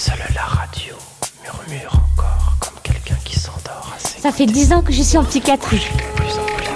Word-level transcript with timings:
Seule 0.00 0.14
la 0.32 0.42
radio 0.42 0.94
murmure 1.42 1.92
encore 1.92 2.56
comme 2.60 2.78
quelqu'un 2.84 3.16
qui 3.24 3.36
s'endort 3.36 3.92
assez. 3.96 4.20
Ça 4.20 4.30
fait 4.30 4.46
dix 4.46 4.72
ans 4.72 4.80
que 4.80 4.92
je 4.92 5.02
suis 5.02 5.18
en 5.18 5.24
psychiatrie. 5.24 5.88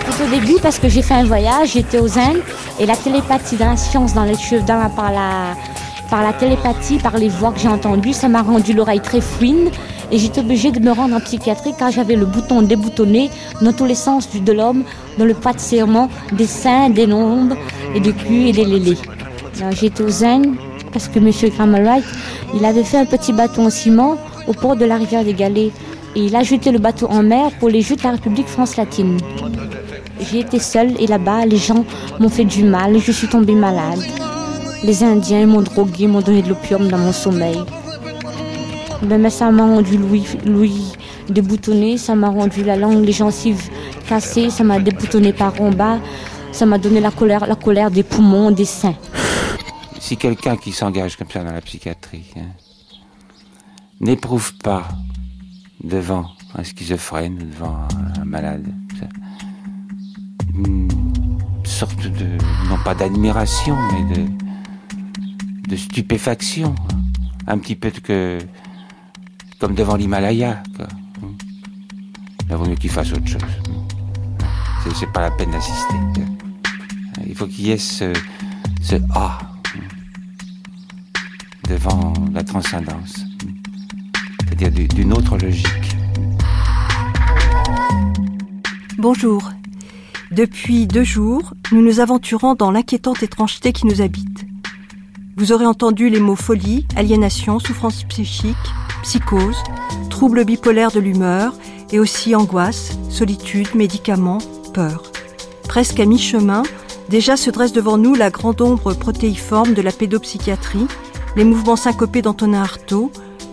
Tout 0.05 0.25
au 0.25 0.29
début 0.29 0.57
parce 0.61 0.81
que 0.81 0.89
j'ai 0.89 1.03
fait 1.03 1.15
un 1.15 1.25
voyage, 1.25 1.75
j'étais 1.75 2.01
aux 2.01 2.19
Indes 2.19 2.43
et 2.81 2.85
la 2.85 2.97
télépathie 2.97 3.55
dans 3.55 3.71
la 3.71 3.77
science, 3.77 4.13
dans 4.13 4.25
les 4.25 4.35
cheveux, 4.35 4.63
dans 4.63 4.77
la, 4.77 4.89
par, 4.89 5.13
la, 5.13 5.55
par 6.11 6.25
la 6.25 6.33
télépathie, 6.33 6.99
par 6.99 7.17
les 7.17 7.29
voix 7.29 7.53
que 7.53 7.61
j'ai 7.61 7.69
entendues, 7.69 8.13
ça 8.13 8.27
m'a 8.27 8.43
rendu 8.43 8.73
l'oreille 8.73 8.99
très 9.01 9.21
fine 9.21 9.71
et 10.11 10.19
j'étais 10.19 10.41
obligée 10.41 10.73
de 10.73 10.81
me 10.81 10.91
rendre 10.91 11.15
en 11.15 11.21
psychiatrie 11.21 11.75
car 11.79 11.93
j'avais 11.93 12.17
le 12.17 12.27
bouton 12.27 12.63
déboutonné 12.63 13.31
dans 13.61 13.73
tous 13.73 13.85
les 13.85 13.95
sens 13.95 14.29
de 14.35 14.53
l'homme, 14.53 14.83
dans 15.19 15.27
le 15.27 15.35
pas 15.35 15.53
de 15.53 15.61
serment, 15.61 16.09
des 16.33 16.49
seins, 16.49 16.91
des 16.91 17.07
nombres 17.07 17.57
et 17.95 18.01
du 18.01 18.13
cul 18.15 18.49
et 18.49 18.53
des 18.53 18.65
lélés. 18.65 18.99
J'étais 19.71 20.03
aux 20.03 20.25
Indes 20.25 20.57
parce 20.93 21.09
que 21.09 21.19
M. 21.19 21.31
Wright, 21.85 22.05
il 22.55 22.65
avait 22.65 22.85
fait 22.85 22.99
un 22.99 23.07
petit 23.07 23.33
bateau 23.33 23.63
en 23.63 23.71
ciment 23.71 24.17
au 24.47 24.53
port 24.53 24.77
de 24.77 24.85
la 24.85 24.97
rivière 24.97 25.25
des 25.25 25.35
Galets 25.35 25.73
et 26.15 26.27
il 26.27 26.37
a 26.37 26.43
jeté 26.43 26.71
le 26.71 26.79
bateau 26.79 27.07
en 27.09 27.23
mer 27.23 27.51
pour 27.59 27.69
les 27.69 27.81
jeux 27.81 27.97
de 27.97 28.03
la 28.03 28.13
République 28.13 28.47
France 28.47 28.77
latine. 28.77 29.19
J'ai 30.21 30.41
été 30.41 30.59
seule 30.59 30.93
et 31.01 31.07
là-bas, 31.07 31.47
les 31.47 31.57
gens 31.57 31.85
m'ont 32.21 32.29
fait 32.29 32.45
du 32.45 32.65
mal 32.65 32.99
je 32.99 33.13
suis 33.13 33.29
tombée 33.29 33.55
malade. 33.55 34.01
Les 34.85 35.03
Indiens 35.03 35.47
m'ont 35.47 35.63
drogué, 35.63 36.07
m'ont 36.07 36.21
donné 36.21 36.43
de 36.43 36.49
l'opium 36.49 36.89
dans 36.89 36.99
mon 36.99 37.13
sommeil. 37.13 37.59
Mais 39.03 39.31
ça 39.31 39.51
m'a 39.51 39.65
rendu 39.65 39.97
Louis, 39.97 40.25
Louis 40.45 40.93
déboutonné, 41.29 41.97
ça 41.97 42.15
m'a 42.15 42.29
rendu 42.29 42.63
la 42.63 42.77
langue, 42.77 43.05
les 43.05 43.13
gencives 43.13 43.69
cassées, 44.09 44.51
ça 44.51 44.65
m'a 44.65 44.79
déboutonné 44.79 45.33
par 45.33 45.61
en 45.61 45.71
bas, 45.71 45.99
ça 46.53 46.67
m'a 46.67 46.79
donné 46.79 47.01
la 47.01 47.11
colère, 47.11 47.47
la 47.47 47.55
colère 47.55 47.91
des 47.91 48.03
poumons, 48.03 48.51
des 48.51 48.65
seins 48.65 48.95
si 50.03 50.17
quelqu'un 50.17 50.57
qui 50.57 50.73
s'engage 50.73 51.15
comme 51.15 51.31
ça 51.31 51.45
dans 51.45 51.53
la 51.53 51.61
psychiatrie 51.61 52.25
hein, 52.37 52.51
n'éprouve 54.01 54.53
pas 54.55 54.89
devant 55.85 56.27
un 56.57 56.65
schizophrène, 56.65 57.39
devant 57.39 57.87
un 58.21 58.25
malade, 58.25 58.67
une 60.55 60.89
sorte 61.65 62.01
de, 62.01 62.37
non 62.69 62.79
pas 62.85 62.97
d'admiration, 62.97 63.77
mais 63.93 64.17
de, 64.17 64.27
de 65.69 65.77
stupéfaction, 65.77 66.75
hein. 66.93 66.99
un 67.47 67.59
petit 67.59 67.77
peu 67.77 67.93
que, 67.93 68.39
comme 69.61 69.77
devant 69.77 69.95
l'Himalaya. 69.95 70.65
Il 72.51 72.57
vaut 72.57 72.67
mieux 72.67 72.75
qu'il 72.75 72.91
fasse 72.91 73.13
autre 73.13 73.29
chose. 73.29 73.41
C'est 74.97 75.13
pas 75.13 75.21
la 75.21 75.31
peine 75.31 75.53
d'assister. 75.53 75.95
Il 77.25 77.37
faut 77.37 77.47
qu'il 77.47 77.69
y 77.69 77.71
ait 77.71 77.79
ce, 77.79 78.13
ce 78.83 78.97
ah 79.15 79.39
devant 81.69 82.13
la 82.33 82.43
transcendance, 82.43 83.25
c'est-à-dire 84.49 84.89
d'une 84.89 85.13
autre 85.13 85.39
logique. 85.39 85.97
Bonjour. 88.99 89.51
Depuis 90.31 90.87
deux 90.87 91.05
jours, 91.05 91.55
nous 91.73 91.83
nous 91.83 92.01
aventurons 92.01 92.55
dans 92.55 92.71
l'inquiétante 92.71 93.23
étrangeté 93.23 93.73
qui 93.73 93.87
nous 93.87 94.01
habite. 94.01 94.47
Vous 95.37 95.53
aurez 95.53 95.67
entendu 95.67 96.09
les 96.09 96.21
mots 96.21 96.37
folie, 96.37 96.87
aliénation, 96.97 97.59
souffrance 97.59 98.05
psychique, 98.05 98.57
psychose, 99.03 99.63
troubles 100.11 100.45
bipolaires 100.45 100.93
de 100.93 101.01
l'humeur 101.01 101.55
et 101.91 101.99
aussi 101.99 102.35
angoisse, 102.35 102.99
solitude, 103.11 103.75
médicaments, 103.75 104.39
peur. 104.73 105.03
Presque 105.69 106.01
à 106.01 106.07
mi-chemin, 106.07 106.63
déjà 107.09 107.37
se 107.37 107.51
dresse 107.51 107.73
devant 107.73 107.99
nous 107.99 108.15
la 108.15 108.31
grande 108.31 108.61
ombre 108.61 108.95
protéiforme 108.95 109.75
de 109.75 109.83
la 109.83 109.93
pédopsychiatrie 109.93 110.87
les 111.37 111.45
mouvements 111.45 111.77
syncopés 111.77 112.23
d'Antonin 112.23 112.63
Artaud, 112.63 113.11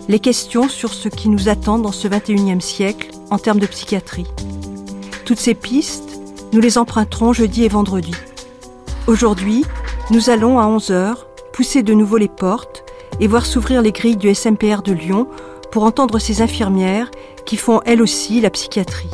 les 0.08 0.18
questions 0.18 0.68
sur 0.68 0.92
ce 0.92 1.08
qui 1.08 1.28
nous 1.28 1.48
attend 1.48 1.78
dans 1.78 1.92
ce 1.92 2.08
21e 2.08 2.60
siècle 2.60 3.10
en 3.30 3.38
termes 3.38 3.60
de 3.60 3.66
psychiatrie. 3.66 4.26
Toutes 5.24 5.38
ces 5.38 5.54
pistes, 5.54 6.20
nous 6.52 6.60
les 6.60 6.78
emprunterons 6.78 7.32
jeudi 7.32 7.64
et 7.64 7.68
vendredi. 7.68 8.14
Aujourd'hui, 9.06 9.64
nous 10.10 10.30
allons 10.30 10.58
à 10.58 10.66
11h 10.66 11.14
pousser 11.52 11.82
de 11.82 11.94
nouveau 11.94 12.16
les 12.16 12.28
portes 12.28 12.84
et 13.20 13.26
voir 13.26 13.46
s'ouvrir 13.46 13.82
les 13.82 13.92
grilles 13.92 14.16
du 14.16 14.34
SMPR 14.34 14.82
de 14.82 14.92
Lyon 14.92 15.26
pour 15.70 15.84
entendre 15.84 16.18
ces 16.18 16.42
infirmières 16.42 17.10
qui 17.46 17.56
font 17.56 17.80
elles 17.86 18.02
aussi 18.02 18.40
la 18.40 18.50
psychiatrie. 18.50 19.10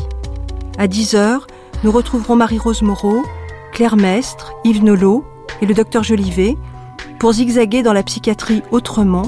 À 0.79 0.87
10h, 0.87 1.41
nous 1.85 1.93
retrouverons 1.93 2.37
Marie-Rose 2.37 2.83
Moreau, 2.83 3.23
Claire 3.73 3.97
Mestre, 3.97 4.53
Yves 4.65 4.83
Nolot 4.83 5.25
et 5.61 5.67
le 5.67 5.75
docteur 5.75 6.03
Jolivet 6.03 6.57
pour 7.19 7.32
zigzaguer 7.32 7.82
dans 7.82 7.93
la 7.93 8.03
psychiatrie 8.03 8.62
autrement, 8.71 9.25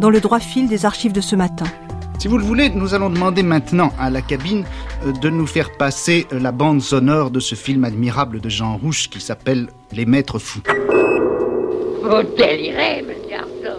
dans 0.00 0.10
le 0.10 0.20
droit 0.20 0.40
fil 0.40 0.68
des 0.68 0.84
archives 0.86 1.12
de 1.12 1.20
ce 1.20 1.36
matin. 1.36 1.66
Si 2.18 2.28
vous 2.28 2.38
le 2.38 2.44
voulez, 2.44 2.70
nous 2.70 2.94
allons 2.94 3.10
demander 3.10 3.42
maintenant 3.42 3.90
à 3.98 4.08
la 4.10 4.20
cabine 4.22 4.64
euh, 5.06 5.12
de 5.12 5.28
nous 5.28 5.46
faire 5.46 5.70
passer 5.76 6.26
euh, 6.32 6.38
la 6.38 6.52
bande 6.52 6.80
sonore 6.80 7.30
de 7.32 7.40
ce 7.40 7.54
film 7.56 7.84
admirable 7.84 8.40
de 8.40 8.48
Jean 8.48 8.76
Rouche 8.76 9.10
qui 9.10 9.20
s'appelle 9.20 9.68
Les 9.92 10.06
Maîtres 10.06 10.38
Fous. 10.38 10.60
Vous 12.02 12.22
délirez, 12.36 13.02
monsieur 13.02 13.38
Arthur. 13.38 13.76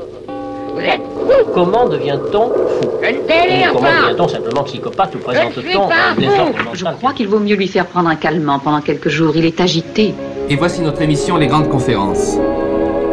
Vous 0.73 0.79
êtes 0.81 1.01
fou. 1.01 1.51
Comment 1.53 1.87
devient-on 1.87 2.49
fou 2.49 2.89
Je 3.01 3.07
ne 3.11 3.27
délire 3.27 3.71
Comment 3.73 3.87
pas. 3.87 4.01
devient-on 4.09 4.27
simplement 4.27 4.63
psychopathe 4.63 5.15
ou 5.15 5.19
présente-t-on 5.19 5.89
un 5.89 6.15
désordre 6.15 6.55
Je 6.73 6.83
crois 6.85 7.13
qu'il 7.13 7.27
vaut 7.29 7.39
mieux 7.39 7.55
lui 7.55 7.67
faire 7.69 7.85
prendre 7.85 8.09
un 8.09 8.15
calmant 8.15 8.59
pendant 8.59 8.81
quelques 8.81 9.09
jours. 9.09 9.33
Il 9.37 9.45
est 9.45 9.61
agité. 9.61 10.13
Et 10.49 10.55
voici 10.57 10.81
notre 10.81 11.01
émission 11.01 11.37
Les 11.37 11.47
Grandes 11.47 11.69
Conférences. 11.69 12.35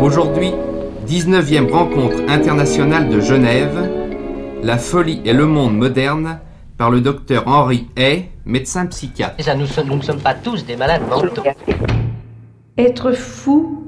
Aujourd'hui, 0.01 0.53
19e 1.07 1.71
rencontre 1.71 2.17
internationale 2.29 3.09
de 3.09 3.21
Genève, 3.21 3.89
La 4.63 4.77
folie 4.77 5.23
et 5.25 5.33
le 5.33 5.47
monde 5.47 5.77
moderne, 5.77 6.39
par 6.77 6.91
le 6.91 7.01
docteur 7.01 7.49
Henri 7.49 7.89
Hay, 7.97 8.29
médecin 8.45 8.85
psychiatre. 8.87 9.35
Et 9.39 9.43
ça, 9.43 9.55
nous, 9.55 9.67
sommes- 9.67 9.89
nous 9.89 9.97
ne 9.97 10.03
sommes 10.03 10.21
pas 10.21 10.35
tous 10.35 10.65
des 10.67 10.77
malades 10.77 11.03
mentaux. 11.09 11.43
Être 12.77 13.13
fou, 13.13 13.85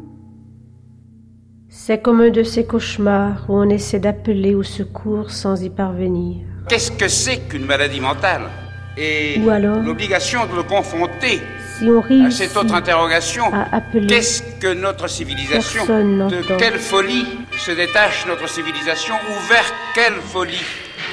c'est 1.69 2.00
comme 2.00 2.21
un 2.23 2.31
de 2.31 2.43
ces 2.43 2.65
cauchemars 2.65 3.44
où 3.49 3.56
on 3.59 3.69
essaie 3.69 3.99
d'appeler 3.99 4.55
au 4.55 4.62
secours 4.62 5.31
sans 5.31 5.62
y 5.62 5.69
parvenir. 5.71 6.39
Qu'est-ce 6.69 6.93
que 6.93 7.09
c'est 7.09 7.39
qu'une 7.49 7.67
maladie 7.67 8.00
mentale? 8.00 8.43
Et 8.97 9.41
Ou 9.44 9.50
alors 9.50 9.79
l'obligation 9.79 10.41
de 10.50 10.56
le 10.56 10.62
confronter 10.62 11.41
Si 11.78 11.88
on 11.88 12.00
à 12.00 12.03
réussit 12.03 12.49
cette 12.49 12.56
autre 12.56 12.75
interrogation. 12.75 13.44
à 13.53 13.81
Qu'est-ce 14.09 14.43
que 14.60 14.72
notre 14.75 15.09
civilisation 15.09 15.84
De 15.87 16.56
quelle 16.59 16.78
folie 16.78 17.27
se 17.59 17.71
détache 17.72 18.27
notre 18.27 18.49
civilisation 18.49 19.15
ou 19.15 19.49
vers 19.49 19.65
quelle 19.94 20.21
folie 20.21 20.65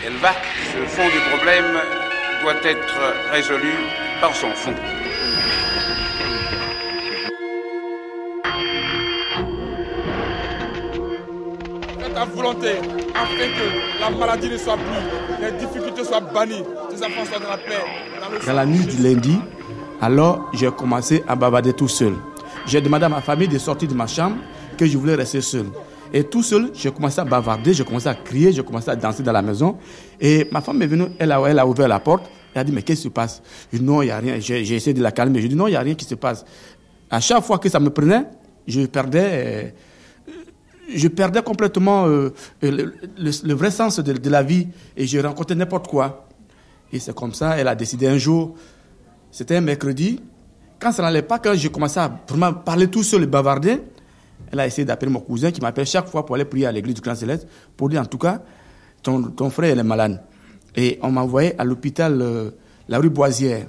elle 0.06 0.14
va 0.22 0.32
Le 0.80 0.86
fond 0.86 1.08
du 1.08 1.20
problème 1.32 1.80
doit 2.44 2.56
être 2.64 2.96
résolu 3.32 3.74
par 4.22 4.36
son 4.36 4.50
fond. 4.52 4.74
Ta 12.14 12.26
volonté 12.26 12.72
afin 13.16 13.48
que 13.48 14.02
la 14.02 14.10
maladie 14.10 14.50
ne 14.50 14.58
soit 14.58 14.76
plus, 14.76 15.46
les 15.46 15.52
difficultés 15.54 16.04
soient 16.04 16.20
bannies, 16.20 16.64
tes 16.90 17.06
enfants 17.06 17.24
soient 17.26 17.40
dans 17.40 17.50
la 17.50 17.58
paix. 17.58 17.80
Dans, 18.22 18.30
le 18.30 18.46
Dans 18.46 18.54
la 18.54 18.66
nuit 18.66 18.86
du 18.86 19.02
lundi, 19.02 19.40
alors 20.02 20.50
j'ai 20.54 20.70
commencé 20.72 21.24
à 21.28 21.36
bavarder 21.36 21.74
tout 21.74 21.88
seul. 21.88 22.14
J'ai 22.66 22.82
demandé 22.82 23.06
à 23.06 23.10
ma 23.10 23.22
famille 23.22 23.48
de 23.48 23.58
sortir 23.58 23.88
de 23.90 23.94
ma 23.94 24.08
chambre, 24.08 24.38
que 24.78 24.86
je 24.86 24.98
voulais 24.98 25.16
rester 25.16 25.42
seul. 25.42 25.66
Et 26.14 26.24
tout 26.24 26.42
seul, 26.42 26.72
j'ai 26.74 26.92
commencé 26.92 27.20
à 27.20 27.24
bavarder, 27.26 27.74
j'ai 27.74 27.84
commencé 27.84 28.08
à 28.08 28.16
crier, 28.16 28.52
j'ai 28.52 28.64
commencé 28.64 28.90
à 28.90 28.96
danser 28.96 29.22
dans 29.24 29.32
la 29.32 29.42
maison. 29.42 29.78
Et 30.20 30.48
ma 30.52 30.62
femme 30.62 30.82
est 30.82 30.88
venue, 30.88 31.06
elle 31.20 31.32
a, 31.32 31.68
ouvert 31.68 31.88
la 31.88 32.00
porte, 32.00 32.24
elle 32.54 32.62
a 32.62 32.64
dit, 32.64 32.72
mais 32.72 32.82
qu'est-ce 32.82 33.02
qui 33.02 33.08
se 33.08 33.14
passe? 33.14 33.42
Je 33.72 33.78
dis, 33.78 33.84
non, 33.84 34.02
il 34.02 34.06
n'y 34.06 34.12
a 34.12 34.18
rien. 34.18 34.40
J'ai 34.40 34.62
essayé 34.74 34.94
de 34.94 35.02
la 35.04 35.12
calmer. 35.12 35.42
Je 35.42 35.48
dis, 35.48 35.56
non, 35.56 35.68
il 35.68 35.72
n'y 35.72 35.76
a 35.78 35.82
rien 35.82 35.94
qui 35.96 36.06
se 36.06 36.16
passe. 36.16 36.46
À 37.12 37.20
chaque 37.20 37.44
fois 37.44 37.60
que 37.60 37.70
ça 37.70 37.80
me 37.80 37.90
prenait, 37.92 38.24
je 38.68 38.82
perdais, 38.88 39.30
euh, 39.32 39.70
je 40.96 41.08
perdais 41.08 41.44
complètement 41.44 42.08
euh, 42.08 42.34
le, 42.64 42.70
le- 42.72 42.94
le 43.44 43.54
vrai 43.54 43.70
sens 43.70 44.00
de, 44.00 44.14
de 44.14 44.30
la 44.30 44.42
vie 44.42 44.68
et 44.98 45.06
je 45.06 45.20
rencontrais 45.20 45.56
n'importe 45.56 45.88
quoi. 45.88 46.28
Et 46.92 46.98
c'est 47.00 47.14
comme 47.14 47.34
ça, 47.34 47.56
elle 47.58 47.68
a 47.68 47.76
décidé 47.76 48.08
un 48.08 48.18
jour, 48.18 48.56
c'était 49.32 49.56
un 49.56 49.62
mercredi, 49.62 50.20
quand 50.80 50.92
ça 50.92 51.02
n'allait 51.04 51.22
pas, 51.22 51.40
quand 51.40 51.54
j'ai 51.56 51.70
commencé 51.70 52.00
à 52.00 52.12
vraiment 52.28 52.54
parler 52.54 52.88
tout 52.88 53.04
seul 53.04 53.24
et 53.24 53.28
bavarder, 53.28 53.82
elle 54.52 54.60
a 54.60 54.66
essayé 54.68 54.86
d'appeler 54.86 55.12
mon 55.12 55.20
cousin 55.20 55.52
qui 55.52 55.62
m'appelle 55.62 55.86
chaque 55.86 56.08
fois 56.08 56.26
pour 56.26 56.36
aller 56.36 56.46
prier 56.46 56.66
à 56.66 56.72
l'église 56.72 56.96
du 56.96 57.02
Grand 57.02 57.16
Céleste 57.16 57.48
pour 57.78 57.90
dire 57.90 58.02
en 58.02 58.06
tout 58.06 58.18
cas, 58.18 58.42
ton, 59.04 59.22
ton 59.24 59.50
frère 59.50 59.74
il 59.74 59.80
est 59.80 59.84
malade. 59.84 60.22
Et 60.76 60.98
on 61.02 61.12
m'a 61.12 61.22
envoyé 61.22 61.60
à 61.60 61.64
l'hôpital, 61.66 62.20
euh, 62.22 62.52
la 62.88 63.00
rue 63.00 63.10
Boisière. 63.10 63.68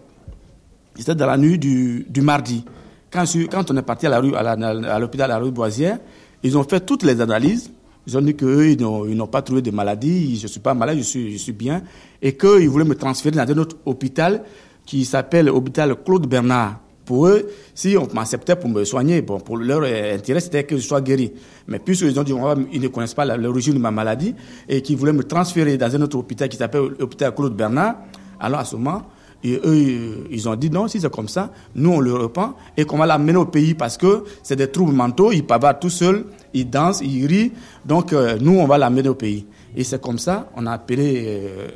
C'était 0.96 1.14
dans 1.14 1.26
la 1.26 1.36
nuit 1.36 1.58
du, 1.58 2.06
du 2.08 2.20
mardi. 2.20 2.64
Quand, 3.10 3.24
je 3.24 3.46
quand 3.46 3.70
on 3.70 3.76
est 3.76 3.82
parti 3.82 4.06
à 4.06 4.18
rue, 4.18 4.34
à 4.34 4.42
la- 4.56 4.98
l'hôpital 4.98 5.28
la 5.28 5.38
rue 5.38 5.50
Boisière, 5.50 5.98
ils 6.42 6.56
ont 6.56 6.64
fait 6.64 6.80
toutes 6.80 7.02
les 7.02 7.20
analyses. 7.20 7.70
Ils 8.06 8.16
ont 8.16 8.22
dit 8.22 8.34
qu'eux, 8.34 8.70
ils 8.70 8.78
n'ont 8.80 9.26
pas 9.26 9.42
trouvé 9.42 9.60
de 9.62 9.70
maladie, 9.70 10.36
je 10.36 10.44
ne 10.44 10.48
suis 10.48 10.60
pas 10.60 10.72
malade, 10.74 10.96
je 10.98 11.02
suis, 11.02 11.32
je 11.32 11.38
suis 11.38 11.52
bien. 11.52 11.82
Et 12.22 12.36
qu'ils 12.36 12.68
voulaient 12.68 12.84
me 12.84 12.94
transférer 12.94 13.36
dans 13.36 13.42
un 13.52 13.58
autre 13.58 13.76
hôpital 13.84 14.42
qui 14.90 15.04
s'appelle 15.04 15.46
l'hôpital 15.46 15.94
Claude 16.04 16.26
Bernard 16.26 16.80
pour 17.04 17.28
eux, 17.28 17.48
si 17.76 17.96
on 17.96 18.08
m'acceptait 18.12 18.56
pour 18.56 18.68
me 18.68 18.82
soigner, 18.82 19.22
bon, 19.22 19.38
pour 19.38 19.56
leur 19.56 19.84
intérêt, 19.84 20.40
c'était 20.40 20.64
que 20.64 20.76
je 20.76 20.82
sois 20.82 21.00
guéri. 21.00 21.32
Mais 21.68 21.78
puisqu'ils 21.78 22.18
ont 22.18 22.24
dit, 22.24 22.32
ils 22.72 22.80
ne 22.80 22.88
connaissent 22.88 23.14
pas 23.14 23.24
l'origine 23.36 23.74
de 23.74 23.78
ma 23.78 23.92
maladie 23.92 24.34
et 24.68 24.82
qu'ils 24.82 24.96
voulaient 24.96 25.12
me 25.12 25.22
transférer 25.22 25.78
dans 25.78 25.94
un 25.94 26.02
autre 26.02 26.18
hôpital 26.18 26.48
qui 26.48 26.56
s'appelle 26.56 26.88
l'hôpital 26.98 27.32
Claude 27.32 27.54
Bernard, 27.54 27.98
alors 28.40 28.58
à 28.58 28.64
ce 28.64 28.74
moment, 28.74 29.02
eux, 29.44 30.26
ils 30.28 30.48
ont 30.48 30.56
dit 30.56 30.70
non, 30.70 30.88
si 30.88 31.00
c'est 31.00 31.12
comme 31.12 31.28
ça, 31.28 31.52
nous 31.76 31.92
on 31.92 32.00
le 32.00 32.12
reprend 32.12 32.54
et 32.76 32.84
qu'on 32.84 32.98
va 32.98 33.06
l'amener 33.06 33.36
au 33.36 33.46
pays 33.46 33.74
parce 33.74 33.96
que 33.96 34.24
c'est 34.42 34.56
des 34.56 34.72
troubles 34.72 34.92
mentaux, 34.92 35.30
ils 35.30 35.46
parlent 35.46 35.78
tout 35.80 35.88
seuls, 35.88 36.24
ils 36.52 36.68
dansent, 36.68 37.00
ils 37.00 37.26
rient, 37.26 37.52
donc 37.86 38.12
euh, 38.12 38.38
nous 38.40 38.58
on 38.58 38.66
va 38.66 38.76
l'amener 38.76 39.08
au 39.08 39.14
pays. 39.14 39.46
Et 39.76 39.84
c'est 39.84 40.02
comme 40.02 40.18
ça, 40.18 40.50
on 40.56 40.66
a 40.66 40.72
appelé 40.72 41.22
euh, 41.26 41.68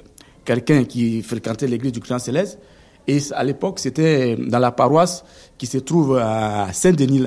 quelqu'un 0.45 0.83
qui 0.83 1.23
fréquentait 1.23 1.69
l'église 1.69 1.93
du 1.93 2.01
Christ 2.01 2.25
Céleste 2.25 2.59
et 3.07 3.19
à 3.33 3.45
l'époque 3.45 3.79
c'était 3.79 4.37
dans 4.37 4.59
la 4.59 4.73
paroisse 4.73 5.25
qui 5.59 5.67
se 5.67 5.79
trouve 5.79 6.19
à 6.19 6.73
Saint-Denis 6.73 7.27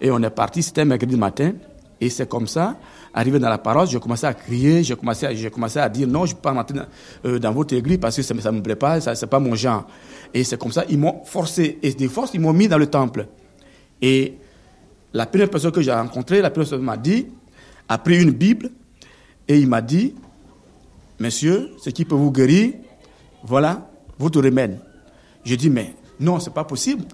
et 0.00 0.10
on 0.10 0.22
est 0.22 0.30
parti, 0.30 0.62
c'était 0.62 0.84
mercredi 0.84 1.16
matin 1.16 1.52
et 2.00 2.08
c'est 2.10 2.28
comme 2.28 2.46
ça 2.46 2.76
arrivé 3.14 3.38
dans 3.38 3.48
la 3.48 3.58
paroisse, 3.58 3.90
j'ai 3.90 3.98
commencé 3.98 4.26
à 4.26 4.34
crier, 4.34 4.82
j'ai 4.84 4.94
commencé, 4.94 5.26
à, 5.26 5.82
à 5.82 5.88
dire 5.88 6.06
non, 6.06 6.24
je 6.24 6.32
ne 6.32 6.36
peux 6.36 6.42
pas 6.42 6.52
rentrer 6.52 6.78
dans, 6.78 6.86
euh, 7.24 7.38
dans, 7.38 7.52
votre 7.52 7.74
église 7.74 7.98
parce 7.98 8.16
que 8.16 8.22
ça 8.22 8.34
ne 8.34 8.56
me 8.56 8.62
plaît 8.62 8.76
pas, 8.76 9.00
ça, 9.00 9.14
c'est 9.14 9.26
pas 9.26 9.40
mon 9.40 9.54
genre. 9.54 9.86
Et 10.32 10.44
c'est 10.44 10.58
comme 10.58 10.72
ça, 10.72 10.84
ils 10.88 10.98
m'ont 10.98 11.24
forcé, 11.24 11.78
et 11.82 11.92
des 11.94 12.08
forces, 12.08 12.32
ils 12.34 12.40
m'ont 12.40 12.52
mis 12.52 12.68
dans 12.68 12.78
le 12.78 12.86
temple. 12.86 13.26
Et 14.00 14.34
la 15.12 15.26
première 15.26 15.50
personne 15.50 15.72
que 15.72 15.80
j'ai 15.80 15.92
rencontrée, 15.92 16.40
la 16.40 16.50
première 16.50 16.68
personne 16.68 16.84
m'a 16.84 16.96
dit, 16.96 17.26
a 17.88 17.98
pris 17.98 18.22
une 18.22 18.30
Bible, 18.30 18.70
et 19.48 19.58
il 19.58 19.66
m'a 19.66 19.80
dit, 19.80 20.14
Monsieur, 21.18 21.70
ce 21.82 21.90
qui 21.90 22.04
peut 22.04 22.14
vous 22.14 22.30
guérir, 22.30 22.74
voilà 23.42 23.90
votre 24.18 24.40
remède. 24.40 24.78
J'ai 25.44 25.56
dit, 25.56 25.70
mais 25.70 25.94
non, 26.20 26.40
c'est 26.40 26.52
pas 26.52 26.64
possible. 26.64 27.04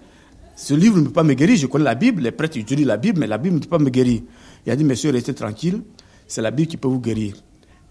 Ce 0.56 0.74
livre 0.74 0.98
ne 0.98 1.04
peut 1.04 1.12
pas 1.12 1.22
me 1.22 1.34
guérir. 1.34 1.56
Je 1.56 1.66
connais 1.66 1.84
la 1.84 1.94
Bible, 1.94 2.22
les 2.22 2.30
prêtres 2.30 2.56
utilisent 2.58 2.86
la 2.86 2.96
Bible, 2.96 3.18
mais 3.20 3.26
la 3.26 3.38
Bible 3.38 3.56
ne 3.56 3.60
peut 3.60 3.68
pas 3.68 3.78
me 3.78 3.90
guérir. 3.90 4.22
Il 4.66 4.72
a 4.72 4.76
dit, 4.76 4.84
monsieur, 4.84 5.10
restez 5.10 5.34
tranquille, 5.34 5.82
c'est 6.26 6.42
la 6.42 6.50
Bible 6.50 6.68
qui 6.68 6.76
peut 6.76 6.88
vous 6.88 7.00
guérir. 7.00 7.34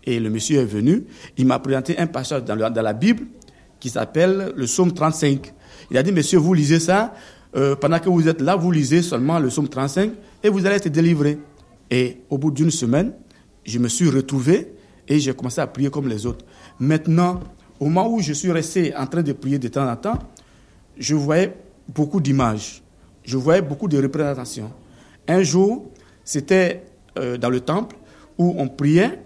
Et 0.05 0.19
le 0.19 0.29
monsieur 0.29 0.59
est 0.59 0.65
venu, 0.65 1.05
il 1.37 1.45
m'a 1.45 1.59
présenté 1.59 1.97
un 1.97 2.07
passage 2.07 2.43
dans, 2.43 2.55
la 2.55 2.93
Bible 2.93 3.25
qui 3.79 3.89
s'appelle 3.89 4.53
le 4.55 4.65
psaume 4.65 4.93
35. 4.93 5.53
Il 5.91 5.97
a 5.97 6.03
dit, 6.03 6.11
monsieur, 6.11 6.39
vous 6.39 6.53
lisez 6.53 6.79
ça, 6.79 7.13
euh, 7.55 7.75
pendant 7.75 7.99
que 7.99 8.09
vous 8.09 8.27
êtes 8.27 8.41
là, 8.41 8.55
vous 8.55 8.71
lisez 8.71 9.01
seulement 9.01 9.39
le 9.39 9.47
psaume 9.47 9.69
35 9.69 10.11
et 10.43 10.49
vous 10.49 10.65
allez 10.65 10.75
être 10.75 10.89
délivré. 10.89 11.37
Et 11.89 12.21
au 12.29 12.37
bout 12.37 12.51
d'une 12.51 12.71
semaine, 12.71 13.13
je 13.65 13.79
me 13.79 13.87
suis 13.87 14.09
retrouvé 14.09 14.73
et 15.07 15.19
j'ai 15.19 15.33
commencé 15.33 15.61
à 15.61 15.67
prier 15.67 15.89
comme 15.89 16.07
les 16.07 16.25
autres. 16.25 16.45
Maintenant, 16.79 17.41
au 17.83 17.89
moment 17.89 18.09
où 18.09 18.21
je 18.21 18.31
suis 18.31 18.49
resté 18.49 18.95
en 18.95 19.05
train 19.07 19.21
de 19.21 19.33
prier 19.33 19.59
de 19.59 19.67
temps 19.67 19.89
en 19.89 19.97
temps, 19.97 20.17
je 20.97 21.15
voyais 21.15 21.53
beaucoup 21.89 22.21
d'images, 22.21 22.81
je 23.25 23.35
voyais 23.35 23.61
beaucoup 23.61 23.89
de 23.89 24.01
représentations. 24.01 24.71
Un 25.27 25.43
jour, 25.43 25.91
c'était 26.23 26.85
euh, 27.19 27.37
dans 27.37 27.49
le 27.49 27.59
temple 27.59 27.97
où 28.37 28.55
on 28.57 28.69
priait, 28.69 29.19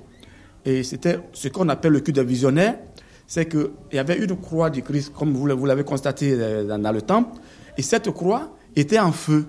et 0.65 0.81
c'était 0.81 1.19
ce 1.33 1.49
qu'on 1.49 1.69
appelle 1.69 1.91
le 1.91 1.99
culte 1.99 2.15
des 2.15 2.23
visionnaires, 2.23 2.79
c'est 3.27 3.47
qu'il 3.47 3.69
y 3.93 3.99
avait 3.99 4.17
une 4.17 4.35
croix 4.35 4.71
du 4.71 4.81
Christ, 4.81 5.13
comme 5.13 5.35
vous 5.35 5.45
l'avez 5.45 5.83
constaté 5.83 6.33
euh, 6.33 6.77
dans, 6.79 6.91
le 6.91 7.03
temple, 7.03 7.37
et 7.77 7.83
cette 7.83 8.09
croix 8.09 8.55
était 8.75 8.97
en 8.97 9.11
feu. 9.11 9.45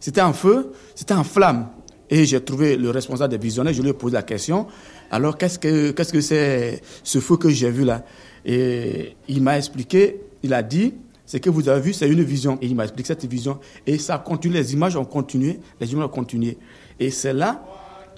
C'était 0.00 0.20
en 0.20 0.34
feu, 0.34 0.72
c'était 0.94 1.14
en 1.14 1.24
flamme. 1.24 1.68
Et 2.10 2.26
j'ai 2.26 2.44
trouvé 2.44 2.76
le 2.76 2.90
responsable 2.90 3.30
des 3.30 3.38
visionnaires, 3.38 3.72
je 3.72 3.80
lui 3.80 3.88
ai 3.88 3.94
posé 3.94 4.12
la 4.12 4.22
question, 4.22 4.66
alors 5.12 5.36
qu'est-ce 5.38 5.58
que 5.58 5.92
qu'est-ce 5.92 6.12
que 6.12 6.22
c'est 6.22 6.80
ce 7.04 7.20
feu 7.20 7.36
que 7.36 7.50
j'ai 7.50 7.70
vu 7.70 7.84
là? 7.84 8.04
Et 8.44 9.14
il 9.28 9.42
m'a 9.42 9.58
expliqué, 9.58 10.20
il 10.42 10.52
a 10.54 10.62
dit, 10.62 10.94
ce 11.26 11.36
que 11.36 11.50
vous 11.50 11.68
avez 11.68 11.80
vu, 11.80 11.92
c'est 11.92 12.08
une 12.08 12.22
vision. 12.22 12.58
Et 12.60 12.66
il 12.66 12.74
m'a 12.74 12.84
expliqué 12.84 13.08
cette 13.08 13.24
vision. 13.26 13.60
Et 13.86 13.98
ça 13.98 14.16
a 14.16 14.18
continué, 14.18 14.58
les 14.58 14.72
images 14.72 14.96
ont 14.96 15.04
continué, 15.04 15.60
les 15.80 15.92
images 15.92 16.06
ont 16.06 16.08
continué. 16.08 16.58
Et 16.98 17.10
c'est 17.10 17.32
là, 17.32 17.62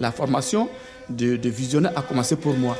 la 0.00 0.12
formation 0.12 0.68
de, 1.10 1.36
de 1.36 1.48
visionnaire 1.48 1.92
a 1.96 2.02
commencé 2.02 2.36
pour 2.36 2.56
moi. 2.56 2.76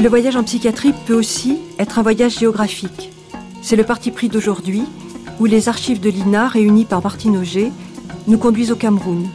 Le 0.00 0.08
voyage 0.08 0.34
en 0.34 0.44
psychiatrie 0.44 0.94
peut 1.06 1.14
aussi 1.14 1.58
être 1.78 1.98
un 1.98 2.02
voyage 2.02 2.38
géographique. 2.38 3.12
C'est 3.60 3.76
le 3.76 3.84
parti 3.84 4.10
pris 4.10 4.30
d'aujourd'hui, 4.30 4.84
où 5.38 5.44
les 5.44 5.68
archives 5.68 6.00
de 6.00 6.08
l'INA, 6.08 6.48
réunies 6.48 6.86
par 6.86 7.02
Martine 7.02 7.36
Auger, 7.36 7.70
nous 8.26 8.38
conduisent 8.38 8.72
au 8.72 8.76
Cameroun, 8.76 9.28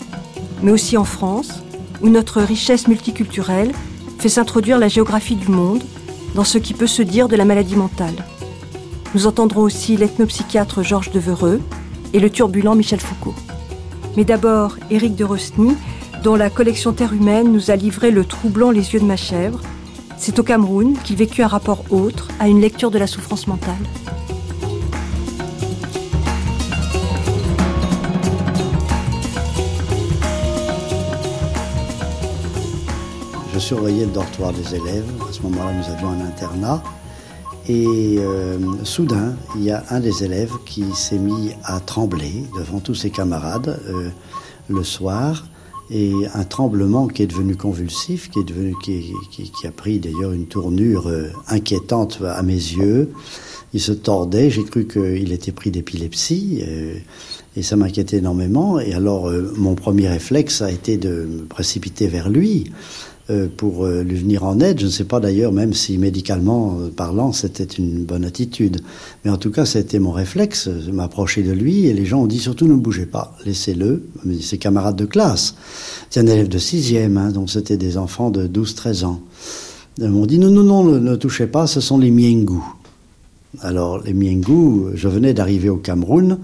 mais 0.63 0.71
aussi 0.71 0.97
en 0.97 1.03
France, 1.03 1.61
où 2.01 2.09
notre 2.09 2.41
richesse 2.41 2.87
multiculturelle 2.87 3.73
fait 4.17 4.27
s'introduire 4.27 4.79
la 4.79 4.87
géographie 4.87 5.35
du 5.35 5.49
monde 5.49 5.83
dans 6.33 6.43
ce 6.43 6.57
qui 6.57 6.73
peut 6.73 6.87
se 6.87 7.03
dire 7.03 7.27
de 7.27 7.35
la 7.35 7.45
maladie 7.45 7.75
mentale. 7.75 8.25
Nous 9.13 9.27
entendrons 9.27 9.61
aussi 9.61 9.97
l'ethnopsychiatre 9.97 10.81
Georges 10.81 11.11
Devereux 11.11 11.61
et 12.13 12.19
le 12.19 12.31
turbulent 12.31 12.73
Michel 12.73 12.99
Foucault. 12.99 13.35
Mais 14.17 14.25
d'abord, 14.25 14.77
Éric 14.89 15.15
de 15.15 15.25
Rosny, 15.25 15.75
dont 16.23 16.35
la 16.35 16.49
collection 16.49 16.91
Terre 16.91 17.13
humaine 17.13 17.51
nous 17.51 17.69
a 17.69 17.75
livré 17.75 18.09
le 18.09 18.25
troublant 18.25 18.71
Les 18.71 18.95
yeux 18.95 18.99
de 18.99 19.05
ma 19.05 19.15
chèvre. 19.15 19.59
C'est 20.17 20.39
au 20.39 20.43
Cameroun 20.43 20.97
qu'il 21.03 21.17
vécut 21.17 21.43
un 21.43 21.47
rapport 21.47 21.83
autre 21.91 22.29
à 22.39 22.47
une 22.47 22.61
lecture 22.61 22.91
de 22.91 22.97
la 22.97 23.07
souffrance 23.07 23.47
mentale. 23.47 23.75
Je 33.53 33.59
surveillais 33.59 34.05
le 34.05 34.11
dortoir 34.11 34.51
des 34.51 34.75
élèves. 34.75 35.05
À 35.29 35.31
ce 35.31 35.41
moment-là, 35.43 35.71
nous 35.73 35.93
avions 35.93 36.09
un 36.09 36.25
internat. 36.25 36.83
Et 37.67 38.17
euh, 38.19 38.59
soudain, 38.83 39.35
il 39.55 39.63
y 39.63 39.71
a 39.71 39.83
un 39.89 39.99
des 39.99 40.23
élèves 40.23 40.53
qui 40.65 40.83
s'est 40.93 41.17
mis 41.17 41.53
à 41.63 41.79
trembler 41.79 42.43
devant 42.57 42.79
tous 42.79 42.95
ses 42.95 43.09
camarades 43.09 43.81
euh, 43.87 44.09
le 44.69 44.83
soir. 44.83 45.45
Et 45.91 46.13
un 46.33 46.43
tremblement 46.43 47.07
qui 47.07 47.23
est 47.23 47.27
devenu 47.27 47.55
convulsif, 47.55 48.29
qui, 48.31 48.39
est 48.39 48.43
devenu, 48.43 48.73
qui, 48.83 49.13
qui, 49.31 49.67
a 49.67 49.71
pris 49.71 49.99
d'ailleurs 49.99 50.31
une 50.31 50.47
tournure 50.47 51.07
euh, 51.07 51.29
inquiétante 51.47 52.19
à 52.25 52.41
mes 52.41 52.53
yeux. 52.53 53.11
Il 53.73 53.81
se 53.81 53.91
tordait, 53.91 54.49
j'ai 54.49 54.63
cru 54.63 54.87
qu'il 54.87 55.31
était 55.31 55.51
pris 55.51 55.69
d'épilepsie. 55.69 56.63
et 57.57 57.61
ça 57.61 57.75
m'inquiétait 57.75 58.17
énormément. 58.17 58.79
Et 58.79 58.93
alors, 58.93 59.29
mon 59.57 59.75
premier 59.75 60.07
réflexe 60.07 60.61
a 60.61 60.71
été 60.71 60.95
de 60.95 61.09
me 61.09 61.43
précipiter 61.43 62.07
vers 62.07 62.29
lui. 62.29 62.71
Euh, 63.31 63.47
pour 63.47 63.85
euh, 63.85 64.03
lui 64.03 64.17
venir 64.17 64.43
en 64.43 64.59
aide. 64.59 64.79
Je 64.79 64.85
ne 64.85 64.91
sais 64.91 65.03
pas 65.03 65.19
d'ailleurs 65.19 65.51
même 65.51 65.73
si 65.73 65.97
médicalement 65.97 66.77
euh, 66.79 66.89
parlant 66.95 67.31
c'était 67.31 67.63
une 67.63 68.03
bonne 68.03 68.23
attitude. 68.23 68.81
Mais 69.23 69.31
en 69.31 69.37
tout 69.37 69.49
cas 69.49 69.65
c'était 69.65 69.97
mon 69.97 70.11
réflexe, 70.11 70.69
m'approcher 70.93 71.41
de 71.41 71.51
lui 71.51 71.87
et 71.87 71.93
les 71.95 72.05
gens 72.05 72.21
ont 72.21 72.27
dit 72.27 72.37
surtout 72.37 72.67
ne 72.67 72.75
bougez 72.75 73.07
pas, 73.07 73.35
laissez-le. 73.43 74.03
Ses 74.41 74.59
camarades 74.59 74.95
de 74.95 75.05
classe, 75.05 75.55
c'est 76.11 76.19
un 76.19 76.27
élève 76.27 76.49
de 76.49 76.59
sixième, 76.59 77.17
hein, 77.17 77.31
donc 77.31 77.49
c'était 77.49 77.77
des 77.77 77.97
enfants 77.97 78.29
de 78.29 78.47
12-13 78.47 79.05
ans. 79.05 79.21
Ils 79.97 80.07
m'ont 80.07 80.27
dit 80.27 80.37
non, 80.37 80.51
non, 80.51 80.61
non, 80.61 80.83
ne, 80.83 80.99
ne, 80.99 81.15
touchez 81.15 81.47
pas, 81.47 81.65
ce 81.65 81.81
sont 81.81 81.97
les 81.97 82.11
Miengu. 82.11 82.59
Alors 83.61 84.03
les 84.03 84.13
Miengu, 84.13 84.91
je 84.93 85.07
venais 85.07 85.33
d'arriver 85.33 85.69
au 85.69 85.77
Cameroun 85.77 86.37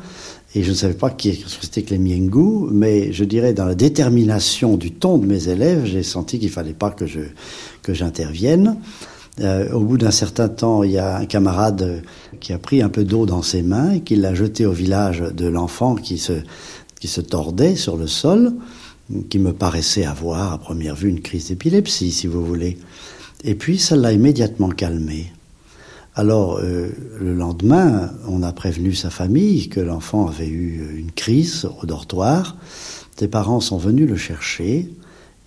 et 0.53 0.63
je 0.63 0.69
ne 0.69 0.75
savais 0.75 0.93
pas 0.93 1.09
qui 1.09 1.45
c'était 1.61 1.81
que 1.83 1.91
les 1.91 1.97
Miengu, 1.97 2.67
mais 2.71 3.13
je 3.13 3.23
dirais 3.23 3.53
dans 3.53 3.65
la 3.65 3.75
détermination 3.75 4.75
du 4.75 4.91
ton 4.91 5.17
de 5.17 5.25
mes 5.25 5.47
élèves, 5.47 5.85
j'ai 5.85 6.03
senti 6.03 6.39
qu'il 6.39 6.49
fallait 6.49 6.73
pas 6.73 6.89
que 6.89 7.05
je 7.05 7.21
que 7.81 7.93
j'intervienne. 7.93 8.77
Euh, 9.39 9.71
au 9.71 9.79
bout 9.79 9.97
d'un 9.97 10.11
certain 10.11 10.49
temps, 10.49 10.83
il 10.83 10.91
y 10.91 10.97
a 10.97 11.15
un 11.17 11.25
camarade 11.25 12.03
qui 12.41 12.51
a 12.51 12.57
pris 12.57 12.81
un 12.81 12.89
peu 12.89 13.05
d'eau 13.05 13.25
dans 13.25 13.41
ses 13.41 13.61
mains 13.61 13.91
et 13.91 14.01
qui 14.01 14.17
l'a 14.17 14.35
jeté 14.35 14.65
au 14.65 14.73
village 14.73 15.21
de 15.21 15.47
l'enfant 15.47 15.95
qui 15.95 16.17
se 16.17 16.33
qui 16.99 17.07
se 17.07 17.21
tordait 17.21 17.75
sur 17.75 17.97
le 17.97 18.05
sol, 18.05 18.53
qui 19.29 19.39
me 19.39 19.53
paraissait 19.53 20.05
avoir 20.05 20.53
à 20.53 20.57
première 20.57 20.95
vue 20.95 21.09
une 21.09 21.21
crise 21.21 21.47
d'épilepsie, 21.47 22.11
si 22.11 22.27
vous 22.27 22.45
voulez. 22.45 22.77
Et 23.43 23.55
puis 23.55 23.79
ça 23.79 23.95
l'a 23.95 24.11
immédiatement 24.11 24.69
calmé. 24.69 25.31
Alors, 26.13 26.59
euh, 26.61 26.89
le 27.21 27.33
lendemain, 27.33 28.11
on 28.27 28.43
a 28.43 28.51
prévenu 28.51 28.93
sa 28.93 29.09
famille 29.09 29.69
que 29.69 29.79
l'enfant 29.79 30.27
avait 30.27 30.49
eu 30.49 30.97
une 30.97 31.11
crise 31.11 31.69
au 31.81 31.85
dortoir. 31.85 32.57
Ses 33.17 33.29
parents 33.29 33.61
sont 33.61 33.77
venus 33.77 34.09
le 34.09 34.17
chercher 34.17 34.89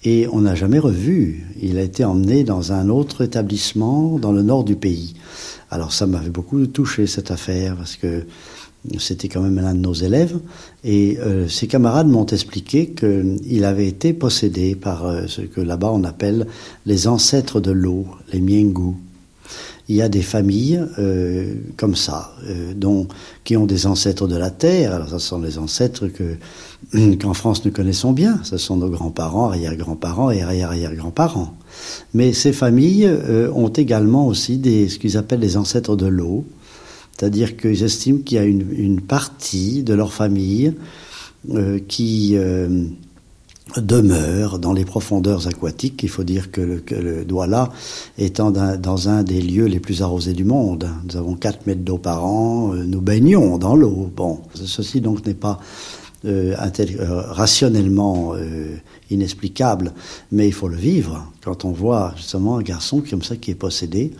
et 0.04 0.26
on 0.32 0.40
n'a 0.42 0.54
jamais 0.54 0.78
revu. 0.78 1.44
Il 1.60 1.76
a 1.76 1.82
été 1.82 2.04
emmené 2.04 2.44
dans 2.44 2.72
un 2.72 2.88
autre 2.88 3.22
établissement 3.22 4.18
dans 4.18 4.32
le 4.32 4.42
nord 4.42 4.64
du 4.64 4.76
pays. 4.76 5.14
Alors 5.70 5.92
ça 5.92 6.06
m'avait 6.06 6.30
beaucoup 6.30 6.64
touché 6.66 7.06
cette 7.06 7.30
affaire 7.30 7.76
parce 7.76 7.96
que 7.96 8.24
c'était 8.98 9.28
quand 9.28 9.40
même 9.40 9.56
l'un 9.56 9.74
de 9.74 9.80
nos 9.80 9.92
élèves 9.92 10.38
et 10.84 11.18
euh, 11.18 11.48
ses 11.48 11.66
camarades 11.66 12.06
m'ont 12.06 12.26
expliqué 12.26 12.90
qu'il 12.90 13.64
avait 13.64 13.88
été 13.88 14.12
possédé 14.12 14.76
par 14.76 15.04
euh, 15.06 15.26
ce 15.26 15.40
que 15.40 15.60
là-bas 15.60 15.90
on 15.92 16.04
appelle 16.04 16.46
les 16.86 17.08
ancêtres 17.08 17.60
de 17.60 17.72
l'eau, 17.72 18.06
les 18.32 18.40
miengu. 18.40 18.94
Il 19.88 19.96
y 19.96 20.02
a 20.02 20.08
des 20.08 20.22
familles 20.22 20.82
euh, 20.98 21.54
comme 21.76 21.94
ça, 21.94 22.34
euh, 22.46 22.72
dont, 22.74 23.06
qui 23.44 23.56
ont 23.56 23.66
des 23.66 23.86
ancêtres 23.86 24.26
de 24.26 24.36
la 24.36 24.50
terre. 24.50 24.94
Alors, 24.94 25.08
ce 25.08 25.18
sont 25.18 25.40
les 25.40 25.58
ancêtres 25.58 26.08
que 26.08 26.36
qu'en 27.16 27.34
France 27.34 27.64
nous 27.64 27.70
connaissons 27.70 28.12
bien. 28.12 28.40
Ce 28.44 28.56
sont 28.56 28.76
nos 28.76 28.88
grands-parents, 28.88 29.48
arrière-grands-parents 29.50 30.30
et 30.30 30.42
arrière-arrière-grands-parents. 30.42 31.54
Mais 32.14 32.32
ces 32.32 32.52
familles 32.52 33.06
euh, 33.06 33.50
ont 33.52 33.68
également 33.68 34.26
aussi 34.26 34.56
des, 34.56 34.88
ce 34.88 34.98
qu'ils 34.98 35.18
appellent 35.18 35.40
les 35.40 35.56
ancêtres 35.58 35.96
de 35.96 36.06
l'eau. 36.06 36.46
C'est-à-dire 37.12 37.56
qu'ils 37.56 37.82
estiment 37.82 38.20
qu'il 38.20 38.38
y 38.38 38.40
a 38.40 38.44
une, 38.44 39.00
partie 39.00 39.84
de 39.84 39.94
leur 39.94 40.12
famille 40.12 40.74
qui 41.86 42.36
demeure 43.76 44.58
dans 44.58 44.72
les 44.72 44.84
profondeurs 44.84 45.48
aquatiques. 45.48 46.02
Il 46.02 46.08
faut 46.08 46.24
dire 46.24 46.50
que 46.50 46.60
le, 46.60 46.80
que 46.80 46.94
le 46.94 47.24
Douala 47.24 47.70
étant 48.18 48.50
dans, 48.50 49.08
un 49.08 49.22
des 49.22 49.40
lieux 49.40 49.66
les 49.66 49.80
plus 49.80 50.02
arrosés 50.02 50.34
du 50.34 50.44
monde. 50.44 50.88
Nous 51.04 51.16
avons 51.16 51.34
4 51.34 51.66
mètres 51.66 51.82
d'eau 51.82 51.98
par 51.98 52.24
an, 52.24 52.74
nous 52.74 53.00
baignons 53.00 53.58
dans 53.58 53.74
l'eau. 53.74 54.10
Bon, 54.14 54.40
ceci 54.54 55.00
donc 55.00 55.26
n'est 55.26 55.34
pas 55.34 55.58
euh, 56.26 56.54
rationnellement 56.56 58.32
euh, 58.34 58.76
inexplicable, 59.10 59.92
mais 60.32 60.46
il 60.46 60.52
faut 60.52 60.68
le 60.68 60.76
vivre. 60.76 61.30
Quand 61.42 61.66
on 61.66 61.72
voit 61.72 62.14
justement 62.16 62.56
un 62.56 62.62
garçon 62.62 63.02
comme 63.08 63.22
ça 63.22 63.36
qui 63.36 63.50
est 63.50 63.56
possédé, 63.56 64.12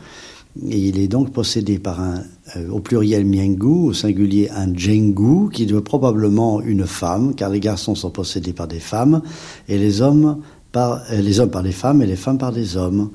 il 0.63 0.99
est 0.99 1.09
donc 1.09 1.33
possédé 1.33 1.79
par 1.79 2.01
un, 2.01 2.23
euh, 2.57 2.69
au 2.69 2.81
pluriel 2.81 3.25
miengu, 3.25 3.89
au 3.89 3.93
singulier 3.93 4.51
un 4.51 4.73
djengu, 4.73 5.51
qui 5.53 5.67
doit 5.67 5.83
probablement 5.83 6.61
une 6.61 6.87
femme, 6.87 7.35
car 7.35 7.51
les 7.51 7.61
garçons 7.61 7.95
sont 7.95 8.11
possédés 8.11 8.53
par 8.53 8.69
des 8.69 8.81
femmes, 8.81 9.23
et 9.69 9.79
les 9.79 10.01
hommes 10.01 10.41
par, 10.73 11.03
les 11.11 11.41
hommes 11.41 11.51
par 11.51 11.63
les 11.63 11.73
femmes, 11.73 12.03
et 12.03 12.07
les 12.07 12.17
femmes 12.17 12.39
par 12.39 12.53
des 12.53 12.77
hommes. 12.77 13.11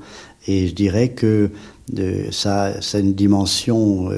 Et 0.46 0.68
je 0.68 0.74
dirais 0.74 1.10
que 1.10 1.50
ça, 2.30 2.80
ça 2.80 2.98
a 2.98 3.00
une 3.00 3.14
dimension 3.14 4.10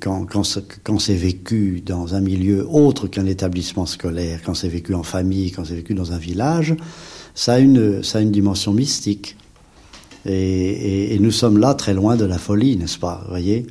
quand, 0.00 0.26
quand, 0.26 0.42
quand 0.82 0.98
c'est 0.98 1.14
vécu 1.14 1.82
dans 1.84 2.14
un 2.14 2.20
milieu 2.20 2.66
autre 2.68 3.06
qu'un 3.06 3.26
établissement 3.26 3.86
scolaire, 3.86 4.40
quand 4.44 4.54
c'est 4.54 4.68
vécu 4.68 4.94
en 4.94 5.02
famille, 5.02 5.52
quand 5.52 5.64
c'est 5.64 5.74
vécu 5.74 5.94
dans 5.94 6.12
un 6.12 6.18
village, 6.18 6.74
ça 7.34 7.54
a 7.54 7.58
une, 7.58 8.02
ça 8.02 8.18
a 8.18 8.20
une 8.20 8.32
dimension 8.32 8.72
mystique. 8.72 9.36
Et, 10.26 11.18
nous 11.20 11.30
sommes 11.30 11.58
là 11.58 11.74
très 11.74 11.94
loin 11.94 12.16
de 12.16 12.24
la 12.24 12.38
folie, 12.38 12.76
n'est-ce 12.76 12.98
pas 12.98 13.24
voyez? 13.28 13.66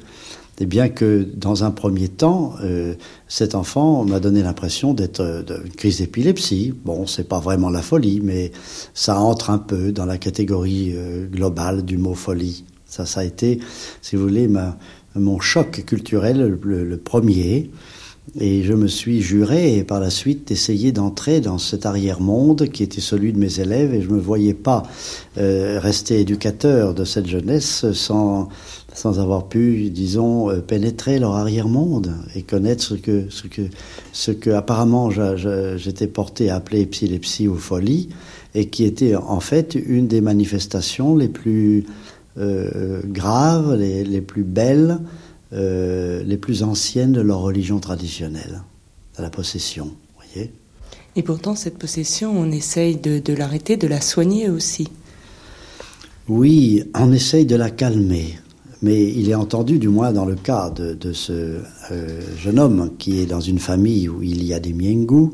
Et 0.59 0.67
bien 0.67 0.89
que 0.89 1.27
dans 1.33 1.63
un 1.63 1.71
premier 1.71 2.07
temps, 2.07 2.53
euh, 2.63 2.93
cet 3.27 3.55
enfant 3.55 4.05
m'a 4.05 4.19
donné 4.19 4.43
l'impression 4.43 4.93
d'être 4.93 5.21
euh, 5.21 5.41
d'une 5.41 5.71
crise 5.71 5.97
d'épilepsie. 5.97 6.71
Bon, 6.85 7.07
c'est 7.07 7.27
pas 7.27 7.39
vraiment 7.39 7.71
la 7.71 7.81
folie, 7.81 8.21
mais 8.23 8.51
ça 8.93 9.19
entre 9.19 9.49
un 9.49 9.57
peu 9.57 9.91
dans 9.91 10.05
la 10.05 10.19
catégorie 10.19 10.91
euh, 10.93 11.25
globale 11.25 11.83
du 11.83 11.97
mot 11.97 12.13
folie. 12.13 12.63
Ça, 12.85 13.07
ça 13.07 13.21
a 13.21 13.23
été, 13.23 13.59
si 14.03 14.15
vous 14.15 14.21
voulez, 14.21 14.47
mon 15.15 15.39
choc 15.39 15.83
culturel, 15.85 16.59
le, 16.61 16.97
premier. 16.97 17.71
Et 18.39 18.63
je 18.63 18.73
me 18.73 18.87
suis 18.87 19.21
juré, 19.21 19.77
et 19.77 19.83
par 19.83 19.99
la 19.99 20.09
suite, 20.09 20.47
d'essayer 20.47 20.91
d'entrer 20.91 21.41
dans 21.41 21.57
cet 21.57 21.85
arrière-monde 21.85 22.69
qui 22.69 22.83
était 22.83 23.01
celui 23.01 23.33
de 23.33 23.39
mes 23.39 23.59
élèves, 23.59 23.93
et 23.93 24.01
je 24.01 24.09
ne 24.09 24.13
me 24.13 24.19
voyais 24.19 24.53
pas 24.53 24.83
euh, 25.37 25.79
rester 25.81 26.21
éducateur 26.21 26.93
de 26.93 27.03
cette 27.03 27.27
jeunesse 27.27 27.91
sans, 27.91 28.47
sans 28.93 29.19
avoir 29.19 29.47
pu, 29.47 29.89
disons, 29.89 30.49
euh, 30.49 30.59
pénétrer 30.59 31.19
leur 31.19 31.35
arrière-monde 31.35 32.13
et 32.35 32.43
connaître 32.43 32.83
ce 32.83 32.93
que, 32.93 33.25
ce 33.29 33.47
que, 33.47 33.63
ce 34.13 34.31
que 34.31 34.51
apparemment 34.51 35.09
j'étais 35.09 36.07
porté 36.07 36.49
à 36.49 36.55
appeler 36.55 36.81
épilepsie 36.81 37.47
ou 37.47 37.57
folie, 37.57 38.09
et 38.55 38.69
qui 38.69 38.85
était 38.85 39.15
en 39.15 39.39
fait 39.39 39.75
une 39.75 40.07
des 40.07 40.21
manifestations 40.21 41.15
les 41.15 41.27
plus 41.27 41.85
euh, 42.37 43.01
graves, 43.05 43.75
les, 43.75 44.21
plus 44.21 44.43
belles, 44.43 44.99
euh, 45.53 46.23
les 46.23 46.37
plus 46.37 46.63
anciennes 46.63 47.11
de 47.11 47.21
leur 47.21 47.39
religion 47.39 47.79
traditionnelle, 47.79 48.61
de 49.17 49.23
la 49.23 49.29
possession. 49.29 49.91
Voyez 50.15 50.51
Et 51.15 51.23
pourtant, 51.23 51.55
cette 51.55 51.77
possession, 51.77 52.31
on 52.37 52.51
essaye 52.51 52.95
de, 52.95 53.19
de 53.19 53.33
l'arrêter, 53.33 53.77
de 53.77 53.87
la 53.87 54.01
soigner 54.01 54.49
aussi. 54.49 54.87
Oui, 56.27 56.83
on 56.95 57.11
essaye 57.11 57.45
de 57.45 57.55
la 57.55 57.69
calmer. 57.69 58.37
Mais 58.81 59.11
il 59.11 59.29
est 59.29 59.35
entendu, 59.35 59.77
du 59.77 59.89
moins 59.89 60.11
dans 60.11 60.25
le 60.25 60.35
cas 60.35 60.71
de, 60.71 60.93
de 60.93 61.13
ce 61.13 61.59
euh, 61.91 62.21
jeune 62.37 62.57
homme 62.57 62.91
qui 62.97 63.19
est 63.19 63.27
dans 63.27 63.41
une 63.41 63.59
famille 63.59 64.09
où 64.09 64.23
il 64.23 64.43
y 64.43 64.53
a 64.53 64.59
des 64.59 64.73
miengus, 64.73 65.29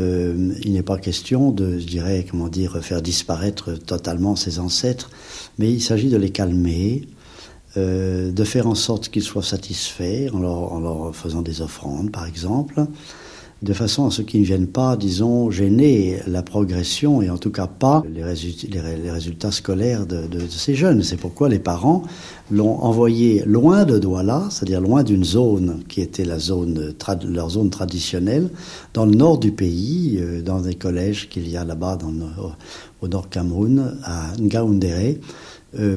euh, 0.00 0.52
il 0.62 0.72
n'est 0.72 0.82
pas 0.82 0.98
question 0.98 1.50
de, 1.50 1.78
je 1.78 1.86
dirais, 1.86 2.24
comment 2.28 2.48
dire, 2.48 2.78
faire 2.82 3.02
disparaître 3.02 3.72
totalement 3.72 4.36
ses 4.36 4.58
ancêtres, 4.58 5.10
mais 5.58 5.72
il 5.72 5.80
s'agit 5.80 6.08
de 6.08 6.16
les 6.16 6.30
calmer, 6.30 7.08
euh, 7.78 8.32
de 8.32 8.44
faire 8.44 8.66
en 8.66 8.74
sorte 8.74 9.08
qu'ils 9.08 9.22
soient 9.22 9.42
satisfaits 9.42 10.30
en 10.32 10.40
leur, 10.80 11.14
faisant 11.14 11.42
des 11.42 11.62
offrandes, 11.62 12.10
par 12.10 12.26
exemple, 12.26 12.84
de 13.62 13.72
façon 13.72 14.06
à 14.06 14.10
ce 14.10 14.22
qu'ils 14.22 14.42
ne 14.42 14.46
viennent 14.46 14.68
pas, 14.68 14.96
disons, 14.96 15.50
gêner 15.50 16.18
la 16.26 16.42
progression 16.42 17.22
et 17.22 17.30
en 17.30 17.38
tout 17.38 17.50
cas 17.50 17.66
pas 17.66 18.04
les, 18.12 18.22
résultats, 18.22 18.68
les 19.02 19.10
résultats 19.10 19.50
scolaires 19.50 20.06
de, 20.06 20.28
ces 20.48 20.74
jeunes. 20.74 21.02
C'est 21.02 21.16
pourquoi 21.16 21.48
les 21.48 21.58
parents 21.58 22.04
l'ont 22.50 22.80
envoyé 22.80 23.42
loin 23.46 23.84
de 23.84 23.98
Douala, 23.98 24.44
c'est-à-dire 24.50 24.80
loin 24.80 25.02
d'une 25.02 25.24
zone 25.24 25.82
qui 25.88 26.00
était 26.00 26.24
la 26.24 26.38
zone, 26.38 26.94
leur 27.24 27.50
zone 27.50 27.70
traditionnelle, 27.70 28.48
dans 28.94 29.06
le 29.06 29.14
nord 29.14 29.38
du 29.38 29.50
pays, 29.50 30.18
euh, 30.20 30.40
dans 30.40 30.60
des 30.60 30.74
collèges 30.74 31.28
qu'il 31.28 31.48
y 31.48 31.56
a 31.56 31.64
là-bas 31.64 31.98
au, 32.04 33.04
au 33.04 33.08
nord 33.08 33.28
Cameroun, 33.28 33.98
à 34.04 34.32
Ngaoundéré, 34.40 35.20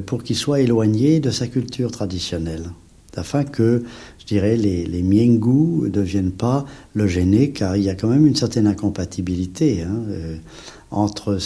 pour 0.06 0.24
qu'il 0.24 0.36
soit 0.36 0.62
éloigné 0.62 1.20
de 1.20 1.30
sa 1.30 1.48
culture 1.48 1.92
traditionnelle 1.92 2.72
afin 3.18 3.44
que, 3.44 3.84
je 4.20 4.26
dirais, 4.26 4.56
les, 4.56 4.86
les 4.86 5.04
miengus 5.04 5.84
ne 5.84 5.90
deviennent 5.90 6.32
pas 6.32 6.66
le 6.94 7.08
gêner, 7.08 7.52
car 7.52 7.76
il 7.76 7.84
y 7.84 7.90
a 7.90 7.96
quand 7.96 8.08
même 8.08 8.26
une 8.26 8.36
certaine 8.36 8.68
incompatibilité 8.68 9.84
hein, 9.84 10.02
euh, 10.10 10.38
entre 10.92 11.38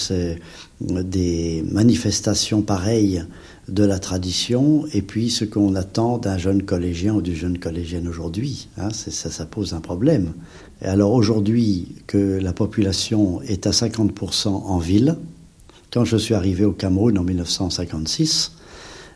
des 0.82 1.64
manifestations 1.70 2.62
pareilles 2.62 3.24
de 3.68 3.84
la 3.84 4.00
tradition 4.00 4.86
et 4.94 5.02
puis 5.02 5.30
ce 5.30 5.46
qu'on 5.46 5.76
attend 5.76 6.18
d'un 6.18 6.38
jeune 6.38 6.64
collégien 6.64 7.14
ou 7.16 7.22
d'une 7.22 7.36
jeune 7.36 7.58
collégienne 7.58 8.08
aujourd'hui. 8.08 8.68
Hein, 8.78 8.90
ça, 8.92 9.46
pose 9.46 9.74
un 9.74 9.82
problème. 9.82 10.34
Alors 10.82 11.14
aujourd'hui 11.14 11.96
que 12.08 12.40
la 12.40 12.54
population 12.54 13.42
est 13.44 13.66
à 13.66 13.72
50% 13.72 14.50
en 14.50 14.78
ville, 14.78 15.16
quand 15.96 16.04
je 16.04 16.18
suis 16.18 16.34
arrivé 16.34 16.66
au 16.66 16.74
Cameroun 16.74 17.18
en 17.18 17.24
1956, 17.24 18.52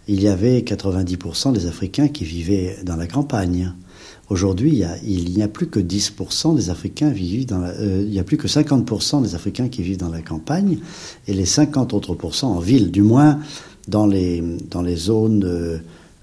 il 0.07 0.23
y 0.23 0.29
avait 0.29 0.61
90% 0.61 1.51
des 1.51 1.65
Africains 1.67 2.07
qui 2.07 2.23
vivaient 2.23 2.77
dans 2.85 2.95
la 2.95 3.05
campagne. 3.05 3.73
Aujourd'hui, 4.29 4.81
il 5.03 5.33
n'y 5.33 5.43
a, 5.43 5.49
plus 5.49 5.67
que 5.67 5.81
10% 5.81 6.55
des 6.55 6.69
Africains 6.69 7.09
vivent 7.09 7.47
dans 7.47 7.61
euh, 7.63 8.05
il 8.07 8.17
a 8.17 8.23
plus 8.23 8.37
que 8.37 8.47
50% 8.47 9.21
des 9.21 9.35
Africains 9.35 9.67
qui 9.67 9.83
vivent 9.83 9.97
dans 9.97 10.09
la 10.09 10.21
campagne 10.21 10.77
et 11.27 11.33
les 11.33 11.45
50 11.45 11.93
autres 11.93 12.15
en 12.43 12.59
ville, 12.59 12.91
du 12.91 13.01
moins 13.01 13.39
dans 13.89 14.07
les, 14.07 14.41
dans 14.71 14.81
les 14.81 14.95
zones 14.95 15.43
euh, 15.43 15.79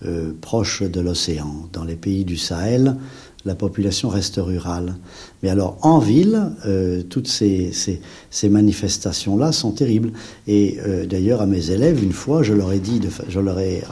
euh, 0.06 0.32
proches 0.40 0.82
de 0.82 1.00
l'océan. 1.00 1.68
Dans 1.74 1.84
les 1.84 1.96
pays 1.96 2.24
du 2.24 2.38
Sahel, 2.38 2.96
la 3.46 3.54
population 3.54 4.08
reste 4.08 4.38
rurale. 4.38 4.96
Mais 5.42 5.48
alors 5.48 5.78
en 5.82 6.00
ville, 6.00 6.50
euh, 6.66 7.02
toutes 7.08 7.28
ces, 7.28 7.72
manifestations-là 8.42 9.52
sont 9.52 9.70
terribles. 9.70 10.12
Et 10.48 10.78
euh, 10.84 11.06
d'ailleurs 11.06 11.40
à 11.40 11.46
mes 11.46 11.70
élèves, 11.70 12.02
une 12.02 12.12
fois, 12.12 12.42
je 12.42 12.52
leur 12.52 12.72
ai 12.72 12.80
dit, 12.80 13.00
je, 13.28 13.40
leur 13.40 13.60
ai, 13.60 13.84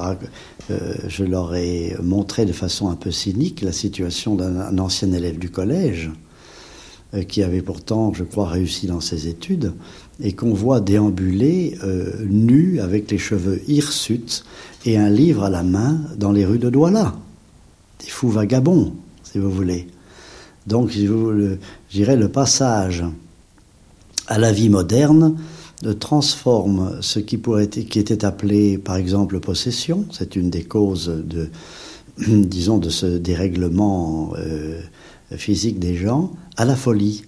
euh, 0.70 0.94
je 1.06 1.25
leur 1.25 1.54
ai 1.54 1.96
montré 2.02 2.44
de 2.44 2.52
façon 2.52 2.90
un 2.90 2.96
peu 2.96 3.12
cynique 3.12 3.62
la 3.62 3.73
situation 3.73 4.34
d'un 4.34 4.76
ancien 4.78 5.12
élève 5.12 5.38
du 5.38 5.49
collège 5.49 6.11
qui 7.28 7.44
avait 7.44 7.62
pourtant, 7.62 8.12
je 8.12 8.25
crois, 8.25 8.49
réussi 8.49 8.88
dans 8.88 9.00
ses 9.00 9.28
études, 9.28 9.73
et 10.20 10.32
qu'on 10.32 10.52
voit 10.52 10.80
déambuler 10.80 11.78
nu 12.28 12.80
avec 12.80 13.08
les 13.08 13.18
cheveux 13.18 13.62
hirsutes 13.68 14.44
et 14.84 14.99
un 14.99 15.11
livre 15.11 15.44
à 15.44 15.50
la 15.50 15.62
main 15.62 16.00
dans 16.16 16.32
les 16.32 16.44
rues 16.44 16.58
de 16.58 16.70
Douala. 16.70 17.14
Des 18.00 18.11
fous 18.11 18.30
vagabonds 18.30 18.94
si 19.35 19.41
vous 19.41 19.50
voulez. 19.50 19.88
Donc, 20.69 20.93
je 20.93 21.57
dirais, 21.91 22.14
le 22.14 22.29
passage 22.29 23.03
à 24.29 24.38
la 24.38 24.53
vie 24.53 24.69
moderne 24.69 25.37
transforme 25.99 26.99
ce 27.00 27.19
qui, 27.19 27.37
pourrait 27.37 27.67
qui 27.67 27.99
était 27.99 28.25
appelé, 28.25 28.79
par 28.79 28.95
exemple, 28.95 29.41
possession. 29.41 30.07
C'est 30.12 30.37
une 30.37 30.50
des 30.50 30.62
causes 30.62 31.12
de, 31.26 31.50
disons, 32.29 32.79
de 32.79 32.91
ce 32.91 33.07
dérèglement 33.07 34.35
euh, 34.38 34.81
physique 35.33 35.81
des 35.81 35.97
gens, 35.97 36.31
à 36.57 36.64
la 36.64 36.76
folie. 36.76 37.25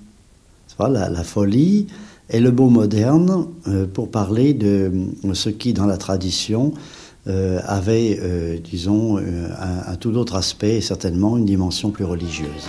La, 0.78 1.10
la 1.10 1.24
folie 1.24 1.88
est 2.28 2.38
le 2.38 2.52
mot 2.52 2.70
moderne 2.70 3.48
euh, 3.66 3.84
pour 3.92 4.12
parler 4.12 4.54
de 4.54 4.92
ce 5.32 5.48
qui, 5.48 5.72
dans 5.72 5.86
la 5.86 5.96
tradition, 5.96 6.72
euh, 7.28 7.60
avait, 7.64 8.20
euh, 8.22 8.56
disons, 8.62 9.18
euh, 9.18 9.48
un, 9.58 9.96
tout 9.96 10.14
autre 10.16 10.36
aspect 10.36 10.76
et 10.76 10.80
certainement 10.80 11.36
une 11.36 11.44
dimension 11.44 11.90
plus 11.90 12.04
religieuse. 12.04 12.68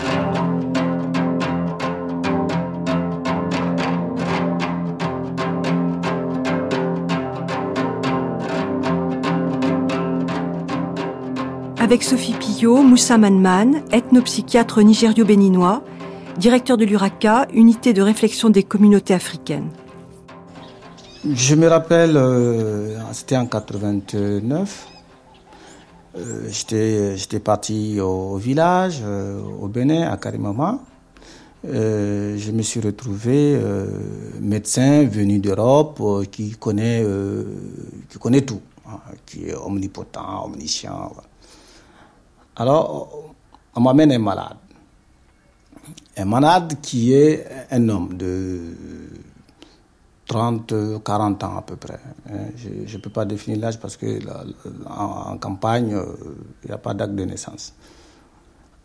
avec 11.79 12.03
Sophie 12.03 12.33
Pillot, 12.33 12.81
Moussa 12.81 13.17
Manman, 13.17 13.81
ethnopsychiatre 13.93 14.83
nigério-béninois, 14.83 15.83
directeur 16.37 16.75
de 16.75 16.83
l'URACA, 16.83 17.47
unité 17.53 17.93
de 17.93 18.01
réflexion 18.01 18.49
des 18.49 18.63
communautés 18.63 19.13
africaines. 19.13 19.69
Je 21.25 21.55
me 21.55 21.67
rappelle, 21.67 22.15
euh, 22.15 22.99
c'était 23.11 23.37
en 23.37 23.47
89. 23.47 24.87
Euh, 26.15 27.15
j'étais 27.15 27.39
parti 27.39 27.99
au 27.99 28.37
village, 28.37 28.99
euh, 29.03 29.41
au 29.41 29.67
Bénin, 29.67 30.11
à 30.11 30.17
Karimama. 30.17 30.79
je 31.63 32.51
me 32.51 32.61
suis 32.61 32.79
retrouvé 32.81 33.59
médecin 34.39 35.05
venu 35.05 35.39
d'Europe 35.39 36.01
qui 36.31 36.51
connaît 36.51 37.03
qui 38.09 38.19
connaît 38.19 38.41
tout, 38.41 38.61
hein, 38.87 38.99
qui 39.25 39.49
est 39.49 39.55
omnipotent, 39.55 40.45
omniscient. 40.45 41.13
Alors, 42.55 43.33
on 43.75 43.81
m'amène 43.81 44.11
un 44.11 44.19
malade. 44.19 44.57
Un 46.15 46.25
malade 46.25 46.75
qui 46.81 47.13
est 47.13 47.45
un 47.71 47.89
homme 47.89 48.15
de 48.17 48.59
30, 50.27 50.73
40 51.03 51.43
ans 51.43 51.57
à 51.57 51.61
peu 51.61 51.75
près. 51.75 51.99
Je 52.55 52.97
ne 52.97 53.01
peux 53.01 53.09
pas 53.09 53.25
définir 53.25 53.59
l'âge 53.59 53.79
parce 53.79 53.95
que 53.95 54.19
en, 54.85 55.37
campagne, 55.37 55.93
euh, 55.93 56.05
il 56.63 56.67
n'y 56.67 56.73
a 56.73 56.77
pas 56.77 56.93
d'acte 56.93 57.15
de 57.15 57.23
naissance. 57.23 57.73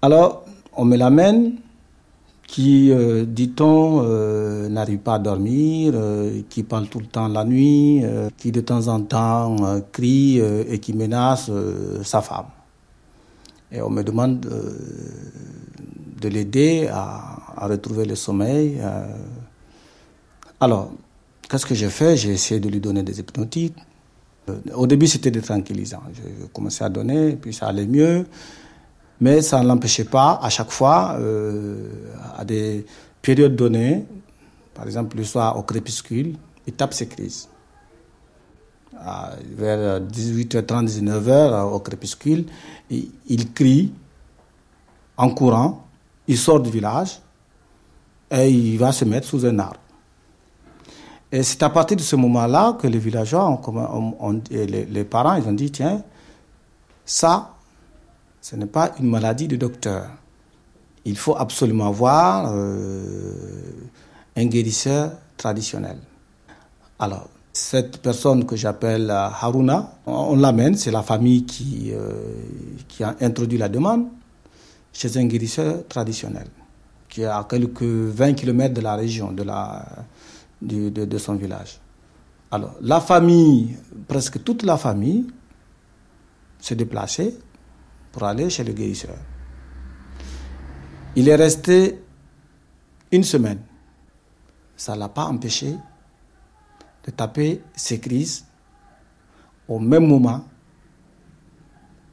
Alors, 0.00 0.44
on 0.76 0.84
me 0.84 0.96
l'amène, 0.96 1.56
qui, 2.46 2.90
euh, 2.92 3.24
dit-on, 3.24 4.02
euh, 4.04 4.68
n'arrive 4.68 4.98
pas 4.98 5.14
à 5.14 5.18
dormir, 5.18 5.94
qui 6.48 6.62
parle 6.62 6.86
tout 6.88 7.00
le 7.00 7.06
temps 7.06 7.28
la 7.28 7.44
nuit, 7.44 8.02
qui 8.36 8.52
de 8.52 8.60
temps 8.60 8.88
en 8.88 9.00
temps 9.00 9.56
crie 9.90 10.38
et 10.38 10.78
qui 10.78 10.92
menace 10.92 11.50
sa 12.02 12.20
femme. 12.20 12.46
Et 13.72 13.80
on 13.80 13.90
me 13.90 14.02
demande 14.02 14.40
de 14.40 16.28
l'aider 16.28 16.88
à, 16.92 17.36
à, 17.56 17.66
retrouver 17.66 18.04
le 18.04 18.14
sommeil. 18.14 18.80
Alors, 20.60 20.92
Qu'est-ce 21.52 21.66
que 21.66 21.74
j'ai 21.74 21.90
fait 21.90 22.16
J'ai 22.16 22.30
essayé 22.30 22.60
de 22.60 22.68
lui 22.70 22.80
donner 22.80 23.02
des 23.02 23.20
hypnotiques. 23.20 23.76
Euh, 24.48 24.58
au 24.74 24.86
début, 24.86 25.06
c'était 25.06 25.30
des 25.30 25.42
tranquillisants. 25.42 26.02
J'ai 26.14 26.48
commencé 26.50 26.82
à 26.82 26.88
donner, 26.88 27.36
puis 27.36 27.52
ça 27.52 27.66
allait 27.66 27.84
mieux. 27.84 28.24
Mais 29.20 29.42
ça 29.42 29.62
ne 29.62 29.68
l'empêchait 29.68 30.06
pas, 30.06 30.40
à 30.42 30.48
chaque 30.48 30.70
fois, 30.70 31.14
euh, 31.18 31.90
à 32.38 32.46
des 32.46 32.86
périodes 33.20 33.54
données, 33.54 34.06
par 34.72 34.86
exemple 34.86 35.18
le 35.18 35.24
soir 35.24 35.58
au 35.58 35.62
crépuscule, 35.62 36.36
il 36.66 36.72
tape 36.72 36.94
ses 36.94 37.06
crises. 37.06 37.50
vers 39.54 40.00
18h30, 40.00 40.86
19h 40.86 41.70
au 41.70 41.80
crépuscule, 41.80 42.46
il 42.88 43.52
crie 43.52 43.92
en 45.18 45.28
courant, 45.28 45.86
il 46.26 46.38
sort 46.38 46.60
du 46.60 46.70
village 46.70 47.20
et 48.30 48.48
il 48.48 48.78
va 48.78 48.90
se 48.90 49.04
mettre 49.04 49.28
sous 49.28 49.44
un 49.44 49.58
arbre. 49.58 49.81
Et 51.32 51.42
c'est 51.42 51.62
à 51.62 51.70
partir 51.70 51.96
de 51.96 52.02
ce 52.02 52.14
moment-là 52.14 52.76
que 52.78 52.86
les 52.86 52.98
villageois, 52.98 53.48
ont, 53.48 54.42
les, 54.50 55.04
parents, 55.04 55.36
ils 55.36 55.48
ont 55.48 55.54
dit, 55.54 55.70
tiens, 55.70 56.02
ça, 57.06 57.54
ce 58.42 58.54
n'est 58.54 58.66
pas 58.66 58.92
une 59.00 59.08
maladie 59.08 59.48
de 59.48 59.56
docteur. 59.56 60.08
Il 61.06 61.16
faut 61.16 61.34
absolument 61.34 61.88
avoir 61.88 62.52
euh, 62.54 63.32
un 64.36 64.44
guérisseur 64.44 65.12
traditionnel. 65.38 65.96
Alors, 66.98 67.28
cette 67.50 68.02
personne 68.02 68.44
que 68.44 68.54
j'appelle 68.54 69.10
euh, 69.10 69.28
Haruna, 69.40 69.94
on, 70.04 70.36
l'amène, 70.36 70.76
c'est 70.76 70.90
la 70.90 71.02
famille 71.02 71.46
qui, 71.46 71.92
euh, 71.92 72.12
qui 72.88 73.02
a 73.02 73.16
introduit 73.22 73.58
la 73.58 73.70
demande 73.70 74.06
chez 74.92 75.16
un 75.16 75.24
guérisseur 75.24 75.88
traditionnel, 75.88 76.46
qui 77.08 77.22
est 77.22 77.26
à 77.26 77.46
quelques 77.48 77.82
20 77.82 78.34
km 78.34 78.74
de 78.74 78.82
la 78.82 78.96
région, 78.96 79.32
de 79.32 79.42
la, 79.42 79.84
de, 80.62 81.18
son 81.18 81.34
village. 81.34 81.80
Alors, 82.50 82.74
la 82.80 83.00
famille, 83.00 83.76
presque 84.06 84.42
toute 84.42 84.62
la 84.62 84.76
famille, 84.76 85.26
s'est 86.58 86.76
déplacée 86.76 87.36
pour 88.12 88.24
aller 88.24 88.50
chez 88.50 88.62
le 88.64 88.72
guérisseur. 88.72 89.16
Il 91.16 91.28
est 91.28 91.34
resté 91.36 92.02
une 93.10 93.24
semaine. 93.24 93.60
Ça 94.76 94.94
ne 94.94 95.00
l'a 95.00 95.08
pas 95.08 95.24
empêché 95.24 95.74
de 97.04 97.10
taper 97.10 97.62
ses 97.74 97.98
crises 97.98 98.44
au 99.68 99.78
même 99.78 100.06
moment 100.06 100.44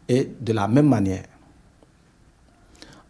et 0.07 0.31
de 0.39 0.53
la 0.53 0.67
même 0.67 0.88
manière. 0.88 1.25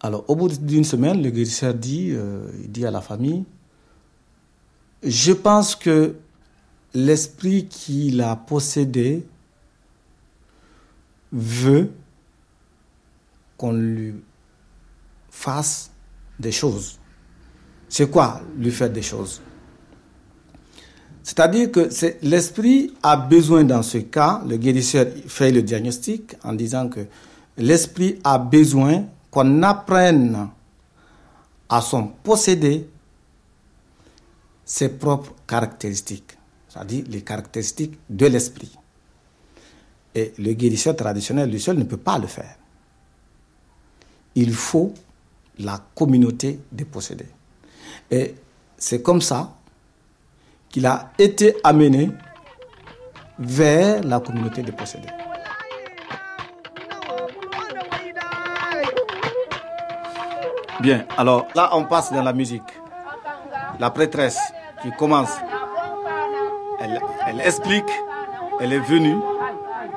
Alors, 0.02 0.24
au 0.30 0.36
bout 0.36 0.50
d'une 0.50 0.84
semaine, 0.84 1.22
le 1.22 1.30
guérisseur 1.30 1.74
dit, 1.74 2.12
euh, 2.12 2.48
à 2.86 2.92
la 2.92 3.02
famille, 3.02 3.46
je 5.04 5.32
pense 5.32 5.76
que 5.76 6.16
l'esprit 6.94 7.68
qui 7.68 8.12
l'a 8.12 8.36
possédé 8.36 9.26
veut 11.32 11.92
qu'on 13.58 13.74
lui 13.74 14.16
fasse 15.30 15.92
des 16.40 16.52
choses. 16.52 16.98
C'est 17.88 18.10
quoi 18.10 18.42
lui 18.58 18.72
faire 18.72 18.90
des 18.90 19.02
choses? 19.02 19.42
C'est-à-dire 21.24 21.72
que 21.72 21.90
l'esprit 22.24 22.94
a 23.04 23.16
besoin 23.16 23.64
dans 23.64 23.84
ce 23.84 24.00
cas, 24.00 24.42
le 24.48 24.58
guérisseur 24.58 25.06
fait 25.28 25.52
le 25.52 25.62
diagnostic 25.62 26.36
en 26.44 26.54
disant 26.54 26.90
que 26.90 27.02
l'esprit 27.58 28.20
a 28.24 28.38
besoin 28.40 29.06
qu'on 29.30 29.62
apprenne 29.62 30.50
à 31.68 31.82
son 31.82 32.08
posséder 32.08 32.90
ses 34.70 34.90
propres 34.90 35.34
caractéristiques, 35.48 36.38
c'est-à-dire 36.68 37.04
les 37.08 37.24
caractéristiques 37.24 37.98
de 38.08 38.28
l'esprit. 38.28 38.72
Et 40.14 40.32
le 40.38 40.54
guérisseur 40.54 40.96
traditionnel, 40.96 41.50
lui 41.50 41.60
seul, 41.60 41.76
ne 41.76 41.84
peut 41.86 41.98
pas 41.98 42.20
le 42.20 42.28
faire. 42.28 42.56
Il 44.36 44.54
faut 44.54 44.94
la 45.58 45.84
communauté 45.96 46.60
des 46.72 46.86
possédés. 46.86 47.26
Et 48.12 48.36
c'est 48.78 49.02
comme 49.02 49.22
ça 49.22 49.56
qu'il 50.70 50.86
a 50.86 51.14
été 51.18 51.56
amené 51.64 52.12
vers 53.40 54.04
la 54.04 54.20
communauté 54.20 54.62
des 54.62 54.72
possédés. 54.72 55.10
Bien, 60.80 61.08
alors 61.18 61.48
là 61.56 61.72
on 61.74 61.86
passe 61.86 62.14
dans 62.14 62.22
la 62.22 62.34
musique. 62.34 62.62
La 63.80 63.90
prêtresse 63.90 64.38
qui 64.82 64.92
commence. 64.92 65.32
Elle, 67.28 67.42
explique, 67.42 67.90
elle 68.60 68.74
est 68.74 68.80
venue, 68.80 69.18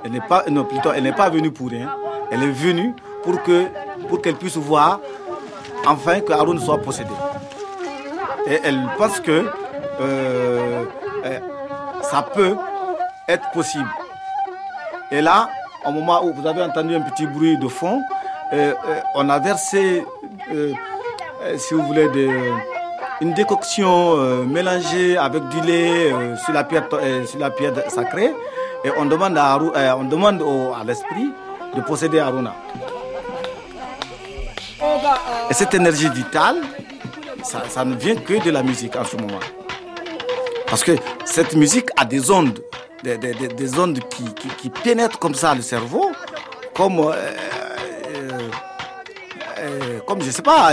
elle 0.05 0.13
n'est 0.13 0.21
pas, 0.21 0.45
non, 0.49 0.67
elle 0.95 1.05
n'est 1.05 1.13
pas 1.13 1.31
venue 1.31 1.53
pour 1.53 1.69
rien. 1.69 1.95
Elle 2.31 2.43
est 2.43 2.51
venue 2.51 2.95
pour 3.23 3.43
que, 3.43 3.67
pour 4.09 4.21
qu'elle 4.21 4.35
puisse 4.35 4.57
voir, 4.57 5.01
enfin, 5.87 6.21
que 6.21 6.33
Aaron 6.33 6.59
soit 6.59 6.79
possédé. 6.79 7.11
Et 8.47 8.59
elle 8.65 8.81
pense 8.99 9.21
que 9.21 9.47
euh, 10.01 10.85
euh, 11.25 11.39
ça 12.03 12.23
peut 12.23 12.57
être 13.29 13.51
possible. 13.53 13.89
Et 15.11 15.21
là, 15.21 15.49
au 15.85 15.93
moment 15.93 16.25
où 16.25 16.33
vous 16.33 16.47
avez 16.47 16.63
entendu 16.63 16.95
un 16.95 17.03
petit 17.03 17.27
bruit 17.27 17.57
de 17.59 17.69
fond, 17.69 18.01
euh, 18.53 18.75
on 19.15 19.29
a 19.29 19.39
versé, 19.39 20.05
si 21.57 21.75
vous 21.75 21.83
voulez, 21.83 22.09
des 22.09 22.31
une 23.21 23.35
décoction 23.35 24.17
euh, 24.17 24.45
mélangée 24.45 25.17
avec 25.17 25.49
du 25.49 25.61
lait 25.61 26.13
euh, 26.13 26.37
sur, 26.37 26.53
la 26.53 26.65
pierre, 26.65 26.89
euh, 26.95 27.25
sur 27.27 27.39
la 27.39 27.51
pierre 27.51 27.73
sacrée. 27.89 28.33
Et 28.85 28.91
on 28.97 29.07
demande 29.07 29.39
à, 29.39 29.59
on 29.97 30.05
demande 30.05 30.43
à 30.43 30.85
l'esprit 30.85 31.31
de 31.77 31.81
posséder 31.83 32.19
Aruna. 32.19 32.55
Et 35.49 35.55
cette 35.55 35.75
énergie 35.75 36.09
vitale, 36.09 36.57
ça, 37.45 37.85
ne 37.85 37.95
vient 37.95 38.17
que 38.17 38.43
de 38.43 38.51
la 38.51 38.63
musique 38.63 38.97
en 38.97 39.05
ce 39.05 39.17
moment. 39.17 39.39
Parce 40.67 40.83
que 40.83 40.93
cette 41.25 41.55
musique 41.55 41.91
a 41.97 42.05
des 42.05 42.31
ondes, 42.31 42.59
des, 43.05 43.19
des, 43.19 43.35
des 43.35 43.79
ondes 43.79 44.01
qui, 44.11 44.25
qui, 44.59 44.71
pénètrent 44.71 45.19
comme 45.19 45.35
ça 45.35 45.55
le 45.55 45.63
cerveau, 45.63 46.11
comme 46.75 47.13
comme 50.07 50.23
je 50.23 50.31
sais 50.31 50.43
pas, 50.43 50.73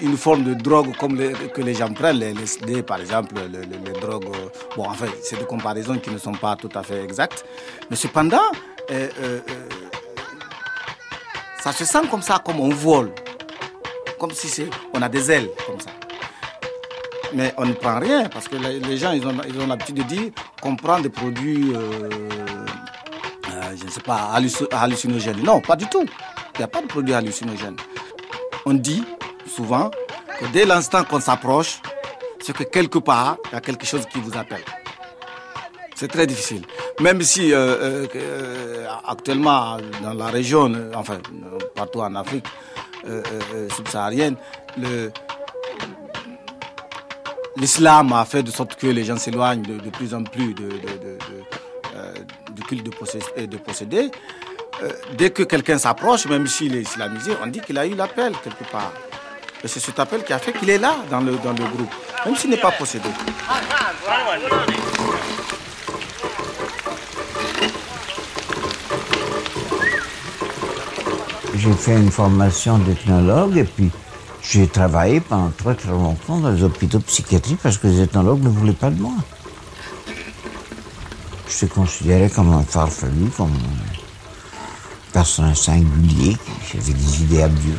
une 0.00 0.16
forme 0.16 0.44
de 0.44 0.54
drogue 0.54 0.96
comme 0.96 1.16
que 1.16 1.62
les 1.62 1.74
gens 1.74 1.92
prennent, 1.92 2.18
les 2.18 2.82
par 2.82 3.00
exemple, 3.00 3.34
les, 3.52 4.00
drogues. 4.00 4.26
Euh, 4.26 4.48
bon, 4.76 4.84
enfin, 4.88 5.06
c'est 5.22 5.38
des 5.38 5.44
comparaisons 5.44 5.98
qui 5.98 6.10
ne 6.10 6.18
sont 6.18 6.32
pas 6.32 6.56
tout 6.56 6.70
à 6.74 6.82
fait 6.82 7.02
exactes. 7.02 7.44
Mais 7.90 7.96
cependant, 7.96 8.38
euh, 8.90 9.40
ça 11.62 11.72
se 11.72 11.84
sent 11.84 12.02
comme 12.10 12.22
ça, 12.22 12.40
comme 12.44 12.60
on 12.60 12.70
vole. 12.70 13.12
Comme 14.18 14.32
si 14.32 14.48
c'est, 14.48 14.68
on 14.94 15.02
a 15.02 15.08
des 15.08 15.30
ailes, 15.30 15.50
comme 15.66 15.80
ça. 15.80 15.90
Mais 17.32 17.54
on 17.56 17.66
ne 17.66 17.72
prend 17.72 17.98
rien, 18.00 18.28
parce 18.28 18.48
que 18.48 18.56
les 18.56 18.96
gens, 18.96 19.12
ils 19.12 19.26
ont, 19.26 19.34
ils 19.48 19.58
ont 19.60 19.66
l'habitude 19.66 19.96
de 19.96 20.02
dire 20.02 20.30
qu'on 20.60 20.76
prend 20.76 20.98
des 20.98 21.10
produits, 21.10 21.72
je 23.78 23.84
ne 23.84 23.90
sais 23.90 24.00
pas, 24.00 24.32
hallucinogène. 24.72 25.42
Non, 25.42 25.60
pas 25.60 25.76
du 25.76 25.86
tout. 25.86 26.04
Il 26.54 26.58
n'y 26.58 26.64
a 26.64 26.68
pas 26.68 26.82
de 26.82 26.86
produit 26.86 27.14
hallucinogène. 27.14 27.76
On 28.66 28.74
dit 28.74 29.04
souvent 29.54 29.90
que 30.38 30.46
dès 30.52 30.64
l'instant 30.64 31.04
qu'on 31.04 31.20
s'approche, 31.20 31.80
c'est 32.40 32.56
que 32.56 32.64
quelque 32.64 32.98
part, 32.98 33.36
il 33.50 33.54
y 33.54 33.56
a 33.56 33.60
quelque 33.60 33.86
chose 33.86 34.06
qui 34.06 34.20
vous 34.20 34.36
appelle. 34.36 34.64
C'est 35.94 36.08
très 36.08 36.26
difficile. 36.26 36.62
Même 37.00 37.20
si 37.22 37.52
euh, 37.52 38.06
euh, 38.14 38.86
actuellement 39.06 39.76
dans 40.02 40.14
la 40.14 40.26
région, 40.26 40.72
enfin 40.94 41.18
partout 41.74 42.00
en 42.00 42.14
Afrique 42.14 42.46
subsaharienne, 43.74 44.36
l'islam 47.56 48.12
a 48.12 48.24
fait 48.24 48.42
de 48.42 48.50
sorte 48.50 48.76
que 48.76 48.86
les 48.86 49.04
gens 49.04 49.16
s'éloignent 49.16 49.62
de, 49.62 49.90
plus 49.90 50.14
en 50.14 50.22
plus 50.22 50.54
de, 50.54 50.68
du 52.52 52.62
culte 52.62 52.84
de, 52.84 53.46
de 53.46 53.56
posséder. 53.58 54.10
dès 55.16 55.30
que 55.30 55.42
quelqu'un 55.42 55.78
s'approche, 55.78 56.26
même 56.26 56.46
s'il 56.46 56.74
est 56.76 56.82
islamisé, 56.82 57.32
on 57.42 57.46
dit 57.46 57.60
qu'il 57.60 57.78
a 57.78 57.86
eu 57.86 57.94
l'appel 57.94 58.32
quelque 58.42 58.64
part. 58.70 58.92
C'est 59.64 59.78
cet 59.80 59.98
appel 59.98 60.24
qui 60.24 60.32
a 60.32 60.38
fait 60.38 60.52
qu'il 60.52 60.70
est 60.70 60.78
là 60.78 60.96
dans 61.10 61.20
le, 61.20 61.32
dans 61.32 61.52
le 61.52 61.64
groupe, 61.64 61.92
même 62.24 62.34
s'il 62.34 62.48
n'est 62.50 62.56
pas 62.56 62.72
possédé. 62.72 63.08
J'ai 71.54 71.72
fait 71.72 71.96
une 71.96 72.10
formation 72.10 72.78
d'ethnologue 72.78 73.58
et 73.58 73.64
puis 73.64 73.90
j'ai 74.42 74.66
travaillé 74.66 75.20
pendant 75.20 75.50
très 75.50 75.74
très 75.74 75.90
longtemps 75.90 76.38
dans 76.38 76.50
les 76.50 76.62
hôpitaux 76.62 77.00
psychiatriques 77.00 77.60
parce 77.62 77.76
que 77.76 77.86
les 77.86 78.00
ethnologues 78.00 78.42
ne 78.42 78.48
voulaient 78.48 78.72
pas 78.72 78.88
de 78.88 78.98
moi. 78.98 79.12
Je 81.46 81.52
suis 81.52 81.68
considéré 81.68 82.30
comme 82.30 82.50
un 82.54 82.62
farfelu, 82.62 83.28
comme 83.36 83.50
un 83.50 85.12
personnage 85.12 85.58
singulier 85.58 86.36
qui 86.66 86.78
avait 86.78 86.92
des 86.94 87.22
idées 87.24 87.42
absurdes. 87.42 87.76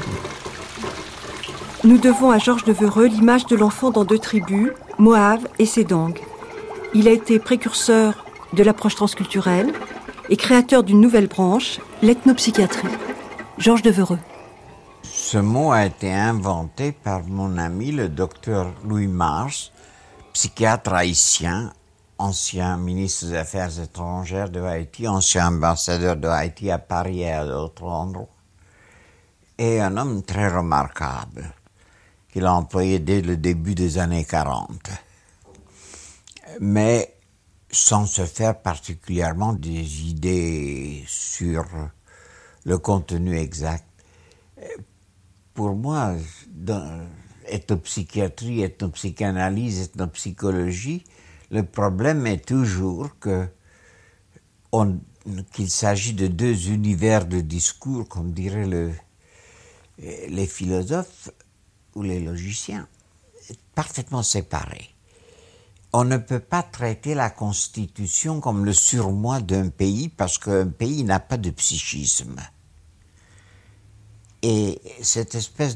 Nous 1.84 1.98
devons 1.98 2.30
à 2.30 2.38
Georges 2.38 2.63
de 2.63 2.74
Vereux 2.74 3.08
l'image 3.08 3.48
de 3.48 3.56
l'enfant 3.56 3.89
dans 3.89 4.06
deux 4.06 4.20
tribus, 4.20 4.70
Moab 5.00 5.39
et 5.58 5.65
Sédang. 5.65 6.13
Il 6.94 7.08
a 7.08 7.12
été 7.12 7.39
précurseur 7.39 8.24
de 8.54 8.62
l'approche 8.62 8.94
transculturelle 8.94 9.74
et 10.30 10.38
créateur 10.38 10.84
d'une 10.84 11.02
nouvelle 11.02 11.26
branche, 11.26 11.80
l'ethnopsychiatrie. 12.04 12.88
Georges 13.58 13.82
de 13.82 13.89
Vereux. 13.89 14.20
Ce 15.02 15.39
mot 15.39 15.72
a 15.72 15.88
été 15.88 16.13
inventé 16.13 16.91
par 16.91 17.24
mon 17.24 17.58
ami 17.58 17.91
le 17.91 18.10
docteur 18.10 18.72
Louis 18.86 19.08
Mars, 19.08 19.72
psychiatre 20.34 20.94
haïtien, 20.94 21.74
ancien 22.20 22.78
ministre 22.78 23.26
des 23.26 23.36
Affaires 23.36 23.80
étrangères 23.80 24.52
de 24.52 24.62
Haïti, 24.62 25.08
ancien 25.08 25.48
ambassadeur 25.48 26.15
de 26.15 26.28
Haïti 26.28 26.70
à 26.70 26.78
Paris 26.78 27.22
et 27.22 27.32
à 27.32 27.44
d'autres 27.44 27.86
endroits, 27.86 28.30
et 29.58 29.82
un 29.82 29.98
homme 29.98 30.22
très 30.22 30.48
remarquable 30.48 31.52
qu'il 32.32 32.46
a 32.46 32.54
employé 32.54 33.00
dès 33.00 33.22
le 33.22 33.38
début 33.38 33.76
des 33.76 33.98
années 33.98 34.26
40. 34.26 34.89
Mais 36.60 37.15
sans 37.72 38.06
se 38.06 38.26
faire 38.26 38.62
particulièrement 38.62 39.54
des 39.54 40.10
idées 40.10 41.04
sur 41.08 41.65
le 42.65 42.78
contenu 42.78 43.38
exact. 43.38 43.86
Pour 45.54 45.76
moi, 45.76 46.15
dans 46.50 47.08
ethnopsychiatrie, 47.48 48.62
ethnopsychanalyse, 48.62 49.82
ethnopsychologie, 49.82 51.04
le 51.50 51.63
problème 51.63 52.28
est 52.28 52.46
toujours 52.46 53.10
que 53.20 53.48
qu'il 55.52 55.70
s'agit 55.70 56.13
de 56.13 56.28
deux 56.28 56.70
univers 56.70 57.26
de 57.26 57.41
discours, 57.41 58.08
comme 58.08 58.32
diraient 58.32 58.67
le, 58.67 58.91
les 60.00 60.48
philosophes, 60.48 61.30
ou 61.95 62.04
les 62.04 62.19
logiciens, 62.19 62.88
parfaitement 63.75 64.23
séparés. 64.23 64.89
On 65.93 66.06
ne 66.06 66.17
peut 66.17 66.39
pas 66.39 66.63
traiter 66.63 67.15
la 67.15 67.30
Constitution 67.30 68.39
comme 68.39 68.63
le 68.63 68.73
surmoi 68.73 69.41
d'un 69.41 69.69
pays 69.69 70.08
parce 70.08 70.38
qu'un 70.38 70.67
pays 70.67 71.04
n'a 71.04 71.19
pas 71.19 71.38
de 71.38 71.49
psychisme. 71.49 72.38
Et 74.41 74.82
cette 75.01 75.36
espèce 75.36 75.75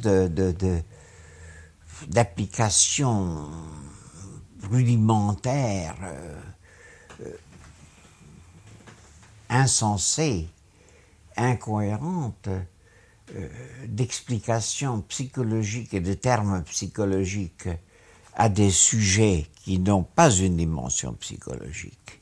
d'application 2.07 3.49
rudimentaire, 4.63 5.95
euh, 6.03 6.41
euh, 7.21 7.37
insensée, 9.49 10.49
incohérente, 11.37 12.49
d'explications 13.87 15.01
psychologiques 15.01 15.93
et 15.93 15.99
de 15.99 16.13
termes 16.13 16.63
psychologiques 16.63 17.69
à 18.35 18.49
des 18.49 18.69
sujets 18.69 19.47
qui 19.63 19.79
n'ont 19.79 20.03
pas 20.03 20.29
une 20.29 20.57
dimension 20.57 21.13
psychologique 21.13 22.21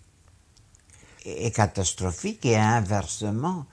est 1.26 1.56
catastrophique 1.56 2.46
et 2.46 2.58
inversement 2.58 3.66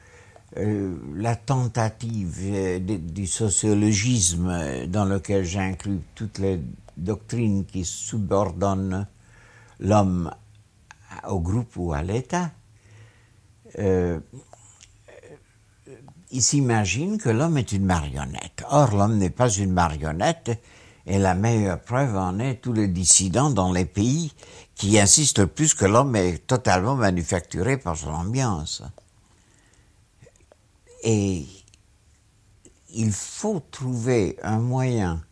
euh, 0.56 0.96
la 1.14 1.36
tentative 1.36 2.38
euh, 2.42 2.78
du 2.78 3.26
sociologisme 3.26 4.86
dans 4.86 5.04
lequel 5.04 5.44
j'inclus 5.44 6.00
toutes 6.14 6.38
les 6.38 6.60
doctrines 6.96 7.64
qui 7.64 7.84
subordonnent 7.84 9.06
l'homme 9.78 10.32
au 11.28 11.40
groupe 11.40 11.76
ou 11.76 11.92
à 11.92 12.02
l'État 12.02 12.50
il 16.30 16.42
s'imagine 16.42 17.18
que 17.18 17.28
l'homme 17.28 17.58
est 17.58 17.72
une 17.72 17.84
marionnette. 17.84 18.64
Or, 18.68 18.94
l'homme 18.94 19.18
n'est 19.18 19.30
pas 19.30 19.50
une 19.50 19.72
marionnette, 19.72 20.50
et 21.06 21.18
la 21.18 21.34
meilleure 21.34 21.80
preuve 21.80 22.16
en 22.16 22.38
est 22.38 22.56
tous 22.56 22.72
les 22.72 22.88
dissidents 22.88 23.50
dans 23.50 23.72
les 23.72 23.84
pays 23.84 24.32
qui 24.74 24.98
insistent 24.98 25.44
plus 25.44 25.74
que 25.74 25.86
l'homme 25.86 26.14
est 26.14 26.46
totalement 26.46 26.94
manufacturé 26.94 27.78
par 27.78 27.96
son 27.96 28.10
ambiance. 28.10 28.82
Et 31.02 31.46
il 32.94 33.12
faut 33.12 33.60
trouver 33.70 34.36
un 34.42 34.58
moyen 34.58 35.22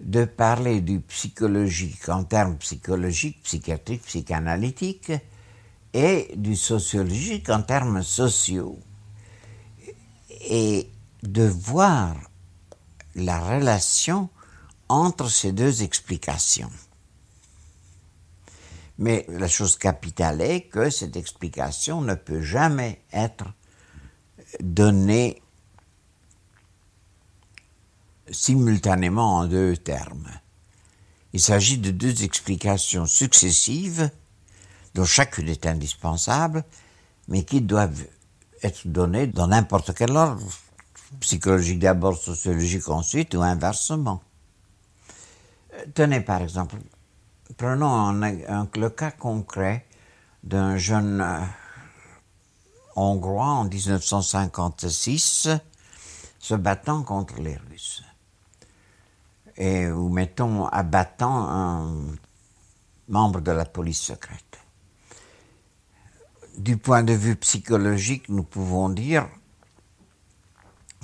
de 0.00 0.24
parler 0.24 0.80
du 0.80 1.00
psychologique 1.00 2.08
en 2.08 2.24
termes 2.24 2.56
psychologiques, 2.56 3.42
psychiatriques, 3.42 4.02
psychanalytiques, 4.02 5.12
et 5.92 6.34
du 6.36 6.56
sociologique 6.56 7.48
en 7.48 7.62
termes 7.62 8.02
sociaux 8.02 8.78
et 10.46 10.90
de 11.22 11.44
voir 11.44 12.16
la 13.14 13.40
relation 13.40 14.28
entre 14.88 15.28
ces 15.28 15.52
deux 15.52 15.82
explications. 15.82 16.70
Mais 18.98 19.26
la 19.28 19.48
chose 19.48 19.76
capitale 19.76 20.40
est 20.40 20.62
que 20.62 20.90
cette 20.90 21.16
explication 21.16 22.00
ne 22.00 22.14
peut 22.14 22.40
jamais 22.40 23.02
être 23.12 23.44
donnée 24.60 25.42
simultanément 28.30 29.36
en 29.36 29.46
deux 29.46 29.76
termes. 29.76 30.30
Il 31.32 31.40
s'agit 31.40 31.78
de 31.78 31.90
deux 31.90 32.24
explications 32.24 33.06
successives, 33.06 34.10
dont 34.94 35.04
chacune 35.04 35.48
est 35.48 35.66
indispensable, 35.66 36.64
mais 37.28 37.44
qui 37.44 37.60
doivent 37.60 38.06
être 38.62 38.86
donné 38.86 39.26
dans 39.26 39.48
n'importe 39.48 39.94
quel 39.94 40.16
ordre, 40.16 40.44
psychologique 41.20 41.78
d'abord, 41.78 42.16
sociologique 42.16 42.88
ensuite, 42.88 43.34
ou 43.34 43.42
inversement. 43.42 44.22
Euh, 45.74 45.84
tenez 45.94 46.20
par 46.20 46.42
exemple, 46.42 46.76
prenons 47.56 48.12
le 48.12 48.88
cas 48.88 49.10
concret 49.10 49.86
d'un 50.42 50.76
jeune 50.76 51.20
euh, 51.20 51.40
Hongrois 52.96 53.44
en 53.44 53.64
1956 53.64 55.48
se 56.38 56.54
battant 56.54 57.02
contre 57.02 57.40
les 57.40 57.56
Russes. 57.56 58.02
Et 59.56 59.88
ou 59.88 60.08
mettons 60.08 60.66
abattant 60.66 61.48
un 61.48 61.96
membre 63.08 63.40
de 63.40 63.52
la 63.52 63.64
police 63.64 64.00
secrète 64.00 64.45
du 66.56 66.76
point 66.76 67.02
de 67.02 67.12
vue 67.12 67.36
psychologique, 67.36 68.28
nous 68.28 68.42
pouvons 68.42 68.88
dire 68.88 69.28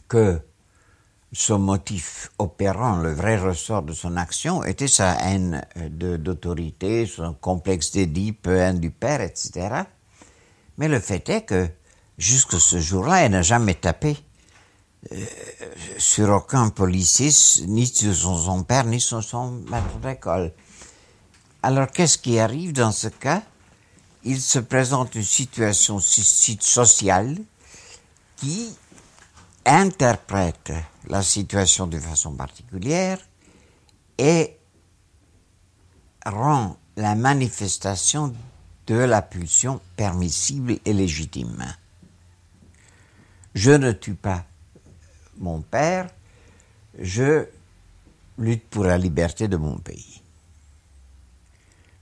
que 0.09 0.41
son 1.33 1.59
motif 1.59 2.31
opérant, 2.38 2.97
le 2.97 3.12
vrai 3.12 3.38
ressort 3.38 3.83
de 3.83 3.93
son 3.93 4.17
action, 4.17 4.62
était 4.65 4.88
sa 4.88 5.15
haine 5.15 5.65
d'autorité, 5.77 7.07
son 7.07 7.33
complexe 7.33 7.93
d'Édipe, 7.93 8.47
haine 8.47 8.81
du 8.81 8.91
père, 8.91 9.23
etc. 9.23 9.85
Mais 10.77 10.88
le 10.88 11.01
fait 11.01 11.27
est 11.31 11.43
que, 11.43 11.69
jusque 12.19 12.61
ce 12.61 12.79
jour-là, 12.79 13.23
elle 13.23 13.33
n'a 13.33 13.43
jamais 13.43 13.75
tapé 13.75 14.17
euh, 15.12 15.25
sur 15.99 16.29
aucun 16.31 16.69
policier, 16.69 17.31
ni 17.67 17.87
sur 17.87 18.15
son 18.15 18.62
père, 18.62 18.85
ni 18.85 19.01
sur 19.01 19.23
son 19.23 19.53
maître 19.71 19.99
d'école. 20.03 20.53
Alors, 21.62 21.88
qu'est-ce 21.91 22.19
qui 22.19 22.38
arrive 22.38 22.73
dans 22.73 22.93
ce 22.93 23.09
cas? 23.09 23.43
Il 24.24 24.40
se 24.40 24.58
présente 24.58 25.14
une 25.14 25.22
situation 25.22 25.98
so- 25.98 26.56
sociale 26.61 27.37
qui 28.37 28.74
interprète 29.64 30.72
la 31.08 31.22
situation 31.22 31.87
de 31.87 31.98
façon 31.98 32.35
particulière 32.35 33.18
et 34.18 34.56
rend 36.24 36.76
la 36.96 37.14
manifestation 37.14 38.35
de 38.87 38.94
la 38.94 39.22
pulsion 39.22 39.80
permissible 39.96 40.78
et 40.85 40.92
légitime. 40.92 41.74
Je 43.54 43.70
ne 43.70 43.92
tue 43.92 44.14
pas 44.14 44.44
mon 45.38 45.62
père, 45.62 46.08
je 46.98 47.46
lutte 48.38 48.68
pour 48.68 48.85
la 48.85 48.98
liberté 48.98 49.48
de 49.48 49.56
mon 49.56 49.78
pays. 49.78 50.22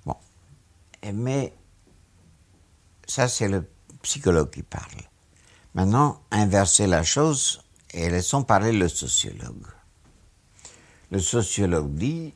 Bon, 0.05 0.17
mais 1.13 1.53
ça 3.11 3.27
c'est 3.27 3.49
le 3.49 3.69
psychologue 4.03 4.51
qui 4.51 4.63
parle. 4.63 5.03
Maintenant, 5.75 6.23
inverser 6.31 6.87
la 6.87 7.03
chose 7.03 7.61
et 7.93 8.09
laissons 8.09 8.45
parler 8.45 8.73
le 8.73 8.89
sociologue. 8.89 9.67
Le 11.11 11.19
sociologue 11.19 11.93
dit 11.93 12.33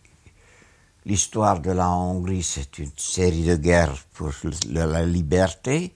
l'histoire 1.05 1.61
de 1.61 1.71
la 1.71 1.89
Hongrie, 1.91 2.43
c'est 2.43 2.79
une 2.79 2.91
série 2.97 3.45
de 3.45 3.55
guerres 3.55 4.05
pour 4.15 4.33
la 4.69 5.07
liberté. 5.07 5.95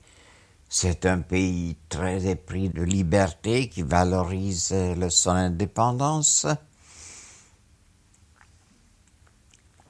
C'est 0.68 1.06
un 1.06 1.22
pays 1.22 1.76
très 1.88 2.26
épris 2.26 2.68
de 2.68 2.82
liberté 2.82 3.68
qui 3.68 3.82
valorise 3.82 4.72
son 5.08 5.30
indépendance. 5.30 6.46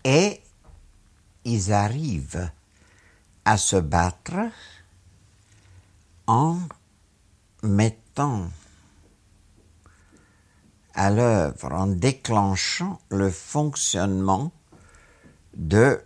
Et 0.04 0.40
ils 1.44 1.72
arrivent 1.74 2.50
à 3.44 3.58
se 3.58 3.76
battre 3.76 4.50
en 6.28 6.58
mettant 7.62 8.48
à 10.94 11.10
l'œuvre, 11.10 11.72
en 11.72 11.86
déclenchant 11.86 13.00
le 13.10 13.30
fonctionnement 13.30 14.52
de 15.56 16.00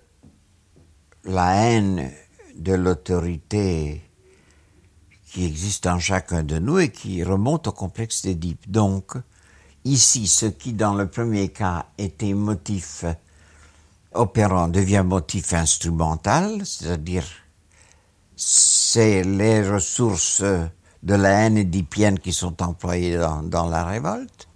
la 1.25 1.55
haine 1.57 2.11
de 2.55 2.73
l'autorité 2.73 4.03
qui 5.27 5.45
existe 5.45 5.87
en 5.87 5.99
chacun 5.99 6.43
de 6.43 6.59
nous 6.59 6.79
et 6.79 6.91
qui 6.91 7.25
remonte 7.25 7.67
au 7.67 7.73
complexe 7.73 8.23
d'Édipe. 8.23 8.71
Donc, 8.71 9.15
ici, 9.85 10.29
ce 10.29 10.47
qui 10.47 10.73
dans 10.73 10.95
le 10.95 11.09
premier 11.09 11.49
cas 11.49 11.87
était 11.99 12.35
motif 12.35 13.05
opérant 14.13 14.69
devient 14.69 15.05
motif 15.05 15.53
instrumental, 15.55 16.65
c'est-à-dire 16.65 17.25
c'est 18.37 19.23
les 19.23 19.68
ressources 19.68 20.42
de 21.03 21.14
la 21.14 21.31
haine 21.31 21.57
édipienne 21.57 22.18
qui 22.18 22.33
sont 22.33 22.62
employées 22.62 23.18
dans, 23.45 23.68
la 23.68 23.85
révolte. 23.85 24.49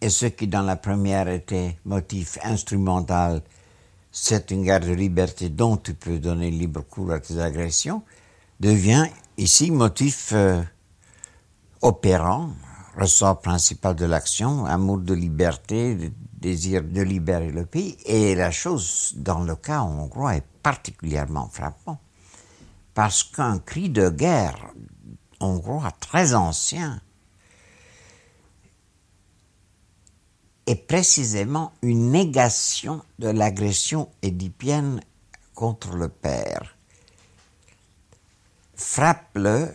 Et 0.00 0.10
ce 0.10 0.26
qui 0.26 0.48
dans 0.48 0.62
la 0.62 0.76
première 0.76 1.28
était 1.28 1.78
motif 1.84 2.38
instrumental, 2.42 3.42
c'est 4.10 4.50
une 4.50 4.64
guerre 4.64 4.80
de 4.80 4.92
liberté 4.92 5.50
dont 5.50 5.76
tu 5.76 5.94
peux 5.94 6.18
donner 6.18 6.50
libre 6.50 6.82
cours 6.82 7.12
à 7.12 7.20
tes 7.20 7.38
agressions, 7.38 8.02
devient 8.58 9.06
ici 9.36 9.70
motif 9.70 10.32
euh, 10.32 10.62
opérant, 11.80 12.50
ressort 12.96 13.40
principal 13.40 13.94
de 13.94 14.06
l'action, 14.06 14.66
amour 14.66 14.98
de 14.98 15.14
liberté, 15.14 16.12
désir 16.32 16.82
de 16.82 17.02
libérer 17.02 17.52
le 17.52 17.66
pays. 17.66 17.96
Et 18.04 18.34
la 18.34 18.50
chose, 18.50 19.14
dans 19.16 19.40
le 19.40 19.54
cas 19.54 19.82
hongrois, 19.82 20.36
est 20.36 20.44
particulièrement 20.62 21.48
frappante. 21.48 22.00
Parce 23.00 23.24
qu'un 23.24 23.58
cri 23.58 23.88
de 23.88 24.10
guerre 24.10 24.74
hongrois 25.40 25.90
très 26.00 26.34
ancien 26.34 27.00
est 30.66 30.86
précisément 30.86 31.72
une 31.80 32.10
négation 32.10 33.02
de 33.18 33.28
l'agression 33.28 34.10
édipienne 34.20 35.00
contre 35.54 35.96
le 35.96 36.10
père. 36.10 36.76
Frappe-le, 38.74 39.74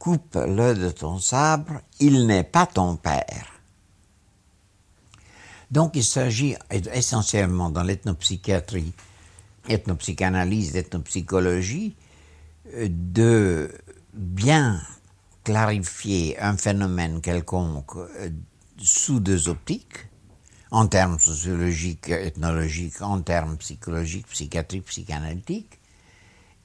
coupe-le 0.00 0.74
de 0.74 0.90
ton 0.90 1.20
sabre, 1.20 1.82
il 2.00 2.26
n'est 2.26 2.42
pas 2.42 2.66
ton 2.66 2.96
père. 2.96 3.60
Donc 5.70 5.94
il 5.94 6.04
s'agit 6.04 6.56
essentiellement 6.72 7.70
dans 7.70 7.84
l'ethnopsychiatrie, 7.84 8.92
ethnopsychanalyse, 9.68 10.76
ethnopsychologie, 10.76 11.96
euh, 12.74 12.88
de 12.90 13.70
bien 14.12 14.80
clarifier 15.44 16.38
un 16.40 16.56
phénomène 16.56 17.20
quelconque 17.20 17.96
euh, 17.96 18.30
sous 18.78 19.20
deux 19.20 19.48
optiques, 19.48 20.08
en 20.70 20.86
termes 20.86 21.18
sociologiques, 21.18 22.08
ethnologiques, 22.08 23.02
en 23.02 23.20
termes 23.20 23.56
psychologiques, 23.58 24.26
psychiatriques, 24.28 24.86
psychanalytiques, 24.86 25.78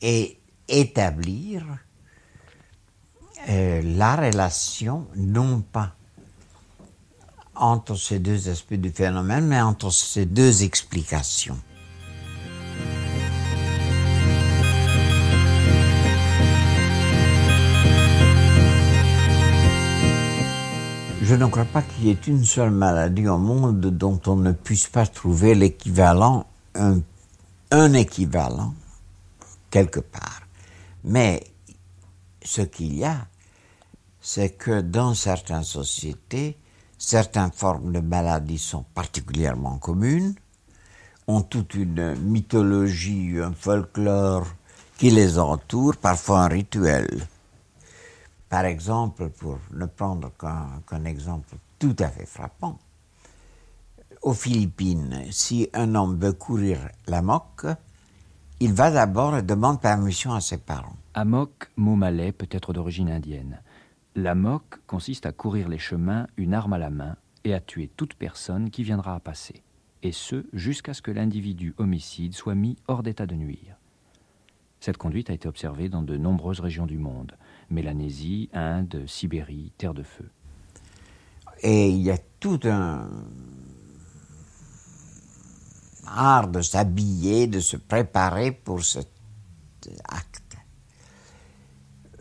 et 0.01 0.39
établir 0.69 1.65
euh, 3.49 3.81
la 3.83 4.15
relation, 4.15 5.07
non 5.15 5.61
pas 5.61 5.95
entre 7.55 7.95
ces 7.95 8.19
deux 8.19 8.49
aspects 8.49 8.75
du 8.75 8.91
phénomène, 8.91 9.47
mais 9.47 9.61
entre 9.61 9.89
ces 9.89 10.25
deux 10.25 10.63
explications. 10.63 11.59
Je 21.27 21.35
ne 21.35 21.45
crois 21.47 21.65
pas 21.65 21.81
qu'il 21.81 22.05
y 22.05 22.09
ait 22.09 22.27
une 22.27 22.45
seule 22.45 22.71
maladie 22.71 23.27
au 23.27 23.37
monde 23.37 23.81
dont 23.81 24.17
on 24.27 24.37
ne 24.37 24.53
puisse 24.53 24.87
pas 24.87 25.05
trouver 25.05 25.55
l'équivalent, 25.55 26.47
un, 26.73 27.93
équivalent, 27.93 28.73
quelque 29.69 29.99
part. 29.99 30.43
Mais 31.03 31.43
ce 32.41 32.61
qu'il 32.61 32.97
y 32.97 33.03
a, 33.03 33.27
c'est 34.21 34.51
que 34.51 34.79
dans 34.79 35.13
certaines 35.15 35.65
sociétés, 35.65 36.57
certaines 36.97 37.51
formes 37.51 37.91
de 37.91 37.99
maladies 37.99 38.57
sont 38.57 38.85
particulièrement 38.95 39.79
communes, 39.79 40.33
ont 41.27 41.41
toute 41.41 41.73
une 41.73 42.15
mythologie, 42.15 43.33
un 43.43 43.51
folklore 43.51 44.47
qui 44.97 45.09
les 45.09 45.37
entoure, 45.37 45.97
parfois 45.97 46.43
un 46.43 46.47
rituel. 46.47 47.27
Par 48.49 48.65
exemple, 48.65 49.29
pour 49.29 49.59
ne 49.73 49.85
prendre 49.85 50.31
qu'un 50.37 51.03
exemple 51.05 51.55
tout 51.79 51.95
à 51.99 52.07
fait 52.07 52.25
frappant, 52.25 52.79
aux 54.21 54.33
Philippines, 54.33 55.25
si 55.31 55.69
un 55.73 55.95
homme 55.95 56.17
veut 56.17 56.33
courir 56.33 56.79
la 57.07 57.21
moque, 57.21 57.65
il 58.59 58.73
va 58.73 58.89
d'abord 58.89 59.37
et 59.37 59.43
demande 59.43 59.79
permission 59.79 60.33
à 60.33 60.41
ses 60.41 60.57
parents. 60.57 60.95
Amok, 61.13 61.69
mot 61.75 61.95
malais, 61.95 62.31
peut 62.31 62.47
être 62.49 62.73
d'origine 62.73 63.09
indienne. 63.09 63.61
La 64.15 64.33
moque 64.33 64.79
consiste 64.87 65.25
à 65.25 65.31
courir 65.31 65.69
les 65.69 65.77
chemins, 65.77 66.27
une 66.37 66.53
arme 66.53 66.73
à 66.73 66.77
la 66.77 66.89
main, 66.89 67.15
et 67.43 67.53
à 67.53 67.59
tuer 67.59 67.89
toute 67.95 68.15
personne 68.15 68.71
qui 68.71 68.83
viendra 68.83 69.13
à 69.15 69.19
passer, 69.19 69.61
et 70.03 70.11
ce 70.11 70.45
jusqu'à 70.53 70.93
ce 70.93 71.01
que 71.01 71.11
l'individu 71.11 71.75
homicide 71.77 72.33
soit 72.33 72.55
mis 72.55 72.77
hors 72.87 73.03
d'état 73.03 73.25
de 73.25 73.35
nuire. 73.35 73.77
Cette 74.79 74.97
conduite 74.97 75.29
a 75.29 75.33
été 75.33 75.47
observée 75.47 75.89
dans 75.89 76.01
de 76.01 76.17
nombreuses 76.17 76.59
régions 76.59 76.85
du 76.85 76.97
monde 76.97 77.33
Mélanésie, 77.69 78.49
Inde, 78.53 79.03
Sibérie, 79.07 79.71
Terre 79.77 79.93
de 79.93 80.03
Feu. 80.03 80.29
Et 81.61 81.89
il 81.89 82.01
y 82.01 82.11
a 82.11 82.17
tout 82.39 82.59
un 82.65 83.09
art 86.05 86.47
de 86.47 86.61
s'habiller, 86.61 87.47
de 87.47 87.59
se 87.59 87.77
préparer 87.77 88.51
pour 88.51 88.83
cet 88.83 89.09
acte. 90.07 90.57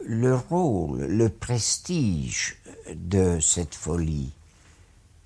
Le 0.05 0.35
rôle, 0.37 1.01
le 1.01 1.29
prestige 1.29 2.57
de 2.95 3.41
cette 3.41 3.75
folie 3.75 4.33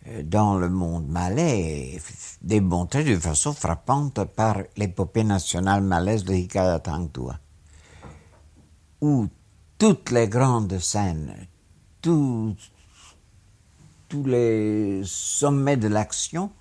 euh, 0.08 0.22
dans 0.22 0.56
le 0.56 0.70
monde 0.70 1.06
malais 1.08 1.94
est 1.96 2.02
démontré 2.40 3.04
de 3.04 3.16
façon 3.16 3.52
frappante 3.52 4.24
par 4.24 4.56
l'épopée 4.76 5.24
nationale 5.24 5.82
malaise 5.82 6.24
de 6.24 6.32
Hikaya 6.32 6.78
Tangtua, 6.78 7.38
toutes 9.80 10.10
les 10.10 10.28
grandes 10.28 10.78
scènes, 10.78 11.34
tous 12.02 12.54
les 14.26 15.00
sommets 15.06 15.78
de 15.78 15.88
l'action, 15.88 16.52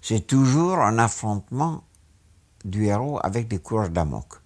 c'est 0.00 0.26
toujours 0.26 0.78
un 0.78 0.98
affrontement 0.98 1.84
du 2.64 2.86
héros 2.86 3.20
avec 3.22 3.46
des 3.46 3.60
coureurs 3.60 3.90
d'amok. 3.90 4.40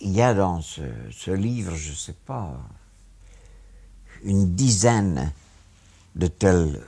Il 0.00 0.10
y 0.10 0.20
a 0.20 0.34
dans 0.34 0.60
ce, 0.60 0.82
ce 1.12 1.30
livre, 1.30 1.76
je 1.76 1.90
ne 1.90 1.96
sais 1.96 2.16
pas, 2.26 2.58
une 4.24 4.56
dizaine 4.56 5.32
de 6.16 6.26
tels 6.26 6.84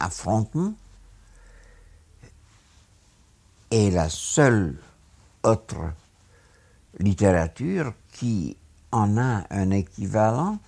affrontements 0.00 0.74
est 3.70 3.88
la 3.90 4.10
seule 4.10 4.78
autre 5.44 5.92
littérature 6.98 7.94
qui 8.12 8.56
en 8.92 9.18
a 9.18 9.44
un 9.50 9.70
équivalent, 9.70 10.58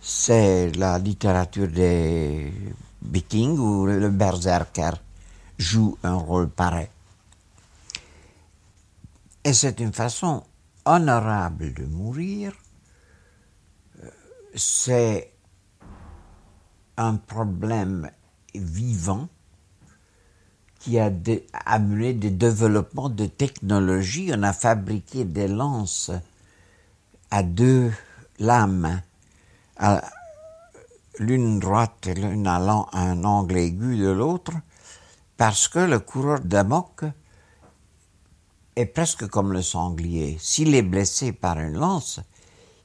c'est 0.00 0.70
la 0.76 0.98
littérature 0.98 1.68
des 1.68 2.52
Vikings 3.02 3.58
où 3.58 3.86
le 3.86 4.10
berserker 4.10 4.92
joue 5.58 5.96
un 6.02 6.14
rôle 6.14 6.48
pareil. 6.48 6.88
Et 9.44 9.52
c'est 9.52 9.80
une 9.80 9.92
façon 9.92 10.44
honorable 10.84 11.72
de 11.74 11.84
mourir. 11.84 12.52
C'est 14.54 15.32
un 16.96 17.16
problème 17.16 18.10
vivant 18.54 19.28
qui 20.78 20.98
a 20.98 21.10
amené 21.66 22.14
des 22.14 22.30
développements 22.30 23.08
de 23.08 23.26
technologie. 23.26 24.30
On 24.34 24.42
a 24.42 24.52
fabriqué 24.52 25.24
des 25.24 25.48
lances 25.48 26.10
à 27.30 27.42
deux 27.42 27.92
lames, 28.38 29.02
l'une 31.18 31.58
droite 31.58 32.06
et 32.06 32.14
l'une 32.14 32.46
allant 32.46 32.88
à 32.92 33.02
un 33.02 33.24
angle 33.24 33.58
aigu 33.58 33.98
de 33.98 34.10
l'autre, 34.10 34.52
parce 35.36 35.68
que 35.68 35.80
le 35.80 35.98
coureur 35.98 36.40
d'amok 36.40 37.04
est 38.76 38.86
presque 38.86 39.26
comme 39.28 39.52
le 39.52 39.62
sanglier. 39.62 40.38
S'il 40.40 40.74
est 40.74 40.82
blessé 40.82 41.32
par 41.32 41.58
une 41.58 41.74
lance, 41.74 42.20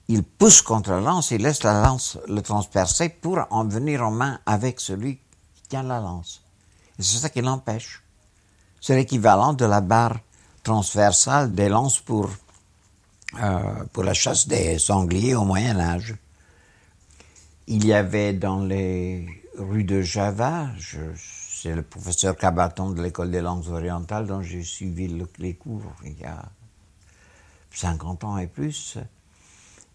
il 0.08 0.24
pousse 0.24 0.62
contre 0.62 0.92
la 0.92 1.00
lance 1.00 1.32
et 1.32 1.38
laisse 1.38 1.64
la 1.64 1.82
lance 1.82 2.18
le 2.28 2.42
transpercer 2.42 3.10
pour 3.10 3.40
en 3.52 3.66
venir 3.66 4.02
en 4.02 4.12
main 4.12 4.40
avec 4.46 4.80
celui 4.80 5.18
qui 5.54 5.62
tient 5.70 5.84
la 5.84 6.00
lance. 6.00 6.43
Et 7.00 7.04
c'est 7.04 7.18
ça 7.18 7.30
qui 7.30 7.42
l'empêche. 7.42 8.04
C'est 8.82 8.96
l'équivalent 8.96 9.54
de 9.54 9.66
la 9.66 9.82
barre 9.82 10.20
transversale 10.64 11.54
des 11.54 11.70
lances 11.70 12.00
pour, 12.00 12.30
euh, 13.42 13.84
pour 13.92 14.04
la 14.04 14.14
chasse 14.14 14.48
des 14.48 14.80
sangliers 14.80 15.36
au 15.36 15.44
Moyen 15.44 15.80
Âge. 15.80 16.16
Il 17.68 17.86
y 17.86 17.94
avait 17.94 18.34
dans 18.34 18.60
les 18.60 19.26
rues 19.58 19.84
de 19.84 20.02
Java, 20.02 20.68
c'est 20.78 21.74
le 21.74 21.82
professeur 21.82 22.36
Cabaton 22.36 22.90
de 22.90 23.02
l'école 23.02 23.32
des 23.32 23.42
langues 23.42 23.70
orientales 23.70 24.28
dont 24.28 24.42
j'ai 24.42 24.64
suivi 24.64 25.26
les 25.38 25.54
cours 25.54 25.94
il 26.04 26.20
y 26.20 26.26
a 26.26 26.44
50 27.72 28.24
ans 28.24 28.38
et 28.38 28.48
plus. 28.48 28.98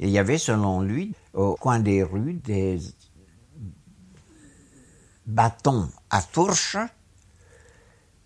il 0.00 0.08
y 0.10 0.18
avait, 0.18 0.38
selon 0.38 0.80
lui, 0.80 1.14
au 1.34 1.54
coin 1.54 1.78
des 1.78 2.02
rues, 2.02 2.34
des 2.34 2.80
bâtons 5.28 5.88
à 6.10 6.20
fourche 6.20 6.76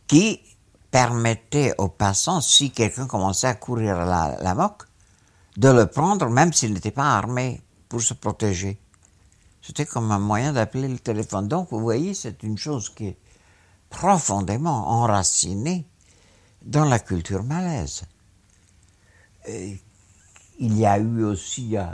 qui 0.06 0.40
permettaient 0.90 1.74
aux 1.78 1.88
passants, 1.88 2.40
si 2.40 2.70
quelqu'un 2.70 3.06
commençait 3.06 3.48
à 3.48 3.54
courir 3.54 3.98
la, 4.06 4.38
la 4.40 4.54
moque, 4.54 4.84
de 5.56 5.68
le 5.68 5.86
prendre 5.86 6.28
même 6.30 6.52
s'il 6.52 6.72
n'était 6.72 6.90
pas 6.90 7.16
armé 7.16 7.60
pour 7.88 8.00
se 8.00 8.14
protéger. 8.14 8.78
C'était 9.60 9.86
comme 9.86 10.10
un 10.10 10.18
moyen 10.18 10.52
d'appeler 10.52 10.88
le 10.88 10.98
téléphone. 10.98 11.48
Donc, 11.48 11.68
vous 11.70 11.80
voyez, 11.80 12.14
c'est 12.14 12.42
une 12.42 12.58
chose 12.58 12.88
qui 12.88 13.08
est 13.08 13.18
profondément 13.90 14.88
enracinée 14.88 15.86
dans 16.62 16.84
la 16.84 16.98
culture 16.98 17.42
malaise. 17.42 18.02
il 19.48 20.78
y 20.78 20.86
a 20.86 20.98
eu 20.98 21.24
aussi 21.24 21.76
à 21.76 21.90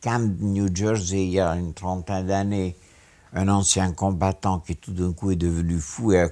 Camden, 0.00 0.52
New 0.52 0.74
Jersey, 0.74 1.24
il 1.24 1.32
y 1.32 1.40
a 1.40 1.56
une 1.56 1.74
trentaine 1.74 2.26
d'années, 2.26 2.76
un 3.32 3.48
ancien 3.48 3.92
combattant 3.92 4.58
qui 4.60 4.76
tout 4.76 4.92
d'un 4.92 5.12
coup 5.12 5.30
est 5.30 5.36
devenu 5.36 5.78
fou 5.78 6.12
et 6.12 6.20
a 6.20 6.28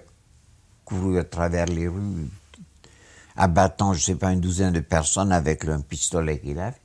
couru 0.84 1.18
à 1.18 1.24
travers 1.24 1.66
les 1.66 1.86
rues, 1.86 2.28
abattant, 3.36 3.92
je 3.92 4.00
ne 4.00 4.04
sais 4.04 4.14
pas, 4.14 4.32
une 4.32 4.40
douzaine 4.40 4.72
de 4.72 4.80
personnes 4.80 5.32
avec 5.32 5.64
un 5.66 5.80
pistolet 5.80 6.40
qu'il 6.40 6.58
avait. 6.58 6.80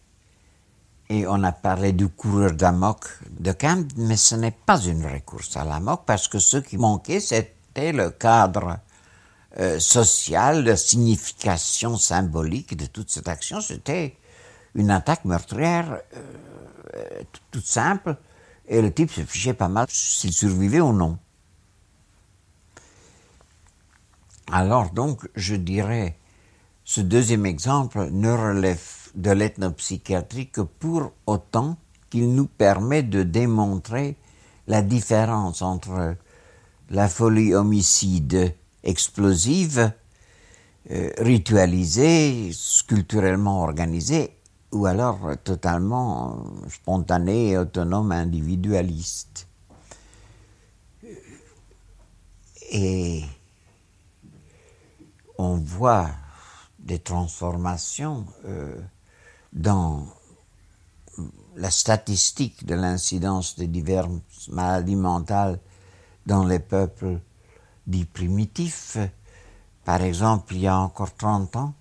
Et 1.09 1.27
on 1.27 1.43
a 1.43 1.51
parlé 1.51 1.93
du 1.93 2.07
coureur 2.07 2.53
d'amok 2.53 3.05
de 3.39 3.51
Camden, 3.51 3.87
mais 3.97 4.17
ce 4.17 4.35
n'est 4.35 4.51
pas 4.51 4.79
une 4.81 5.01
vraie 5.01 5.21
course 5.21 5.55
à 5.57 5.63
l'amok 5.63 6.03
parce 6.05 6.27
que 6.27 6.39
ce 6.39 6.57
qui 6.57 6.77
manquait, 6.77 7.19
c'était 7.19 7.91
le 7.91 8.09
cadre 8.09 8.79
euh, 9.59 9.79
social, 9.79 10.63
la 10.63 10.77
signification 10.77 11.97
symbolique 11.97 12.75
de 12.75 12.85
toute 12.85 13.11
cette 13.11 13.27
action. 13.27 13.61
C'était 13.61 14.17
une 14.75 14.91
attaque 14.91 15.25
meurtrière 15.25 15.99
euh, 16.95 17.21
toute 17.51 17.65
simple 17.65 18.15
et 18.67 18.81
le 18.81 18.91
type 18.93 19.11
se 19.11 19.21
fichait 19.21 19.53
pas 19.53 19.67
mal 19.67 19.87
s'il 19.89 20.33
survivait 20.33 20.81
ou 20.81 20.93
non. 20.93 21.17
Alors 24.51 24.91
donc, 24.91 25.27
je 25.35 25.55
dirais, 25.55 26.17
ce 26.83 27.01
deuxième 27.01 27.45
exemple 27.45 28.09
ne 28.11 28.31
relève 28.31 29.11
de 29.15 29.31
l'ethnopsychiatrie 29.31 30.49
que 30.49 30.61
pour 30.61 31.11
autant 31.25 31.77
qu'il 32.09 32.33
nous 32.33 32.47
permet 32.47 33.03
de 33.03 33.23
démontrer 33.23 34.17
la 34.67 34.81
différence 34.81 35.61
entre 35.61 36.15
la 36.89 37.09
folie 37.09 37.53
homicide 37.53 38.53
explosive, 38.83 39.91
euh, 40.91 41.09
ritualisée, 41.17 42.51
culturellement 42.87 43.63
organisée, 43.63 44.37
ou 44.73 44.87
alors 44.87 45.19
totalement 45.43 46.43
spontanée, 46.67 47.57
autonome, 47.57 48.11
individualiste. 48.11 49.47
Et 52.71 53.23
on 55.37 55.57
voit 55.57 56.09
des 56.79 56.99
transformations 56.99 58.25
euh, 58.45 58.75
dans 59.53 60.07
la 61.55 61.69
statistique 61.69 62.65
de 62.65 62.73
l'incidence 62.73 63.55
de 63.57 63.65
diverses 63.65 64.49
maladies 64.49 64.95
mentales 64.95 65.59
dans 66.25 66.43
les 66.45 66.59
peuples 66.59 67.19
dits 67.85 68.05
primitifs. 68.05 68.97
Par 69.85 70.01
exemple, 70.01 70.55
il 70.55 70.61
y 70.61 70.67
a 70.67 70.79
encore 70.79 71.13
30 71.13 71.55
ans, 71.57 71.73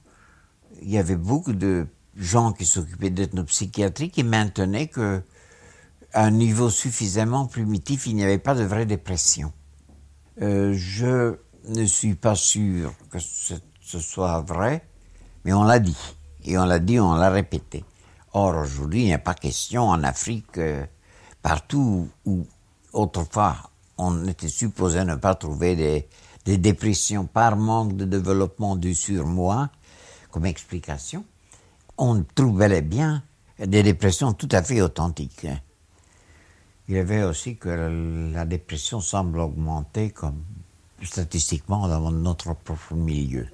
il 0.82 0.90
y 0.90 0.98
avait 0.98 1.16
beaucoup 1.16 1.54
de 1.54 1.86
gens 2.16 2.52
qui 2.52 2.66
s'occupaient 2.66 3.10
d'ethnopsychiatrie 3.10 4.10
qui 4.10 4.24
maintenaient 4.24 4.88
que 4.88 5.22
à 6.12 6.24
un 6.24 6.30
niveau 6.30 6.68
suffisamment 6.68 7.46
primitif, 7.46 8.06
il 8.06 8.16
n'y 8.16 8.24
avait 8.24 8.38
pas 8.38 8.54
de 8.54 8.64
vraie 8.64 8.86
dépression. 8.86 9.52
Euh, 10.42 10.74
je 10.74 11.36
ne 11.68 11.84
suis 11.84 12.14
pas 12.14 12.34
sûr 12.34 12.92
que 13.10 13.18
ce, 13.18 13.54
soit 13.98 14.40
vrai, 14.40 14.86
mais 15.44 15.52
on 15.52 15.64
l'a 15.64 15.78
dit. 15.78 15.96
Et 16.44 16.58
on 16.58 16.64
l'a 16.64 16.78
dit, 16.78 16.98
on 16.98 17.14
l'a 17.14 17.30
répété. 17.30 17.84
Or, 18.32 18.56
aujourd'hui, 18.56 19.02
il 19.02 19.06
n'y 19.06 19.14
a 19.14 19.18
pas 19.18 19.34
question 19.34 19.84
en 19.84 20.02
Afrique, 20.02 20.58
euh, 20.58 20.84
partout 21.42 22.08
où 22.26 22.46
autrefois 22.92 23.56
on 23.98 24.26
était 24.26 24.48
supposé 24.48 25.04
ne 25.04 25.14
pas 25.14 25.34
trouver 25.34 26.08
des 26.44 26.58
dépressions 26.58 27.26
par 27.26 27.56
manque 27.56 27.96
de 27.96 28.04
développement 28.04 28.74
du 28.74 28.94
surmoi 28.94 29.70
comme 30.30 30.46
explication, 30.46 31.24
on 32.02 32.24
trouve 32.34 32.58
bel 32.58 32.72
et 32.72 32.82
bien 32.82 33.22
des 33.58 33.82
dépressions 33.82 34.32
tout 34.32 34.48
à 34.50 34.62
fait 34.62 34.80
authentiques. 34.80 35.46
Il 36.88 36.96
y 36.96 36.98
avait 36.98 37.22
aussi 37.22 37.56
que 37.56 38.32
la 38.34 38.44
dépression 38.44 39.00
semble 39.00 39.38
augmenter 39.38 40.10
comme 40.10 40.42
statistiquement 41.02 41.86
dans 41.86 42.10
notre 42.10 42.54
propre 42.54 42.94
milieu. 42.94 43.46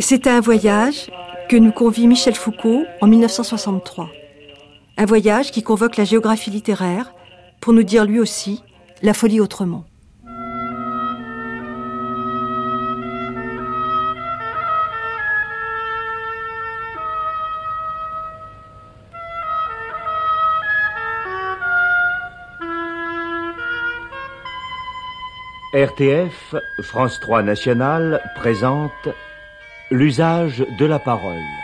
C'est 0.00 0.26
un 0.26 0.40
voyage 0.40 1.10
que 1.48 1.56
nous 1.56 1.72
convie 1.72 2.08
Michel 2.08 2.34
Foucault 2.34 2.84
en 3.00 3.06
1963. 3.06 4.10
Un 4.96 5.04
voyage 5.04 5.52
qui 5.52 5.62
convoque 5.62 5.96
la 5.96 6.04
géographie 6.04 6.50
littéraire 6.50 7.12
pour 7.60 7.72
nous 7.72 7.82
dire 7.82 8.04
lui 8.04 8.20
aussi 8.20 8.62
la 9.02 9.14
folie 9.14 9.40
autrement. 9.40 9.84
RTF, 25.74 26.56
France 26.82 27.20
3 27.20 27.42
National 27.42 28.22
présente 28.34 29.08
l'usage 29.90 30.64
de 30.78 30.86
la 30.86 30.98
parole. 30.98 31.57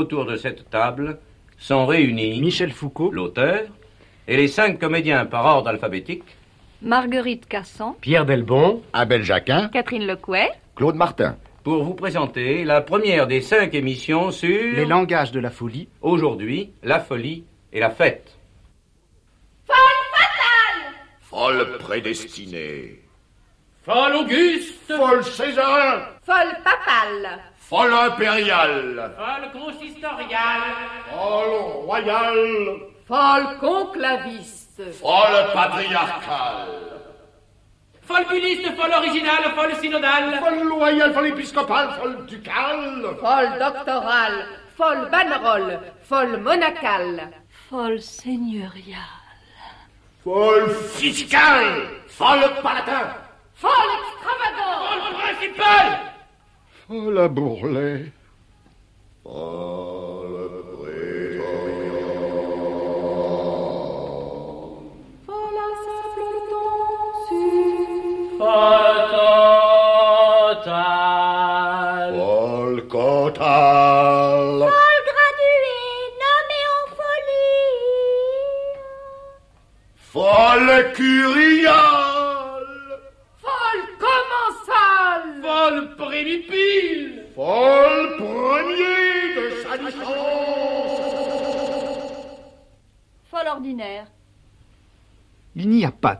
Autour 0.00 0.24
de 0.24 0.36
cette 0.36 0.70
table 0.70 1.18
sont 1.58 1.84
réunis 1.84 2.40
Michel 2.40 2.72
Foucault, 2.72 3.10
l'auteur, 3.12 3.64
et 4.26 4.38
les 4.38 4.48
cinq 4.48 4.78
comédiens 4.78 5.26
par 5.26 5.44
ordre 5.44 5.68
alphabétique 5.68 6.24
Marguerite 6.80 7.46
Cassan, 7.46 7.94
Pierre 8.00 8.24
Delbon, 8.24 8.82
Abel 8.94 9.22
Jacquin, 9.22 9.68
Catherine 9.68 10.06
Lecouet, 10.06 10.52
Claude 10.74 10.94
Martin. 10.94 11.36
Pour 11.64 11.84
vous 11.84 11.92
présenter 11.92 12.64
la 12.64 12.80
première 12.80 13.26
des 13.26 13.42
cinq 13.42 13.74
émissions 13.74 14.30
sur... 14.30 14.48
Les 14.48 14.86
langages 14.86 15.32
de 15.32 15.40
la 15.40 15.50
folie. 15.50 15.86
Aujourd'hui, 16.00 16.70
la 16.82 16.98
folie 16.98 17.44
et 17.70 17.80
la 17.80 17.90
fête. 17.90 18.38
Folle 21.20 21.76
prédestinée. 21.78 23.00
Folle 23.84 24.14
Auguste, 24.14 24.92
Folle 24.96 25.24
Césarin. 25.24 26.02
Folle 26.22 26.56
papale, 26.64 27.40
Folle 27.58 27.92
impériale. 27.92 29.10
Folle 29.16 29.50
consistoriale, 29.52 30.74
Folle 31.10 31.60
royale. 31.86 32.80
folle 33.08 33.56
conclaviste, 33.58 34.92
Folle 34.92 35.50
patriarcale. 35.54 36.90
folle 38.02 38.24
budiste, 38.26 38.72
folle 38.76 38.94
originale, 38.96 39.50
folle 39.54 39.74
synodale, 39.80 40.38
Folle 40.40 40.62
loyale, 40.64 41.12
folle 41.14 41.28
épiscopale, 41.28 41.92
folle 41.98 42.26
ducale. 42.26 43.16
folle 43.20 43.58
doctorale, 43.58 44.44
folle 44.76 45.08
bannerolle, 45.08 45.80
folle 46.02 46.36
monacale, 46.36 47.28
folle 47.68 47.98
seigneuriale, 48.00 49.18
Folle 50.22 50.68
fiscale. 50.98 52.02
Folle 52.08 52.46
palatin. 52.62 53.14
Folle 53.60 53.92
extravagante, 54.00 54.84
folle 54.88 55.16
principale, 55.20 55.92
Folle 56.88 57.18
à 57.18 57.28
bourrelet. 57.28 58.12
Folle 59.22 60.50
folle 65.26 65.58
à 65.66 65.70
simpleton, 65.86 66.74
folle 68.38 69.00
totale, 70.64 72.14
Folle 72.18 72.80
cotale. 72.88 74.19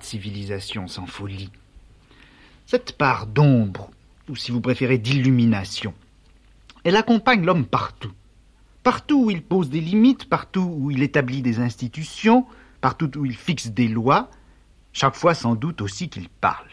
Civilisation 0.04 0.88
sans 0.88 1.06
folie. 1.06 1.50
Cette 2.66 2.96
part 2.96 3.26
d'ombre, 3.26 3.90
ou 4.28 4.36
si 4.36 4.50
vous 4.50 4.60
préférez 4.60 4.98
d'illumination, 4.98 5.94
elle 6.84 6.96
accompagne 6.96 7.44
l'homme 7.44 7.66
partout. 7.66 8.12
Partout 8.82 9.24
où 9.24 9.30
il 9.30 9.42
pose 9.42 9.68
des 9.68 9.80
limites, 9.80 10.28
partout 10.28 10.74
où 10.78 10.90
il 10.90 11.02
établit 11.02 11.42
des 11.42 11.58
institutions, 11.58 12.46
partout 12.80 13.18
où 13.18 13.26
il 13.26 13.36
fixe 13.36 13.68
des 13.68 13.88
lois, 13.88 14.30
chaque 14.92 15.14
fois 15.14 15.34
sans 15.34 15.54
doute 15.54 15.82
aussi 15.82 16.08
qu'il 16.08 16.28
parle. 16.28 16.68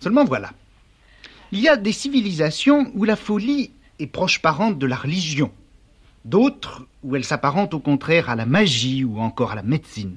Seulement 0.00 0.24
voilà. 0.24 0.52
Il 1.52 1.60
y 1.60 1.68
a 1.68 1.76
des 1.76 1.92
civilisations 1.92 2.90
où 2.94 3.04
la 3.04 3.16
folie 3.16 3.70
est 3.98 4.06
proche 4.06 4.42
parente 4.42 4.78
de 4.78 4.86
la 4.86 4.96
religion, 4.96 5.52
d'autres 6.24 6.86
où 7.02 7.16
elle 7.16 7.24
s'apparente 7.24 7.74
au 7.74 7.80
contraire 7.80 8.28
à 8.28 8.36
la 8.36 8.46
magie 8.46 9.04
ou 9.04 9.20
encore 9.20 9.52
à 9.52 9.54
la 9.54 9.62
médecine. 9.62 10.16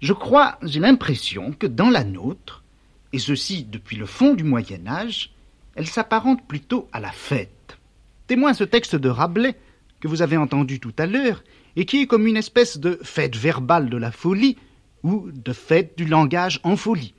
Je 0.00 0.14
crois, 0.14 0.58
j'ai 0.62 0.80
l'impression 0.80 1.52
que 1.52 1.66
dans 1.66 1.90
la 1.90 2.04
nôtre, 2.04 2.64
et 3.12 3.18
ceci 3.18 3.64
depuis 3.64 3.96
le 3.96 4.06
fond 4.06 4.34
du 4.34 4.44
Moyen 4.44 4.86
Âge, 4.86 5.30
elle 5.74 5.86
s'apparente 5.86 6.46
plutôt 6.46 6.88
à 6.92 7.00
la 7.00 7.12
fête. 7.12 7.78
Témoin 8.26 8.54
ce 8.54 8.64
texte 8.64 8.96
de 8.96 9.10
Rabelais 9.10 9.56
que 10.00 10.08
vous 10.08 10.22
avez 10.22 10.38
entendu 10.38 10.80
tout 10.80 10.94
à 10.98 11.04
l'heure, 11.04 11.44
et 11.76 11.84
qui 11.84 12.00
est 12.00 12.06
comme 12.06 12.26
une 12.26 12.38
espèce 12.38 12.78
de 12.78 12.98
fête 13.02 13.36
verbale 13.36 13.90
de 13.90 13.98
la 13.98 14.10
folie, 14.10 14.56
ou 15.02 15.30
de 15.32 15.52
fête 15.52 15.96
du 15.98 16.06
langage 16.06 16.60
en 16.62 16.76
folie. 16.76 17.14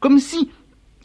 Comme 0.00 0.18
si, 0.18 0.50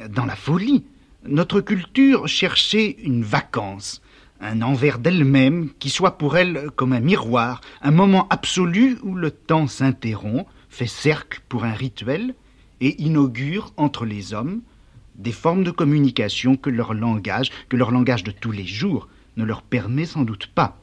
dans 0.10 0.26
la 0.26 0.36
folie, 0.36 0.84
notre 1.26 1.62
culture 1.62 2.28
cherchait 2.28 2.98
une 3.04 3.24
vacance, 3.24 4.02
un 4.42 4.62
envers 4.62 5.00
d'elle-même 5.00 5.70
qui 5.80 5.90
soit 5.90 6.18
pour 6.18 6.36
elle 6.36 6.70
comme 6.76 6.92
un 6.92 7.00
miroir, 7.00 7.62
un 7.82 7.92
moment 7.92 8.28
absolu 8.30 8.98
où 9.04 9.16
le 9.16 9.32
temps 9.32 9.68
s'interrompt, 9.68 10.46
fait 10.70 10.88
cercle 10.88 11.42
pour 11.50 11.64
un 11.64 11.74
rituel 11.74 12.36
et 12.82 13.02
inaugure 13.02 13.74
entre 13.78 14.06
les 14.06 14.34
hommes 14.34 14.62
des 15.16 15.32
formes 15.34 15.64
de 15.64 15.72
communication 15.72 16.56
que 16.56 16.70
leur 16.70 16.94
langage, 16.94 17.52
que 17.68 17.76
leur 17.76 17.92
langage 17.92 18.24
de 18.24 18.32
tous 18.32 18.52
les 18.52 18.66
jours, 18.66 19.10
ne 19.38 19.44
leur 19.44 19.62
permet 19.62 20.06
sans 20.06 20.24
doute 20.24 20.48
pas. 20.48 20.78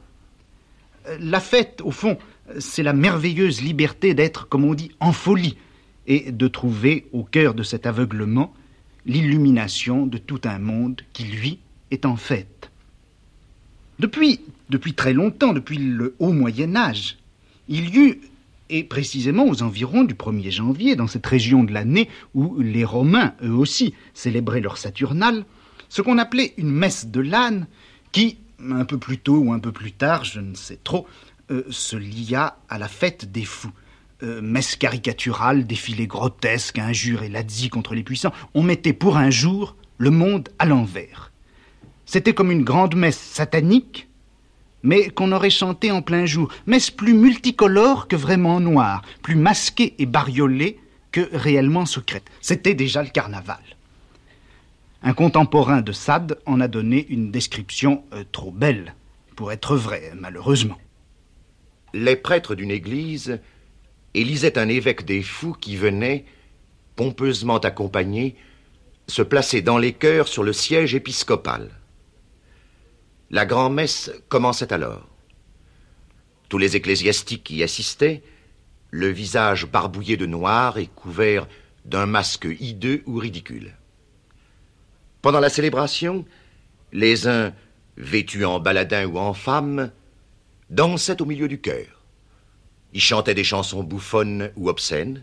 Euh, 1.07 1.17
La 1.19 1.39
fête, 1.39 1.81
au 1.83 1.91
fond, 1.91 2.17
c'est 2.59 2.83
la 2.83 2.93
merveilleuse 2.93 3.61
liberté 3.61 4.13
d'être, 4.13 4.47
comme 4.47 4.63
on 4.63 4.73
dit, 4.73 4.91
en 4.99 5.11
folie, 5.11 5.57
et 6.05 6.31
de 6.31 6.47
trouver 6.47 7.07
au 7.11 7.23
cœur 7.23 7.53
de 7.53 7.63
cet 7.63 7.85
aveuglement 7.85 8.53
l'illumination 9.05 10.05
de 10.05 10.17
tout 10.17 10.41
un 10.45 10.59
monde 10.59 11.01
qui, 11.13 11.23
lui, 11.23 11.59
est 11.91 12.05
en 12.05 12.15
fête. 12.15 12.71
Depuis, 13.99 14.39
depuis 14.69 14.93
très 14.93 15.13
longtemps, 15.13 15.53
depuis 15.53 15.77
le 15.77 16.15
haut 16.19 16.31
Moyen 16.31 16.75
Âge, 16.75 17.17
il 17.67 17.89
y 17.89 17.99
eut, 17.99 18.21
et 18.69 18.83
précisément 18.83 19.45
aux 19.45 19.63
environs 19.63 20.03
du 20.03 20.13
1er 20.13 20.51
janvier, 20.51 20.95
dans 20.95 21.07
cette 21.07 21.25
région 21.25 21.63
de 21.63 21.73
l'année 21.73 22.09
où 22.33 22.59
les 22.59 22.85
Romains, 22.85 23.33
eux 23.43 23.53
aussi, 23.53 23.93
célébraient 24.13 24.61
leur 24.61 24.77
Saturnale, 24.77 25.45
ce 25.89 26.01
qu'on 26.01 26.17
appelait 26.17 26.53
une 26.57 26.71
messe 26.71 27.07
de 27.07 27.21
l'âne, 27.21 27.67
qui, 28.11 28.37
un 28.59 28.85
peu 28.85 28.97
plus 28.97 29.17
tôt 29.17 29.37
ou 29.37 29.53
un 29.53 29.59
peu 29.59 29.71
plus 29.71 29.91
tard, 29.91 30.25
je 30.25 30.39
ne 30.39 30.55
sais 30.55 30.79
trop, 30.83 31.07
euh, 31.51 31.63
se 31.69 31.95
lia 31.95 32.57
à 32.69 32.77
la 32.77 32.87
fête 32.87 33.31
des 33.31 33.45
fous. 33.45 33.71
Euh, 34.23 34.41
messe 34.41 34.75
caricaturale, 34.75 35.67
défilé 35.67 36.07
grotesque, 36.07 36.79
injures 36.79 37.21
et 37.21 37.29
lazzi 37.29 37.69
contre 37.69 37.93
les 37.93 38.03
puissants, 38.03 38.33
on 38.55 38.63
mettait 38.63 38.93
pour 38.93 39.17
un 39.17 39.29
jour 39.29 39.75
le 39.99 40.09
monde 40.09 40.49
à 40.57 40.65
l'envers. 40.65 41.31
C'était 42.05 42.33
comme 42.33 42.51
une 42.51 42.63
grande 42.63 42.95
messe 42.95 43.19
satanique, 43.19 44.06
mais 44.83 45.09
qu'on 45.09 45.31
aurait 45.31 45.49
chantée 45.49 45.91
en 45.91 46.01
plein 46.01 46.25
jour, 46.25 46.49
messe 46.65 46.91
plus 46.91 47.13
multicolore 47.13 48.07
que 48.07 48.15
vraiment 48.15 48.59
noire, 48.59 49.01
plus 49.21 49.35
masquée 49.35 49.95
et 49.99 50.05
bariolée 50.05 50.79
que 51.11 51.29
réellement 51.33 51.85
secrète. 51.85 52.29
C'était 52.41 52.73
déjà 52.75 53.03
le 53.03 53.09
carnaval. 53.09 53.61
Un 55.03 55.13
contemporain 55.13 55.81
de 55.81 55.91
Sade 55.91 56.39
en 56.45 56.59
a 56.59 56.67
donné 56.67 57.05
une 57.09 57.31
description 57.31 58.03
euh, 58.13 58.23
trop 58.31 58.51
belle 58.51 58.95
pour 59.35 59.51
être 59.51 59.75
vraie, 59.75 60.11
malheureusement. 60.15 60.77
Les 61.93 62.15
prêtres 62.15 62.55
d'une 62.55 62.71
église 62.71 63.39
élisaient 64.13 64.57
un 64.57 64.67
évêque 64.67 65.05
des 65.05 65.21
fous 65.21 65.53
qui 65.53 65.75
venait, 65.75 66.25
pompeusement 66.95 67.57
accompagné, 67.57 68.35
se 69.07 69.21
placer 69.21 69.61
dans 69.61 69.77
les 69.77 69.93
chœurs 69.93 70.27
sur 70.27 70.43
le 70.43 70.53
siège 70.53 70.95
épiscopal. 70.95 71.69
La 73.29 73.45
grand-messe 73.45 74.11
commençait 74.29 74.71
alors. 74.71 75.07
Tous 76.47 76.57
les 76.57 76.77
ecclésiastiques 76.77 77.49
y 77.49 77.61
assistaient, 77.61 78.23
le 78.89 79.09
visage 79.09 79.65
barbouillé 79.65 80.15
de 80.15 80.25
noir 80.25 80.77
et 80.77 80.87
couvert 80.87 81.47
d'un 81.83 82.05
masque 82.05 82.47
hideux 82.59 83.03
ou 83.05 83.17
ridicule. 83.17 83.75
Pendant 85.21 85.41
la 85.41 85.49
célébration, 85.49 86.25
les 86.93 87.27
uns, 87.27 87.53
vêtus 87.97 88.45
en 88.45 88.59
baladin 88.61 89.05
ou 89.07 89.17
en 89.17 89.33
femme, 89.33 89.91
dansaient 90.69 91.21
au 91.21 91.25
milieu 91.25 91.49
du 91.49 91.59
chœur. 91.59 92.03
Ils 92.93 93.01
chantaient 93.01 93.35
des 93.35 93.43
chansons 93.43 93.83
bouffonnes 93.83 94.51
ou 94.55 94.69
obscènes. 94.69 95.21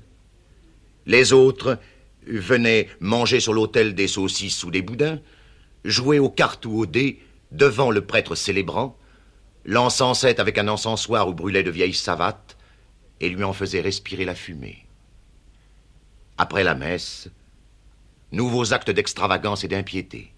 Les 1.06 1.32
autres 1.32 1.78
venaient 2.26 2.88
manger 3.00 3.40
sur 3.40 3.54
l'autel 3.54 3.94
des 3.94 4.08
saucisses 4.08 4.62
ou 4.62 4.70
des 4.70 4.82
boudins, 4.82 5.20
jouer 5.84 6.18
aux 6.18 6.30
cartes 6.30 6.66
ou 6.66 6.78
aux 6.78 6.86
dés 6.86 7.20
devant 7.54 7.92
le 7.92 8.04
prêtre 8.04 8.34
célébrant, 8.34 8.98
l'encensaient 9.64 10.40
avec 10.40 10.58
un 10.58 10.68
encensoir 10.68 11.28
où 11.28 11.34
brûlaient 11.34 11.62
de 11.62 11.70
vieilles 11.70 11.94
savates 11.94 12.56
et 13.20 13.28
lui 13.28 13.44
en 13.44 13.52
faisaient 13.52 13.80
respirer 13.80 14.24
la 14.24 14.34
fumée. 14.34 14.86
Après 16.36 16.64
la 16.64 16.74
messe, 16.74 17.30
nouveaux 18.32 18.72
actes 18.72 18.90
d'extravagance 18.90 19.62
et 19.62 19.68
d'impiété. 19.68 20.32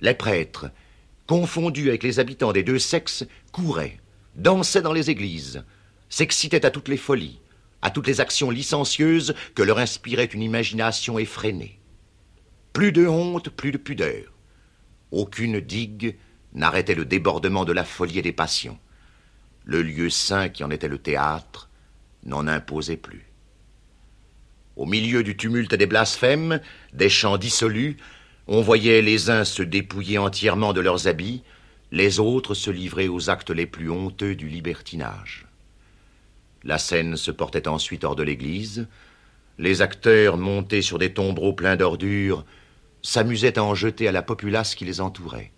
Les 0.00 0.14
prêtres, 0.14 0.70
confondus 1.26 1.88
avec 1.88 2.04
les 2.04 2.20
habitants 2.20 2.52
des 2.52 2.62
deux 2.62 2.78
sexes, 2.78 3.26
couraient, 3.50 3.98
dansaient 4.36 4.82
dans 4.82 4.92
les 4.92 5.10
églises, 5.10 5.64
s'excitaient 6.08 6.64
à 6.64 6.70
toutes 6.70 6.88
les 6.88 6.96
folies, 6.96 7.40
à 7.82 7.90
toutes 7.90 8.06
les 8.06 8.20
actions 8.20 8.50
licencieuses 8.50 9.34
que 9.56 9.62
leur 9.62 9.78
inspirait 9.78 10.24
une 10.26 10.42
imagination 10.42 11.18
effrénée. 11.18 11.80
Plus 12.72 12.92
de 12.92 13.06
honte, 13.08 13.50
plus 13.50 13.72
de 13.72 13.78
pudeur. 13.78 14.32
Aucune 15.12 15.60
digue 15.60 16.16
n'arrêtait 16.52 16.94
le 16.94 17.04
débordement 17.04 17.64
de 17.64 17.72
la 17.72 17.84
folie 17.84 18.18
et 18.18 18.22
des 18.22 18.32
passions. 18.32 18.78
Le 19.64 19.82
lieu 19.82 20.10
saint 20.10 20.48
qui 20.48 20.64
en 20.64 20.70
était 20.70 20.88
le 20.88 20.98
théâtre 20.98 21.68
n'en 22.24 22.46
imposait 22.46 22.96
plus. 22.96 23.26
Au 24.76 24.86
milieu 24.86 25.22
du 25.22 25.36
tumulte 25.36 25.74
des 25.74 25.86
blasphèmes, 25.86 26.60
des 26.92 27.08
chants 27.08 27.38
dissolus, 27.38 27.96
on 28.46 28.62
voyait 28.62 29.02
les 29.02 29.30
uns 29.30 29.44
se 29.44 29.62
dépouiller 29.62 30.18
entièrement 30.18 30.72
de 30.72 30.80
leurs 30.80 31.06
habits, 31.06 31.42
les 31.92 32.20
autres 32.20 32.54
se 32.54 32.70
livrer 32.70 33.08
aux 33.08 33.30
actes 33.30 33.50
les 33.50 33.66
plus 33.66 33.90
honteux 33.90 34.34
du 34.34 34.48
libertinage. 34.48 35.46
La 36.62 36.78
scène 36.78 37.16
se 37.16 37.30
portait 37.30 37.68
ensuite 37.68 38.04
hors 38.04 38.16
de 38.16 38.22
l'église. 38.22 38.86
Les 39.58 39.82
acteurs, 39.82 40.36
montés 40.36 40.82
sur 40.82 40.98
des 40.98 41.12
tombereaux 41.12 41.52
pleins 41.52 41.76
d'ordures, 41.76 42.44
s'amusaient 43.02 43.58
à 43.58 43.64
en 43.64 43.74
jeter 43.74 44.08
à 44.08 44.12
la 44.12 44.22
populace 44.22 44.74
qui 44.74 44.84
les 44.84 45.00
entourait. 45.00 45.52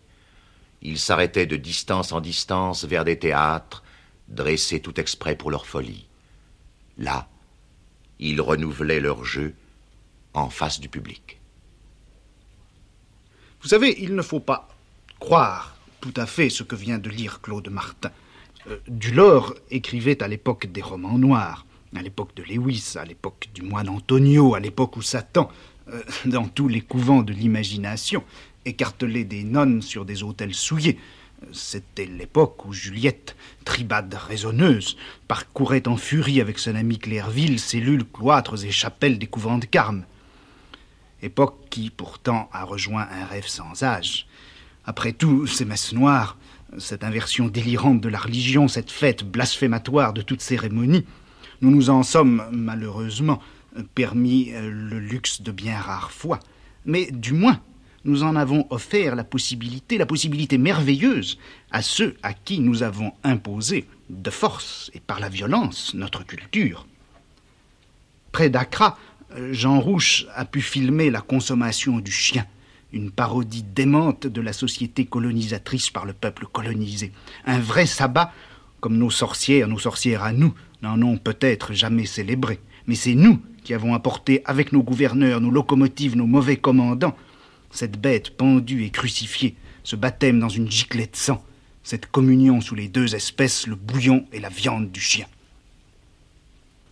Ils 0.82 0.98
s'arrêtaient 0.98 1.46
de 1.46 1.56
distance 1.56 2.12
en 2.12 2.20
distance 2.20 2.84
vers 2.84 3.04
des 3.04 3.18
théâtres, 3.18 3.82
dressés 4.28 4.80
tout 4.80 4.98
exprès 4.98 5.36
pour 5.36 5.50
leur 5.50 5.66
folie. 5.66 6.06
Là, 6.98 7.28
ils 8.18 8.40
renouvelaient 8.40 9.00
leur 9.00 9.24
jeu 9.24 9.54
en 10.34 10.50
face 10.50 10.80
du 10.80 10.88
public. 10.88 11.40
Vous 13.62 13.68
savez, 13.68 13.94
il 14.02 14.14
ne 14.14 14.22
faut 14.22 14.40
pas 14.40 14.68
croire 15.20 15.76
tout 16.00 16.14
à 16.16 16.26
fait 16.26 16.50
ce 16.50 16.64
que 16.64 16.74
vient 16.74 16.98
de 16.98 17.08
lire 17.08 17.40
Claude 17.40 17.68
Martin. 17.68 18.10
Euh, 18.66 18.78
Dulor 18.88 19.54
écrivait 19.70 20.22
à 20.22 20.28
l'époque 20.28 20.66
des 20.66 20.82
romans 20.82 21.18
noirs, 21.18 21.64
à 21.94 22.02
l'époque 22.02 22.34
de 22.34 22.42
Lewis, 22.42 22.94
à 22.96 23.04
l'époque 23.04 23.48
du 23.54 23.62
moine 23.62 23.88
Antonio, 23.88 24.54
à 24.54 24.60
l'époque 24.60 24.96
où 24.96 25.02
Satan, 25.02 25.48
euh, 25.88 26.02
dans 26.24 26.46
tous 26.46 26.68
les 26.68 26.80
couvents 26.80 27.22
de 27.22 27.32
l'imagination, 27.32 28.24
écartelait 28.64 29.24
des 29.24 29.44
nonnes 29.44 29.82
sur 29.82 30.04
des 30.04 30.22
autels 30.22 30.54
souillés. 30.54 30.98
C'était 31.50 32.06
l'époque 32.06 32.64
où 32.66 32.72
Juliette, 32.72 33.36
tribade 33.64 34.14
raisonneuse, 34.14 34.96
parcourait 35.26 35.88
en 35.88 35.96
furie 35.96 36.40
avec 36.40 36.58
son 36.58 36.76
ami 36.76 36.98
Clairville 36.98 37.58
cellules, 37.58 38.04
cloîtres 38.04 38.64
et 38.64 38.70
chapelles 38.70 39.18
des 39.18 39.26
couvents 39.26 39.58
de 39.58 39.66
Carme. 39.66 40.04
Époque 41.20 41.58
qui, 41.70 41.90
pourtant, 41.90 42.48
a 42.52 42.64
rejoint 42.64 43.08
un 43.10 43.24
rêve 43.24 43.46
sans 43.46 43.82
âge. 43.82 44.26
Après 44.84 45.12
tout, 45.12 45.46
ces 45.46 45.64
messes 45.64 45.92
noires, 45.92 46.36
cette 46.78 47.04
inversion 47.04 47.48
délirante 47.48 48.00
de 48.00 48.08
la 48.08 48.18
religion, 48.18 48.68
cette 48.68 48.90
fête 48.90 49.24
blasphématoire 49.24 50.12
de 50.12 50.22
toute 50.22 50.40
cérémonie, 50.40 51.04
nous 51.60 51.70
nous 51.70 51.90
en 51.90 52.02
sommes, 52.02 52.44
malheureusement, 52.50 53.40
permis 53.94 54.52
euh, 54.52 54.70
le 54.70 54.98
luxe 54.98 55.42
de 55.42 55.52
bien 55.52 55.78
rares 55.78 56.12
fois. 56.12 56.40
Mais 56.84 57.10
du 57.10 57.32
moins, 57.32 57.60
nous 58.04 58.22
en 58.22 58.36
avons 58.36 58.66
offert 58.70 59.14
la 59.14 59.24
possibilité, 59.24 59.98
la 59.98 60.06
possibilité 60.06 60.58
merveilleuse 60.58 61.38
à 61.70 61.82
ceux 61.82 62.16
à 62.22 62.32
qui 62.32 62.58
nous 62.60 62.82
avons 62.82 63.12
imposé, 63.22 63.86
de 64.10 64.30
force 64.30 64.90
et 64.94 65.00
par 65.00 65.20
la 65.20 65.28
violence, 65.28 65.94
notre 65.94 66.24
culture. 66.24 66.86
Près 68.32 68.50
d'Accra, 68.50 68.98
Jean 69.52 69.80
Rouche 69.80 70.26
a 70.34 70.44
pu 70.44 70.60
filmer 70.60 71.10
la 71.10 71.20
consommation 71.20 71.98
du 71.98 72.10
chien, 72.10 72.46
une 72.92 73.10
parodie 73.10 73.62
démente 73.62 74.26
de 74.26 74.40
la 74.40 74.52
société 74.52 75.06
colonisatrice 75.06 75.90
par 75.90 76.04
le 76.04 76.12
peuple 76.12 76.46
colonisé. 76.52 77.12
Un 77.46 77.60
vrai 77.60 77.86
sabbat, 77.86 78.32
comme 78.80 78.98
nos 78.98 79.10
sorcières, 79.10 79.68
nos 79.68 79.78
sorcières 79.78 80.22
à 80.22 80.32
nous, 80.32 80.54
n'en 80.82 81.00
ont 81.02 81.16
peut-être 81.16 81.72
jamais 81.72 82.06
célébré. 82.06 82.60
Mais 82.86 82.96
c'est 82.96 83.14
nous 83.14 83.40
qui 83.64 83.74
avons 83.74 83.94
apporté 83.94 84.42
avec 84.44 84.72
nos 84.72 84.82
gouverneurs, 84.82 85.40
nos 85.40 85.50
locomotives, 85.50 86.16
nos 86.16 86.26
mauvais 86.26 86.56
commandants, 86.56 87.16
cette 87.70 88.00
bête 88.00 88.36
pendue 88.36 88.84
et 88.84 88.90
crucifiée, 88.90 89.56
ce 89.84 89.96
baptême 89.96 90.38
dans 90.38 90.48
une 90.48 90.70
giclée 90.70 91.06
de 91.06 91.16
sang, 91.16 91.42
cette 91.82 92.06
communion 92.06 92.60
sous 92.60 92.74
les 92.74 92.88
deux 92.88 93.14
espèces, 93.14 93.66
le 93.66 93.74
bouillon 93.74 94.26
et 94.32 94.40
la 94.40 94.48
viande 94.48 94.90
du 94.90 95.00
chien. 95.00 95.26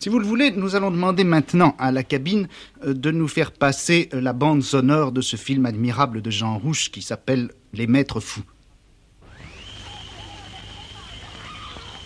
Si 0.01 0.09
vous 0.09 0.19
le 0.19 0.27
voulez, 0.27 0.51
nous 0.51 0.77
allons 0.77 0.91
demander 0.91 1.25
maintenant 1.25 1.77
à 1.79 1.93
la 1.93 2.03
cabine 2.03 2.49
euh, 2.87 2.95
de 2.95 3.11
nous 3.11 3.29
faire 3.29 3.53
passer 3.53 4.09
euh, 4.15 4.21
la 4.23 4.33
bande 4.33 4.63
sonore 4.63 5.13
de 5.13 5.21
ce 5.21 5.37
film 5.37 5.67
admirable 5.67 6.23
de 6.23 6.31
Jean 6.31 6.59
Rouche 6.59 6.91
qui 6.91 7.03
s'appelle 7.03 7.51
Les 7.75 7.87
Maîtres 7.87 8.19
Fous. 8.21 8.43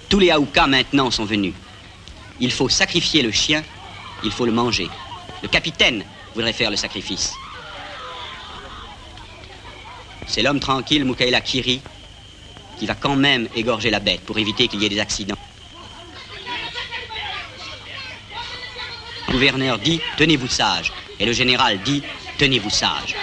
Tous 0.09 0.19
les 0.19 0.33
Aoukas 0.33 0.67
maintenant 0.67 1.13
sont 1.13 1.25
venus. 1.25 1.55
Il 2.41 2.51
faut 2.51 2.69
sacrifier 2.69 3.23
le 3.23 3.31
chien, 3.31 3.63
il 4.23 4.31
faut 4.31 4.47
le 4.47 4.53
manger. 4.53 4.89
Le 5.43 5.49
capitaine 5.49 6.05
voudrait 6.35 6.53
faire 6.53 6.71
le 6.71 6.77
sacrifice. 6.77 7.35
C'est 10.27 10.43
l'homme 10.43 10.61
tranquille, 10.61 11.05
Moukaila 11.05 11.41
Kiri, 11.41 11.81
qui 12.79 12.87
va 12.87 12.95
quand 12.95 13.17
même 13.17 13.49
égorger 13.55 13.91
la 13.91 14.01
bête 14.01 14.21
pour 14.23 14.39
éviter 14.39 14.69
qu'il 14.69 14.83
y 14.83 14.87
ait 14.87 14.89
des 14.89 15.01
accidents. 15.01 15.37
Le 19.29 19.33
gouverneur 19.33 19.79
dit 19.79 20.01
tenez-vous 20.17 20.49
sage. 20.49 20.93
Et 21.19 21.27
le 21.27 21.33
général 21.33 21.81
dit 21.83 22.03
tenez-vous 22.39 22.71
sage. 22.71 23.15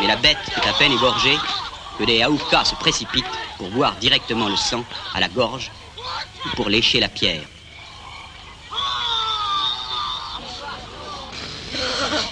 Mais 0.00 0.06
la 0.06 0.16
bête 0.16 0.38
est 0.56 0.68
à 0.68 0.72
peine 0.74 0.92
égorgée 0.92 1.36
que 1.98 2.04
des 2.04 2.22
Aoukas 2.22 2.64
se 2.64 2.74
précipitent 2.74 3.24
pour 3.58 3.70
boire 3.70 3.96
directement 3.96 4.48
le 4.48 4.56
sang 4.56 4.84
à 5.14 5.20
la 5.20 5.28
gorge 5.28 5.70
ou 6.46 6.56
pour 6.56 6.68
lécher 6.68 7.00
la 7.00 7.08
pierre. 7.08 7.46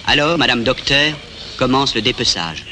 Alors, 0.05 0.37
Madame 0.37 0.63
Docteur 0.63 1.15
commence 1.57 1.95
le 1.95 2.01
dépeçage. 2.01 2.65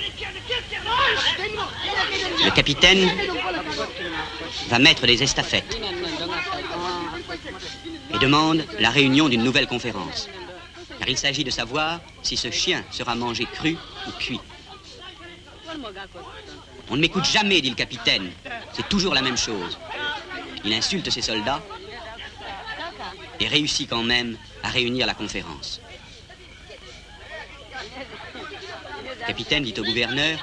Le 2.43 2.51
capitaine 2.51 3.09
va 4.67 4.79
mettre 4.79 5.05
des 5.05 5.23
estafettes 5.23 5.79
et 8.13 8.19
demande 8.19 8.65
la 8.79 8.89
réunion 8.89 9.29
d'une 9.29 9.43
nouvelle 9.43 9.67
conférence. 9.67 10.27
Car 10.99 11.07
il 11.07 11.17
s'agit 11.17 11.43
de 11.43 11.51
savoir 11.51 12.01
si 12.21 12.35
ce 12.35 12.51
chien 12.51 12.83
sera 12.91 13.15
mangé 13.15 13.45
cru 13.45 13.77
ou 14.07 14.11
cuit. 14.19 14.41
On 16.89 16.95
ne 16.97 17.01
m'écoute 17.01 17.25
jamais, 17.25 17.61
dit 17.61 17.69
le 17.69 17.75
capitaine. 17.75 18.31
C'est 18.73 18.89
toujours 18.89 19.13
la 19.13 19.21
même 19.21 19.37
chose. 19.37 19.77
Il 20.65 20.73
insulte 20.73 21.09
ses 21.09 21.21
soldats 21.21 21.61
et 23.39 23.47
réussit 23.47 23.89
quand 23.89 24.03
même 24.03 24.37
à 24.63 24.69
réunir 24.69 25.07
la 25.07 25.13
conférence. 25.13 25.81
Le 29.03 29.20
capitaine 29.31 29.63
dit 29.63 29.73
au 29.79 29.83
gouverneur, 29.85 30.37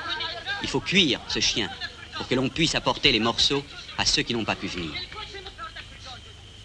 il 0.63 0.69
faut 0.69 0.81
cuire 0.81 1.21
ce 1.29 1.41
chien 1.41 1.69
pour 2.17 2.27
que 2.27 2.35
l'on 2.35 2.49
puisse 2.49 2.75
apporter 2.75 3.13
les 3.13 3.21
morceaux 3.21 3.63
à 3.99 4.07
ceux 4.07 4.23
qui 4.23 4.33
n'ont 4.33 4.47
pas 4.47 4.57
pu 4.57 4.67
venir. 4.67 4.93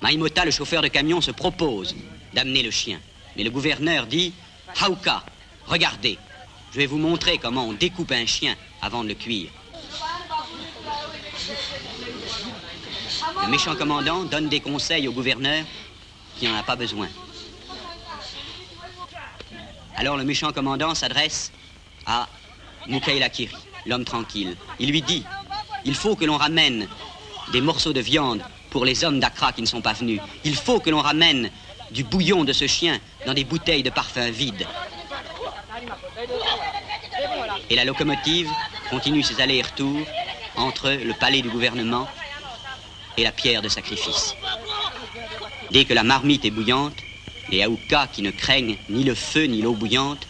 Maïmota, 0.01 0.45
le 0.45 0.51
chauffeur 0.51 0.81
de 0.81 0.87
camion, 0.87 1.19
se 1.19 1.31
propose 1.31 1.93
d'amener 2.33 2.63
le 2.63 2.71
chien. 2.71 3.01
Mais 3.35 3.43
le 3.43 3.49
gouverneur 3.49 4.07
dit, 4.07 4.31
Haouka, 4.81 5.21
regardez, 5.65 6.17
je 6.71 6.77
vais 6.77 6.85
vous 6.85 6.97
montrer 6.97 7.39
comment 7.39 7.67
on 7.67 7.73
découpe 7.73 8.13
un 8.13 8.25
chien 8.25 8.55
avant 8.81 9.03
de 9.03 9.09
le 9.09 9.15
cuire. 9.15 9.49
Le 13.43 13.51
méchant 13.51 13.75
commandant 13.75 14.23
donne 14.23 14.47
des 14.47 14.61
conseils 14.61 15.09
au 15.09 15.11
gouverneur 15.11 15.65
qui 16.39 16.47
n'en 16.47 16.55
a 16.55 16.63
pas 16.63 16.77
besoin. 16.77 17.09
Alors 19.97 20.15
le 20.15 20.23
méchant 20.23 20.53
commandant 20.53 20.95
s'adresse 20.95 21.51
à 22.05 22.27
Moukaïla 22.87 23.29
Kiri, 23.29 23.55
l'homme 23.85 24.05
tranquille. 24.05 24.55
Il 24.79 24.89
lui 24.91 25.01
dit, 25.01 25.23
il 25.85 25.95
faut 25.95 26.15
que 26.15 26.25
l'on 26.25 26.37
ramène 26.37 26.87
des 27.51 27.61
morceaux 27.61 27.93
de 27.93 27.99
viande 27.99 28.41
pour 28.69 28.85
les 28.85 29.03
hommes 29.03 29.19
d'Accra 29.19 29.51
qui 29.51 29.61
ne 29.61 29.67
sont 29.67 29.81
pas 29.81 29.93
venus. 29.93 30.19
Il 30.43 30.55
faut 30.55 30.79
que 30.79 30.89
l'on 30.89 31.01
ramène 31.01 31.49
du 31.91 32.03
bouillon 32.03 32.43
de 32.43 32.53
ce 32.53 32.67
chien 32.67 32.99
dans 33.25 33.33
des 33.33 33.43
bouteilles 33.43 33.83
de 33.83 33.89
parfum 33.89 34.29
vides. 34.29 34.67
Et 37.69 37.75
la 37.75 37.85
locomotive 37.85 38.49
continue 38.89 39.23
ses 39.23 39.41
allers-retours 39.41 40.05
entre 40.55 40.91
le 40.91 41.13
palais 41.13 41.41
du 41.41 41.49
gouvernement 41.49 42.07
et 43.17 43.23
la 43.23 43.31
pierre 43.31 43.61
de 43.61 43.69
sacrifice. 43.69 44.35
Dès 45.71 45.85
que 45.85 45.93
la 45.93 46.03
marmite 46.03 46.45
est 46.45 46.51
bouillante, 46.51 47.03
les 47.49 47.63
Aoukas 47.63 48.07
qui 48.07 48.21
ne 48.21 48.31
craignent 48.31 48.77
ni 48.89 49.03
le 49.03 49.15
feu 49.15 49.45
ni 49.45 49.61
l'eau 49.61 49.73
bouillante 49.73 50.27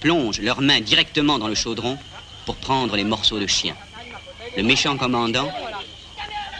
plongent 0.00 0.40
leurs 0.40 0.60
mains 0.60 0.80
directement 0.80 1.38
dans 1.38 1.48
le 1.48 1.54
chaudron 1.54 1.98
pour 2.46 2.56
prendre 2.56 2.96
les 2.96 3.04
morceaux 3.04 3.38
de 3.38 3.46
chien. 3.46 3.76
Le 4.56 4.62
méchant 4.62 4.96
commandant 4.96 5.48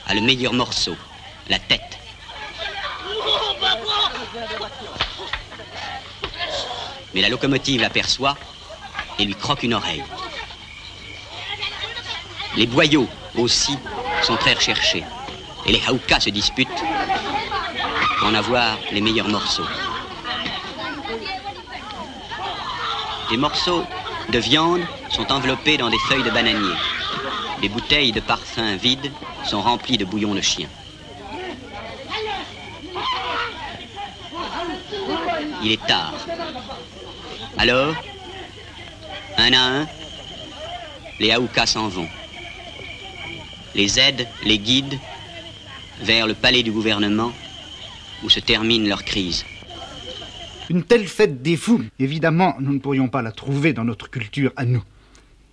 a 0.07 0.15
le 0.15 0.21
meilleur 0.21 0.53
morceau, 0.53 0.95
la 1.49 1.59
tête. 1.59 1.99
Mais 7.15 7.23
la 7.23 7.29
locomotive 7.29 7.81
l'aperçoit 7.81 8.37
et 9.19 9.25
lui 9.25 9.35
croque 9.35 9.63
une 9.63 9.75
oreille. 9.75 10.05
Les 12.57 12.67
boyaux 12.67 13.09
aussi 13.37 13.77
sont 14.23 14.37
très 14.37 14.55
recherchés. 14.55 15.05
Et 15.67 15.73
les 15.73 15.83
Haoukas 15.87 16.21
se 16.21 16.31
disputent 16.31 16.69
pour 18.19 18.29
en 18.29 18.35
avoir 18.35 18.79
les 18.93 19.01
meilleurs 19.01 19.29
morceaux. 19.29 19.67
Les 23.31 23.37
morceaux 23.37 23.85
de 24.33 24.39
viande 24.39 24.83
sont 25.11 25.31
enveloppés 25.33 25.77
dans 25.77 25.91
des 25.91 25.99
feuilles 26.09 26.23
de 26.23 26.31
bananier. 26.31 26.75
Les 27.63 27.69
bouteilles 27.69 28.13
de 28.13 28.21
parfum 28.21 28.77
vides 28.77 29.13
sont 29.45 29.63
remplies 29.63 29.99
de 29.99 30.05
bouillon 30.05 30.35
de 30.35 30.41
chien. 30.41 30.69
il 35.63 35.73
est 35.73 35.87
tard. 35.87 36.15
Alors, 37.59 37.95
un 39.37 39.53
à 39.53 39.81
un, 39.81 39.87
les 41.19 41.33
Aoukas 41.33 41.67
s'en 41.67 41.89
vont. 41.89 42.09
Les 43.75 43.99
aident, 44.01 44.27
les 44.45 44.59
guident 44.59 44.99
vers 46.01 46.27
le 46.27 46.35
palais 46.35 46.63
du 46.63 46.73
gouvernement 46.73 47.33
où 48.23 48.31
se 48.31 48.41
termine 48.41 48.89
leur 48.89 49.05
crise. 49.05 49.45
Une 50.71 50.85
telle 50.85 51.09
fête 51.09 51.43
des 51.43 51.57
fous, 51.57 51.83
évidemment, 51.99 52.55
nous 52.61 52.73
ne 52.73 52.79
pourrions 52.79 53.09
pas 53.09 53.23
la 53.23 53.33
trouver 53.33 53.73
dans 53.73 53.83
notre 53.83 54.09
culture 54.09 54.53
à 54.55 54.65
nous. 54.65 54.85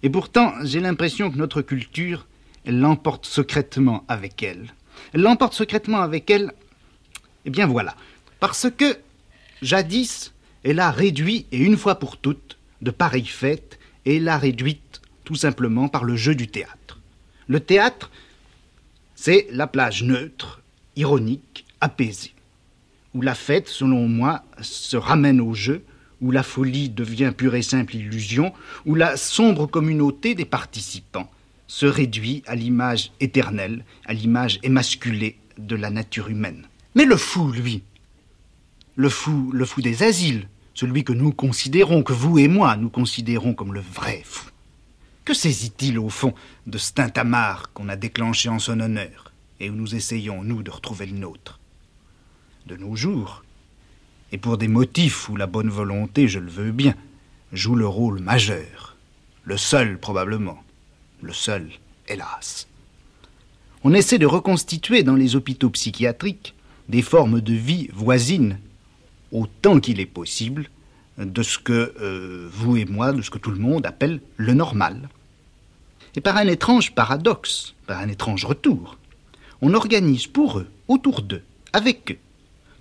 Et 0.03 0.11
pourtant, 0.11 0.53
j'ai 0.63 0.79
l'impression 0.79 1.31
que 1.31 1.37
notre 1.37 1.63
culture, 1.63 2.27
elle 2.65 2.79
l'emporte 2.79 3.25
secrètement 3.25 4.05
avec 4.07 4.43
elle. 4.43 4.75
Elle 5.13 5.21
l'emporte 5.21 5.55
secrètement 5.55 6.01
avec 6.01 6.29
elle, 6.29 6.53
eh 7.45 7.49
bien 7.49 7.65
voilà, 7.65 7.95
parce 8.39 8.67
que, 8.69 8.95
jadis, 9.63 10.33
elle 10.63 10.79
a 10.79 10.91
réduit, 10.91 11.47
et 11.51 11.57
une 11.57 11.77
fois 11.77 11.95
pour 11.95 12.17
toutes, 12.17 12.59
de 12.83 12.91
pareilles 12.91 13.25
fêtes, 13.25 13.79
et 14.05 14.19
l'a 14.19 14.37
réduite 14.37 15.01
tout 15.23 15.33
simplement 15.33 15.87
par 15.87 16.03
le 16.03 16.15
jeu 16.15 16.35
du 16.35 16.47
théâtre. 16.47 16.99
Le 17.47 17.59
théâtre, 17.59 18.11
c'est 19.15 19.47
la 19.49 19.65
plage 19.65 20.03
neutre, 20.03 20.61
ironique, 20.95 21.65
apaisée, 21.81 22.35
où 23.17 23.21
la 23.21 23.33
fête, 23.33 23.67
selon 23.67 24.07
moi, 24.07 24.43
se 24.61 24.95
ramène 24.95 25.41
au 25.41 25.55
jeu, 25.55 25.83
où 26.21 26.29
la 26.29 26.43
folie 26.43 26.89
devient 26.89 27.33
pure 27.35 27.55
et 27.55 27.63
simple 27.63 27.95
illusion, 27.95 28.53
où 28.85 28.93
la 28.93 29.17
sombre 29.17 29.65
communauté 29.65 30.35
des 30.35 30.45
participants 30.45 31.27
se 31.65 31.87
réduit 31.87 32.43
à 32.45 32.53
l'image 32.53 33.11
éternelle, 33.19 33.83
à 34.05 34.13
l'image 34.13 34.59
émasculée 34.61 35.35
de 35.57 35.75
la 35.75 35.89
nature 35.89 36.29
humaine. 36.29 36.67
Mais 36.93 37.05
le 37.05 37.17
fou, 37.17 37.51
lui, 37.51 37.81
le 38.95 39.09
fou, 39.09 39.49
le 39.51 39.65
fou 39.65 39.81
des 39.81 40.03
asiles, 40.03 40.47
celui 40.75 41.03
que 41.03 41.13
nous 41.13 41.31
considérons, 41.31 42.03
que 42.03 42.13
vous 42.13 42.37
et 42.37 42.47
moi 42.47 42.77
nous 42.77 42.89
considérons 42.89 43.55
comme 43.55 43.73
le 43.73 43.81
vrai 43.81 44.21
fou. 44.23 44.45
Que 45.25 45.33
saisit-il 45.33 45.97
au 45.97 46.09
fond 46.09 46.35
de 46.67 46.77
ce 46.77 46.93
tintamarre 46.93 47.71
qu'on 47.73 47.89
a 47.89 47.95
déclenché 47.95 48.47
en 48.47 48.59
son 48.59 48.79
honneur 48.79 49.31
et 49.59 49.71
où 49.71 49.73
nous 49.73 49.95
essayons, 49.95 50.43
nous, 50.43 50.61
de 50.61 50.69
retrouver 50.69 51.07
le 51.07 51.17
nôtre? 51.17 51.56
De 52.67 52.75
nos 52.75 52.97
jours, 52.97 53.45
et 54.33 54.37
pour 54.37 54.57
des 54.57 54.67
motifs 54.67 55.29
où 55.29 55.37
la 55.37 55.47
bonne 55.47 55.69
volonté, 55.69 56.27
je 56.27 56.39
le 56.39 56.49
veux 56.49 56.71
bien, 56.73 56.95
joue 57.53 57.75
le 57.75 57.87
rôle 57.87 58.19
majeur, 58.19 58.97
le 59.45 59.55
seul 59.55 59.97
probablement, 59.97 60.61
le 61.21 61.31
seul, 61.31 61.69
hélas. 62.09 62.67
On 63.85 63.93
essaie 63.93 64.17
de 64.17 64.25
reconstituer 64.25 65.03
dans 65.03 65.15
les 65.15 65.37
hôpitaux 65.37 65.69
psychiatriques 65.69 66.55
des 66.89 67.01
formes 67.01 67.39
de 67.39 67.53
vie 67.53 67.87
voisines, 67.93 68.59
autant 69.31 69.79
qu'il 69.79 70.01
est 70.01 70.05
possible, 70.05 70.69
de 71.17 71.43
ce 71.43 71.59
que 71.59 71.93
euh, 72.01 72.49
vous 72.51 72.75
et 72.75 72.83
moi, 72.83 73.13
de 73.13 73.21
ce 73.21 73.29
que 73.29 73.37
tout 73.37 73.51
le 73.51 73.59
monde 73.59 73.85
appelle 73.85 74.19
le 74.35 74.53
normal. 74.53 75.07
Et 76.15 76.21
par 76.21 76.35
un 76.35 76.47
étrange 76.47 76.93
paradoxe, 76.93 77.75
par 77.85 77.99
un 77.99 78.09
étrange 78.09 78.43
retour, 78.43 78.97
on 79.61 79.73
organise 79.73 80.27
pour 80.27 80.59
eux, 80.59 80.67
autour 80.89 81.21
d'eux, 81.21 81.43
avec 81.71 82.11
eux, 82.11 82.17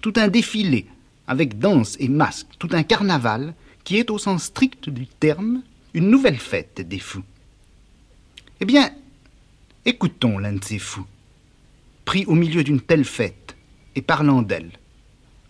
tout 0.06 0.20
un 0.20 0.28
défilé, 0.28 0.86
avec 1.26 1.58
danse 1.58 1.96
et 1.98 2.06
masque, 2.06 2.46
tout 2.60 2.68
un 2.70 2.84
carnaval 2.84 3.54
qui 3.82 3.96
est 3.96 4.08
au 4.08 4.18
sens 4.18 4.44
strict 4.44 4.88
du 4.88 5.08
terme 5.08 5.62
une 5.94 6.10
nouvelle 6.10 6.38
fête 6.38 6.80
des 6.80 7.00
fous. 7.00 7.24
Eh 8.60 8.64
bien, 8.64 8.88
écoutons 9.84 10.38
l'un 10.38 10.52
de 10.52 10.62
ces 10.62 10.78
fous, 10.78 11.08
pris 12.04 12.24
au 12.26 12.36
milieu 12.36 12.62
d'une 12.62 12.80
telle 12.80 13.04
fête 13.04 13.56
et 13.96 14.00
parlant 14.00 14.42
d'elle, 14.42 14.70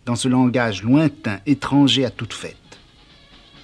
dans 0.07 0.17
ce 0.17 0.27
langage 0.27 0.83
lointain, 0.83 1.39
étranger 1.45 2.07
à 2.07 2.11
toute 2.11 2.33
fête, 2.33 2.79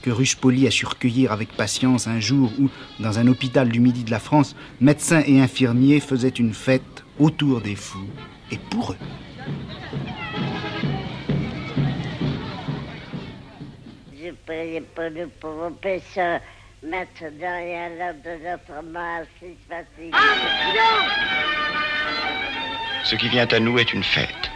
que 0.02 0.10
Ruchepoli 0.10 0.66
a 0.66 0.70
su 0.70 0.84
recueillir 0.84 1.32
avec 1.32 1.56
patience 1.56 2.06
un 2.06 2.20
jour 2.20 2.52
où, 2.60 2.68
dans 3.00 3.18
un 3.18 3.28
hôpital 3.28 3.70
du 3.70 3.80
midi 3.80 4.04
de 4.04 4.10
la 4.10 4.20
France, 4.20 4.54
médecins 4.82 5.22
et 5.26 5.40
infirmiers 5.40 6.00
faisaient 6.00 6.28
une 6.28 6.52
fête 6.52 7.02
autour 7.18 7.62
des 7.62 7.76
fous 7.76 8.10
et 8.50 8.58
pour 8.58 8.92
eux. 8.92 8.98
Maintenant 16.82 17.58
et 17.58 17.76
à 17.76 17.88
l'heure 17.90 18.14
de 18.24 18.44
notre 18.44 18.82
mort, 18.82 19.24
si 19.38 19.56
facile. 19.68 20.12
Ce 23.04 23.14
qui 23.14 23.28
vient 23.28 23.46
à 23.46 23.60
nous 23.60 23.78
est 23.78 23.92
une 23.92 24.02
fête. 24.02 24.50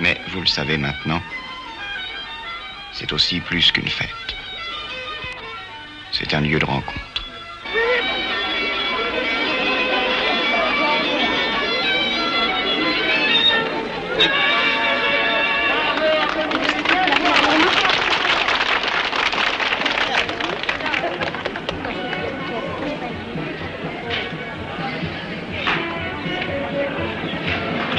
Mais 0.00 0.18
vous 0.28 0.40
le 0.40 0.46
savez 0.46 0.78
maintenant, 0.78 1.20
c'est 2.92 3.12
aussi 3.12 3.40
plus 3.40 3.70
qu'une 3.70 3.88
fête. 3.88 4.08
C'est 6.10 6.32
un 6.34 6.40
lieu 6.40 6.58
de 6.58 6.64
rencontre. 6.64 7.12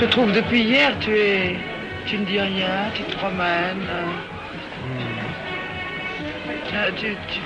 Te 0.06 0.12
trouve 0.12 0.32
depuis 0.34 0.62
hier, 0.64 0.91
tu 0.99 1.12
es. 1.18 1.56
Tu 2.06 2.18
ne 2.18 2.26
dis 2.26 2.39
rien, 2.39 2.91
tu 2.93 3.04
te 3.04 3.16
promènes. 3.16 3.88
Euh, 3.89 4.12
Tu, 6.97 7.16
tu- 7.28 7.39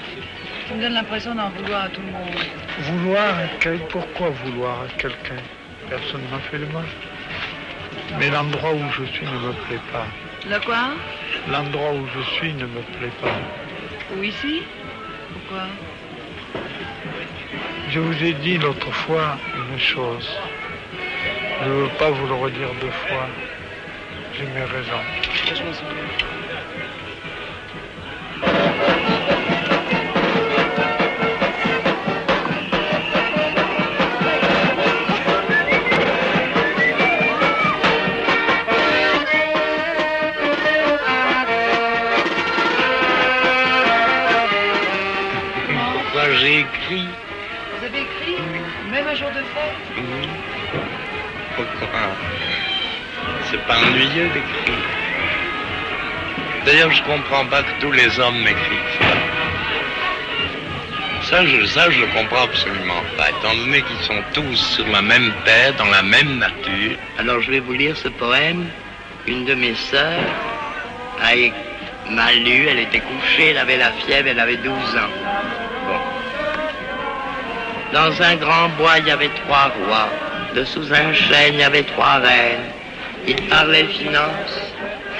tu 0.68 0.74
me 0.74 0.82
donnes 0.82 0.93
l'impression 0.93 1.36
d'en 1.36 1.49
vouloir 1.49 1.84
à 1.86 1.89
tout 1.89 2.01
le 2.01 2.12
monde. 2.12 2.36
Vouloir 2.80 3.38
à. 3.38 3.70
Pourquoi 3.89 4.30
vouloir 4.30 4.82
à 4.82 4.88
quelqu'un? 4.97 5.41
Personne 5.89 6.22
ne 6.24 6.32
m'a 6.32 6.39
fait 6.39 6.58
le 6.58 6.66
mal. 6.68 6.86
Mais 8.20 8.30
l'endroit 8.30 8.72
où 8.74 8.89
je 8.97 9.03
suis 9.12 9.26
ne 9.26 9.32
me 9.47 9.53
plaît 9.68 9.80
pas. 9.91 10.08
Le 10.49 10.60
quoi? 10.66 10.89
L'endroit 11.51 11.91
où 11.93 12.08
je 12.16 12.22
suis 12.36 12.53
ne 12.53 12.66
me 12.66 12.82
plaît 12.97 13.14
pas. 13.22 14.16
Ou 14.18 14.24
ici? 14.24 14.64
Pourquoi 15.34 15.68
Je 17.89 17.99
vous 17.99 18.24
ai 18.24 18.34
dit 18.34 18.58
l'autre 18.58 18.91
fois 18.91 19.38
une 19.72 19.78
chose. 19.80 20.39
Je 21.62 21.70
ne 21.70 21.74
veux 21.74 21.89
pas 21.99 22.10
vous 22.12 22.28
le 22.28 22.34
redire 22.36 22.70
deux 22.82 22.91
fois. 22.91 23.28
J'ai 24.38 24.45
mes 24.45 24.64
raisons. 24.64 25.03
Je 25.45 25.64
m'en 25.64 25.74
souviens. 25.74 26.03
Pourquoi 45.93 46.32
j'ai 46.36 46.60
écrit 46.62 47.08
Vous 47.78 47.86
avez 47.86 48.01
écrit 48.01 48.41
Même 48.91 49.08
un 49.08 49.16
jour 49.16 49.30
de 49.30 49.41
fête? 49.53 50.37
C'est 53.52 53.66
pas 53.66 53.78
ennuyeux 53.78 54.28
d'écrire. 54.30 54.84
D'ailleurs, 56.66 56.91
je 56.91 57.02
comprends 57.04 57.45
pas 57.45 57.64
que 57.64 57.80
tous 57.80 57.91
les 57.91 58.20
hommes 58.20 58.39
m'écrivent. 58.39 59.18
Ça, 61.24 61.45
je, 61.45 61.66
ça, 61.66 61.89
je 61.89 62.00
le 62.00 62.08
comprends 62.08 62.43
absolument 62.43 63.02
pas, 63.18 63.30
étant 63.30 63.54
donné 63.56 63.82
qu'ils 63.82 64.06
sont 64.06 64.22
tous 64.34 64.56
sur 64.56 64.88
la 64.88 65.02
même 65.02 65.32
terre, 65.45 65.74
dans 65.78 65.86
la 65.89 66.02
même 66.02 66.38
nature. 66.38 66.98
Alors 67.20 67.41
je 67.41 67.52
vais 67.52 67.60
vous 67.60 67.74
lire 67.74 67.98
ce 67.98 68.08
poème. 68.08 68.66
Une 69.28 69.43
de 69.45 69.54
mes 69.54 69.76
sœurs 69.76 70.24
a 71.22 71.36
é- 71.36 71.52
m'a 72.10 72.32
lu, 72.34 72.68
elle 72.70 72.80
était 72.80 73.02
couchée, 73.02 73.50
elle 73.50 73.58
avait 73.58 73.78
la 73.78 73.91
fièvre, 73.91 74.30
elle 74.30 74.39
avait 74.39 74.56
12 74.58 74.72
ans. 74.72 75.12
Bon. 75.88 76.00
Dans 77.91 78.22
un 78.22 78.36
grand 78.36 78.70
bois, 78.78 78.98
il 79.00 79.08
y 79.08 79.12
avait 79.12 79.32
trois 79.45 79.72
rois. 79.86 80.10
Dessous 80.56 80.93
un 80.93 81.14
chêne, 81.14 81.56
il 81.56 81.60
y 81.60 81.64
avait 81.64 81.84
trois 81.84 82.16
reines. 82.20 82.72
Ils 83.30 83.41
parlaient 83.47 83.88
finance, 83.88 84.73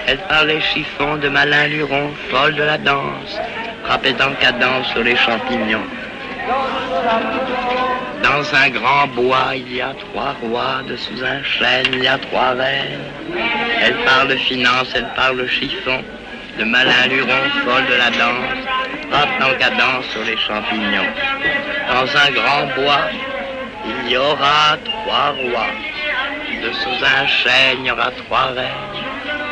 elle 0.08 0.20
parlait 0.30 0.62
chiffon 0.62 1.18
de 1.18 1.28
malin 1.28 1.68
luron, 1.68 2.10
folle 2.30 2.56
de 2.56 2.64
la 2.64 2.78
danse, 2.78 3.38
frappait 3.84 4.16
en 4.22 4.32
cadence 4.36 4.88
sur 4.94 5.04
les 5.04 5.18
champignons. 5.18 5.84
Dans 8.24 8.56
un 8.56 8.70
grand 8.70 9.08
bois, 9.08 9.52
il 9.56 9.76
y 9.76 9.82
a 9.82 9.94
trois 9.94 10.36
rois, 10.42 10.84
dessous 10.88 11.22
un 11.22 11.44
chêne, 11.44 11.88
il 11.92 12.04
y 12.04 12.08
a 12.08 12.18
trois 12.18 12.52
reines. 12.52 13.04
Elle 13.82 13.98
parle 14.06 14.38
finance, 14.38 14.88
elle 14.96 15.10
parle 15.14 15.46
chiffon, 15.50 16.02
de 16.58 16.64
malin 16.64 17.08
luron, 17.10 17.44
folle 17.66 17.88
de 17.88 17.96
la 17.96 18.10
danse, 18.12 18.64
frappe 19.12 19.42
en 19.42 19.60
cadence 19.60 20.06
sur 20.14 20.24
les 20.24 20.38
champignons. 20.38 21.12
Dans 21.90 22.08
un 22.24 22.32
grand 22.32 22.68
bois, 22.82 23.10
il 23.86 24.12
y 24.12 24.16
aura 24.16 24.78
trois 24.86 25.32
rois. 25.32 25.74
Dessous 26.62 27.06
un 27.06 27.28
chêne, 27.28 27.80
il 27.82 27.86
y 27.88 27.92
aura 27.92 28.12
trois 28.12 28.48
reines. 28.48 28.68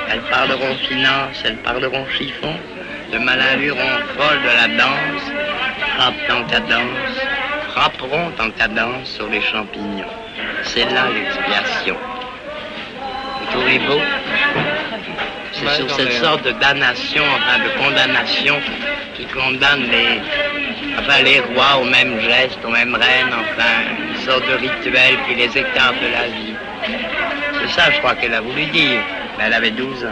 elles 0.09 0.21
parleront 0.21 0.75
finance, 0.89 1.41
elles 1.45 1.57
parleront 1.57 2.05
chiffon, 2.17 2.53
de 3.11 3.17
malins 3.19 3.55
lurons 3.57 3.97
folles 4.17 4.41
de 4.41 4.47
la 4.47 4.67
danse, 4.75 5.31
frappent 5.95 6.31
en 6.31 6.43
cadence, 6.45 7.15
frapperont 7.69 8.31
en 8.39 8.49
cadence 8.51 9.09
sur 9.09 9.27
les 9.29 9.41
champignons. 9.41 10.13
C'est 10.63 10.85
là 10.85 11.09
l'expiation. 11.13 11.97
Vous 13.39 13.45
trouvez 13.51 13.79
beau? 13.79 14.01
C'est 15.53 15.69
sur 15.75 15.89
cette 15.91 16.13
sorte 16.13 16.43
de 16.43 16.51
damnation, 16.51 17.23
enfin 17.35 17.59
de 17.63 17.83
condamnation, 17.83 18.59
qui 19.15 19.25
condamne 19.25 19.83
les, 19.89 20.19
enfin, 20.99 21.21
les 21.23 21.39
rois 21.39 21.77
au 21.81 21.85
même 21.85 22.19
geste, 22.19 22.59
aux 22.65 22.69
mêmes 22.69 22.95
rênes, 22.95 23.33
enfin, 23.33 23.73
une 24.09 24.17
sorte 24.25 24.45
de 24.47 24.55
rituel 24.55 25.17
qui 25.27 25.35
les 25.35 25.57
écarte 25.57 25.95
de 26.01 26.07
la 26.07 26.27
vie. 26.27 26.54
C'est 27.66 27.82
ça, 27.82 27.89
je 27.91 27.97
crois 27.97 28.13
qu'elle 28.16 28.34
a 28.34 28.41
voulu 28.41 28.66
dire. 28.68 28.99
Mais 29.38 29.45
elle 29.47 29.53
avait 29.53 29.72
12 29.72 30.05
ans. 30.05 30.07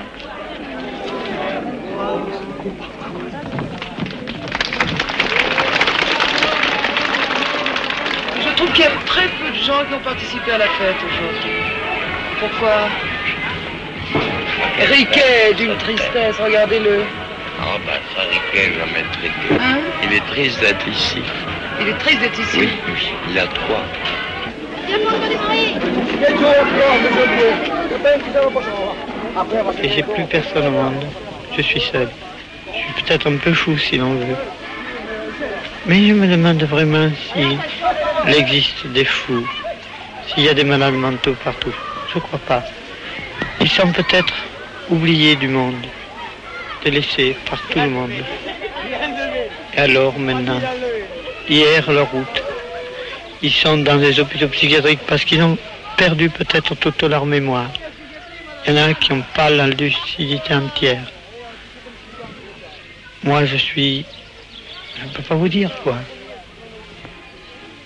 Je 8.41 8.55
trouve 8.55 8.71
qu'il 8.71 8.85
y 8.85 8.87
a 8.87 8.91
très 9.05 9.27
peu 9.27 9.51
de 9.51 9.63
gens 9.63 9.85
qui 9.87 9.93
ont 9.93 9.99
participé 9.99 10.51
à 10.51 10.57
la 10.57 10.67
fête 10.67 10.95
aujourd'hui. 11.05 11.51
Pourquoi? 12.39 12.89
Riquet 14.79 15.53
d'une 15.55 15.77
tristesse, 15.77 16.39
regardez-le. 16.39 17.03
Ah 17.61 17.77
bah 17.85 17.93
ça, 18.15 18.21
Riquet, 18.23 18.73
je 18.73 18.79
vais 18.79 18.91
mettre 18.93 19.19
Riquet. 19.21 19.63
Hein? 19.63 19.77
Il 20.03 20.13
est 20.13 20.25
triste 20.27 20.59
d'être 20.59 20.87
ici. 20.87 21.21
Il 21.79 21.87
est 21.87 21.97
triste 21.99 22.19
d'être 22.19 22.39
ici? 22.39 22.57
Oui, 22.57 22.69
il 23.29 23.37
a 23.37 23.45
trois. 23.45 23.83
Et 29.81 29.89
j'ai 29.89 30.03
plus 30.03 30.23
personne 30.25 30.67
au 30.67 30.71
monde. 30.71 31.05
Je 31.55 31.61
suis 31.61 31.81
seul. 31.81 32.09
Je 32.67 32.77
suis 32.77 33.03
peut-être 33.03 33.27
un 33.27 33.37
peu 33.37 33.53
fou 33.53 33.77
si 33.77 33.97
l'on 33.97 34.13
veut. 34.13 34.35
Mais 35.85 36.07
je 36.07 36.13
me 36.13 36.27
demande 36.27 36.63
vraiment 36.63 37.09
s'il 37.33 37.57
existe 38.33 38.87
des 38.87 39.05
fous, 39.05 39.47
s'il 40.27 40.43
y 40.43 40.49
a 40.49 40.53
des 40.53 40.63
malades 40.63 40.93
mentaux 40.93 41.35
partout. 41.43 41.73
Je 42.13 42.19
crois 42.19 42.39
pas. 42.39 42.63
Ils 43.59 43.69
sont 43.69 43.91
peut-être 43.91 44.33
oubliés 44.89 45.35
du 45.35 45.47
monde, 45.47 45.85
délaissés 46.83 47.35
par 47.49 47.59
tout 47.67 47.79
le 47.79 47.89
monde. 47.89 48.11
Et 49.75 49.79
alors 49.79 50.17
maintenant, 50.17 50.61
hier 51.49 51.91
leur 51.91 52.09
route, 52.11 52.43
ils 53.43 53.51
sont 53.51 53.77
dans 53.77 53.97
les 53.97 54.19
hôpitaux 54.21 54.47
psychiatriques 54.47 55.01
parce 55.05 55.25
qu'ils 55.25 55.43
ont 55.43 55.57
perdu 55.97 56.29
peut-être 56.29 56.75
toute 56.75 57.03
leur 57.03 57.25
mémoire. 57.25 57.69
Il 58.65 58.73
y 58.73 58.79
en 58.79 58.83
a 58.83 58.93
qui 58.93 59.11
n'ont 59.11 59.23
pas 59.35 59.49
la 59.49 59.67
lucidité 59.67 60.55
entière. 60.55 61.03
Moi, 63.23 63.45
je 63.45 63.57
suis... 63.57 64.05
Je 64.97 65.03
ne 65.05 65.09
peux 65.09 65.23
pas 65.23 65.35
vous 65.35 65.49
dire 65.49 65.71
quoi. 65.83 65.97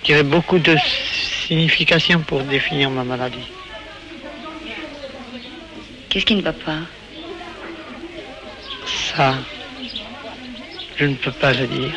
Y 0.07 0.13
aurait 0.13 0.23
beaucoup 0.23 0.59
de 0.59 0.75
signification 1.47 2.21
pour 2.21 2.41
définir 2.43 2.89
ma 2.89 3.03
maladie. 3.03 3.51
Qu'est-ce 6.07 6.25
qui 6.25 6.35
ne 6.35 6.41
va 6.41 6.53
pas? 6.53 6.79
Ça, 8.85 9.33
je 10.95 11.05
ne 11.05 11.15
peux 11.15 11.31
pas 11.31 11.51
le 11.51 11.67
dire. 11.67 11.91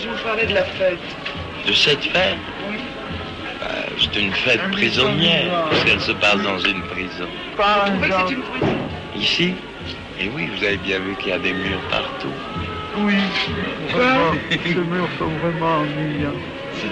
Je 0.00 0.08
vous 0.08 0.22
parlais 0.24 0.46
de 0.46 0.54
la 0.54 0.64
fête. 0.64 1.25
De 1.66 1.72
cette 1.72 2.04
fête 2.04 2.36
Bah, 3.60 3.66
C'est 3.98 4.20
une 4.20 4.32
fête 4.32 4.70
prisonnière, 4.70 5.64
parce 5.70 5.84
qu'elle 5.84 6.00
se 6.00 6.12
passe 6.12 6.40
dans 6.42 6.58
une 6.58 6.82
prison. 6.82 7.26
Vous 7.56 7.62
trouvez 7.92 8.08
que 8.08 8.14
c'est 8.28 8.34
une 8.34 8.42
prison 8.42 8.66
Ici 9.16 9.54
Et 10.20 10.28
oui, 10.28 10.48
vous 10.56 10.64
avez 10.64 10.76
bien 10.76 10.98
vu 11.00 11.14
qu'il 11.16 11.30
y 11.30 11.32
a 11.32 11.38
des 11.38 11.52
murs 11.52 11.80
partout. 11.90 12.32
Oui, 12.98 13.14
vraiment, 13.92 14.32
ces 14.50 14.74
murs 14.74 15.08
sont 15.18 15.26
vraiment 15.26 15.80
ennuyants. 15.80 16.32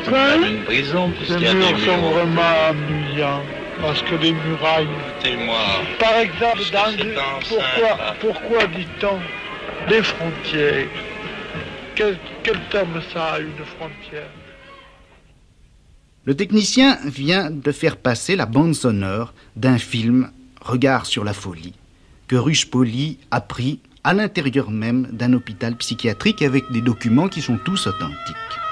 C'est 0.05 0.11
pas 0.11 0.37
une 0.37 0.63
prison, 0.65 1.11
Ces 1.21 1.37
puisqu'il 1.37 1.45
y 1.45 1.49
a 1.49 1.53
des 1.55 1.59
murs 1.59 1.79
sont 1.79 1.97
murs. 1.99 2.11
vraiment 2.11 2.43
ennuyants. 2.71 3.43
Parce 3.81 4.03
que 4.03 4.15
les 4.17 4.33
murailles... 4.33 4.89
Écoutez-moi. 5.23 5.59
Par 5.99 6.17
exemple, 6.19 6.63
dans 6.73 6.91
une- 6.93 7.15
pourquoi, 7.49 8.15
pourquoi 8.21 8.67
dit-on 8.67 9.19
les 9.91 10.03
frontières? 10.03 10.87
Quel, 11.95 12.17
quel 12.43 12.59
terme 12.71 13.01
ça 13.13 13.35
a, 13.35 13.39
une 13.41 13.65
frontière? 13.79 14.29
Le 16.27 16.35
technicien 16.35 16.99
vient 17.05 17.51
de 17.51 17.71
faire 17.71 17.99
passer 17.99 18.35
la 18.35 18.47
bande 18.47 18.75
sonore 18.75 19.35
d'un 19.57 19.77
film 19.77 20.31
Regard 20.63 21.05
sur 21.05 21.23
la 21.23 21.35
folie, 21.35 21.75
que 22.29 22.37
Ruche 22.37 22.71
Poli 22.71 23.19
a 23.31 23.43
pris 23.43 23.81
à 24.05 24.15
l'intérieur 24.15 24.71
même 24.71 25.07
d'un 25.13 25.35
hôpital 25.35 25.77
psychiatrique 25.77 26.41
avec 26.41 26.65
des 26.73 26.81
documents 26.81 27.29
qui 27.29 27.43
sont 27.43 27.59
tous 27.59 27.87
authentiques. 27.87 28.64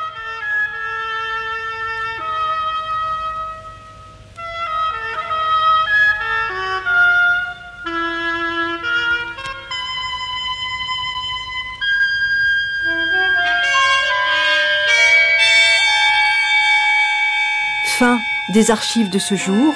Des 18.53 18.71
archives 18.71 19.11
de 19.11 19.19
ce 19.19 19.35
jour, 19.35 19.75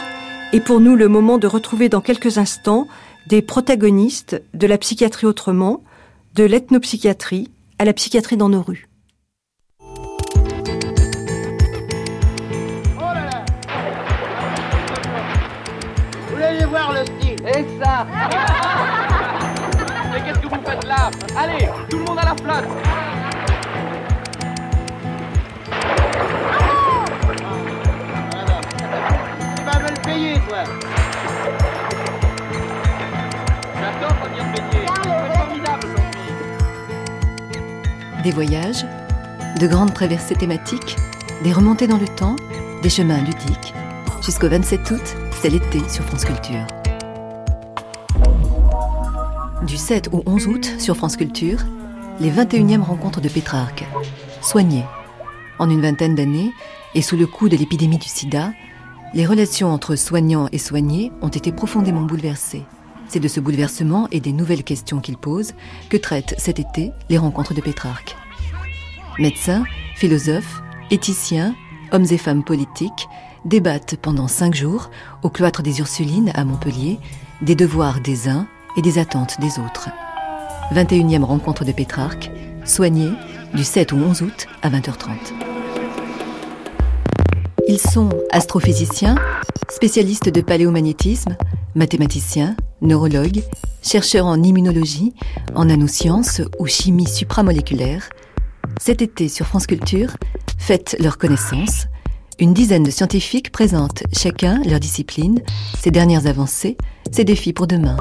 et 0.53 0.61
pour 0.61 0.81
nous 0.81 0.97
le 0.97 1.09
moment 1.09 1.39
de 1.39 1.47
retrouver 1.47 1.89
dans 1.89 2.03
quelques 2.03 2.37
instants 2.37 2.87
des 3.27 3.41
protagonistes 3.41 4.43
de 4.55 4.67
la 4.67 4.77
psychiatrie 4.77 5.27
autrement, 5.27 5.83
de 6.35 6.45
l'ethnopsychiatrie 6.45 7.51
à 7.79 7.87
la 7.87 7.95
psychiatrie 7.95 8.37
dans 8.37 8.51
nos 8.51 8.63
rues. 8.63 8.89
Vous 9.81 9.95
voulez 16.35 16.65
voir 16.69 16.93
le 16.93 17.05
style. 17.07 17.47
Et 17.47 17.65
ça. 17.83 18.07
Mais 20.13 20.21
qu'est-ce 20.21 20.39
que 20.39 20.49
vous 20.49 20.63
faites 20.65 20.85
là? 20.85 21.11
Allez, 21.37 21.69
tout 21.89 21.99
le 21.99 22.05
monde 22.05 22.19
à 22.19 22.25
la 22.27 22.37
flotte 22.37 22.69
Des 38.23 38.31
voyages, 38.31 38.87
de 39.61 39.67
grandes 39.67 39.93
traversées 39.93 40.35
thématiques, 40.35 40.97
des 41.45 41.53
remontées 41.53 41.87
dans 41.87 41.99
le 41.99 42.09
temps, 42.09 42.37
des 42.83 42.89
chemins 42.89 43.19
ludiques. 43.19 43.75
Jusqu'au 44.23 44.49
27 44.49 44.91
août, 44.91 45.17
c'est 45.43 45.51
l'été 45.51 45.81
sur 45.89 46.05
France 46.05 46.25
Culture. 46.25 46.67
Du 49.67 49.77
7 49.77 50.09
au 50.13 50.23
11 50.25 50.47
août 50.47 50.75
sur 50.79 50.97
France 50.97 51.19
Culture, 51.19 51.59
les 52.21 52.31
21e 52.31 52.81
rencontres 52.81 53.21
de 53.21 53.29
Pétrarque. 53.29 53.85
Soignées. 54.41 54.87
En 55.59 55.69
une 55.69 55.83
vingtaine 55.83 56.15
d'années, 56.15 56.53
et 56.95 57.03
sous 57.03 57.17
le 57.17 57.27
coup 57.27 57.51
de 57.51 57.57
l'épidémie 57.57 57.99
du 57.99 58.09
sida, 58.09 58.53
les 59.15 59.27
relations 59.27 59.69
entre 59.69 59.97
soignants 59.97 60.49
et 60.53 60.59
soignés 60.59 61.13
ont 61.23 61.29
été 61.29 61.53
profondément 61.53 62.03
bouleversées. 62.03 62.65
C'est 63.09 63.21
de 63.21 63.29
ce 63.29 63.41
bouleversement 63.41 64.09
et 64.11 64.21
des 64.21 64.33
nouvelles 64.33 64.65
questions 64.65 65.01
qu'il 65.01 65.17
pose 65.17 65.53
que 65.89 65.97
traitent 65.97 66.35
cet 66.39 66.59
été 66.59 66.93
les 67.09 67.19
rencontres 67.19 67.55
de 67.55 67.61
Pétrarque. 67.61 68.17
Médecins, 69.19 69.65
philosophes, 69.95 70.63
éthiciens, 70.91 71.55
hommes 71.93 72.07
et 72.11 72.19
femmes 72.19 72.45
politiques 72.45 73.09
débattent 73.45 73.97
pendant 73.97 74.29
cinq 74.29 74.55
jours 74.55 74.91
au 75.23 75.31
cloître 75.31 75.63
des 75.63 75.79
Ursulines 75.79 76.33
à 76.35 76.45
Montpellier 76.45 76.99
des 77.43 77.55
devoirs 77.55 78.01
des 78.01 78.29
uns 78.29 78.47
et 78.77 78.83
des 78.83 78.99
attentes 78.99 79.41
des 79.41 79.59
autres. 79.59 79.89
21e 80.73 81.23
rencontre 81.23 81.65
de 81.65 81.73
Pétrarque, 81.73 82.31
soignée 82.65 83.13
du 83.55 83.63
7 83.63 83.93
au 83.93 83.97
11 83.97 84.23
août 84.23 84.47
à 84.63 84.71
20h30. 84.71 85.46
Ils 87.69 87.81
sont 87.81 88.11
astrophysiciens, 88.31 89.17
spécialistes 89.69 90.29
de 90.29 90.41
paléomagnétisme, 90.41 91.37
mathématiciens, 91.75 92.57
neurologues, 92.81 93.43
chercheurs 93.83 94.27
en 94.27 94.41
immunologie, 94.41 95.15
en 95.57 95.65
nanosciences 95.65 96.43
ou 96.61 96.67
chimie 96.67 97.09
supramoléculaire. 97.09 98.09
Cet 98.81 99.03
été 99.03 99.29
sur 99.29 99.47
France 99.47 99.67
Culture, 99.67 100.17
faites 100.59 100.97
leur 101.01 101.19
connaissance. 101.19 101.89
Une 102.39 102.55
dizaine 102.55 102.85
de 102.85 102.91
scientifiques 102.93 103.51
présentent 103.51 104.05
chacun 104.13 104.63
leur 104.65 104.79
discipline, 104.79 105.43
ses 105.81 105.91
dernières 105.91 106.29
avancées, 106.29 106.77
ses 107.11 107.25
défis 107.25 107.53
pour 107.53 107.67
demain. 107.67 107.97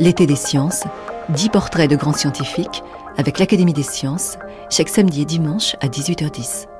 L'été 0.00 0.26
des 0.26 0.34
sciences, 0.34 0.82
10 1.28 1.50
portraits 1.50 1.88
de 1.88 1.94
grands 1.94 2.14
scientifiques 2.14 2.82
avec 3.16 3.38
l'Académie 3.38 3.74
des 3.74 3.84
sciences, 3.84 4.38
chaque 4.70 4.88
samedi 4.88 5.22
et 5.22 5.26
dimanche 5.26 5.76
à 5.80 5.86
18h10. 5.86 6.71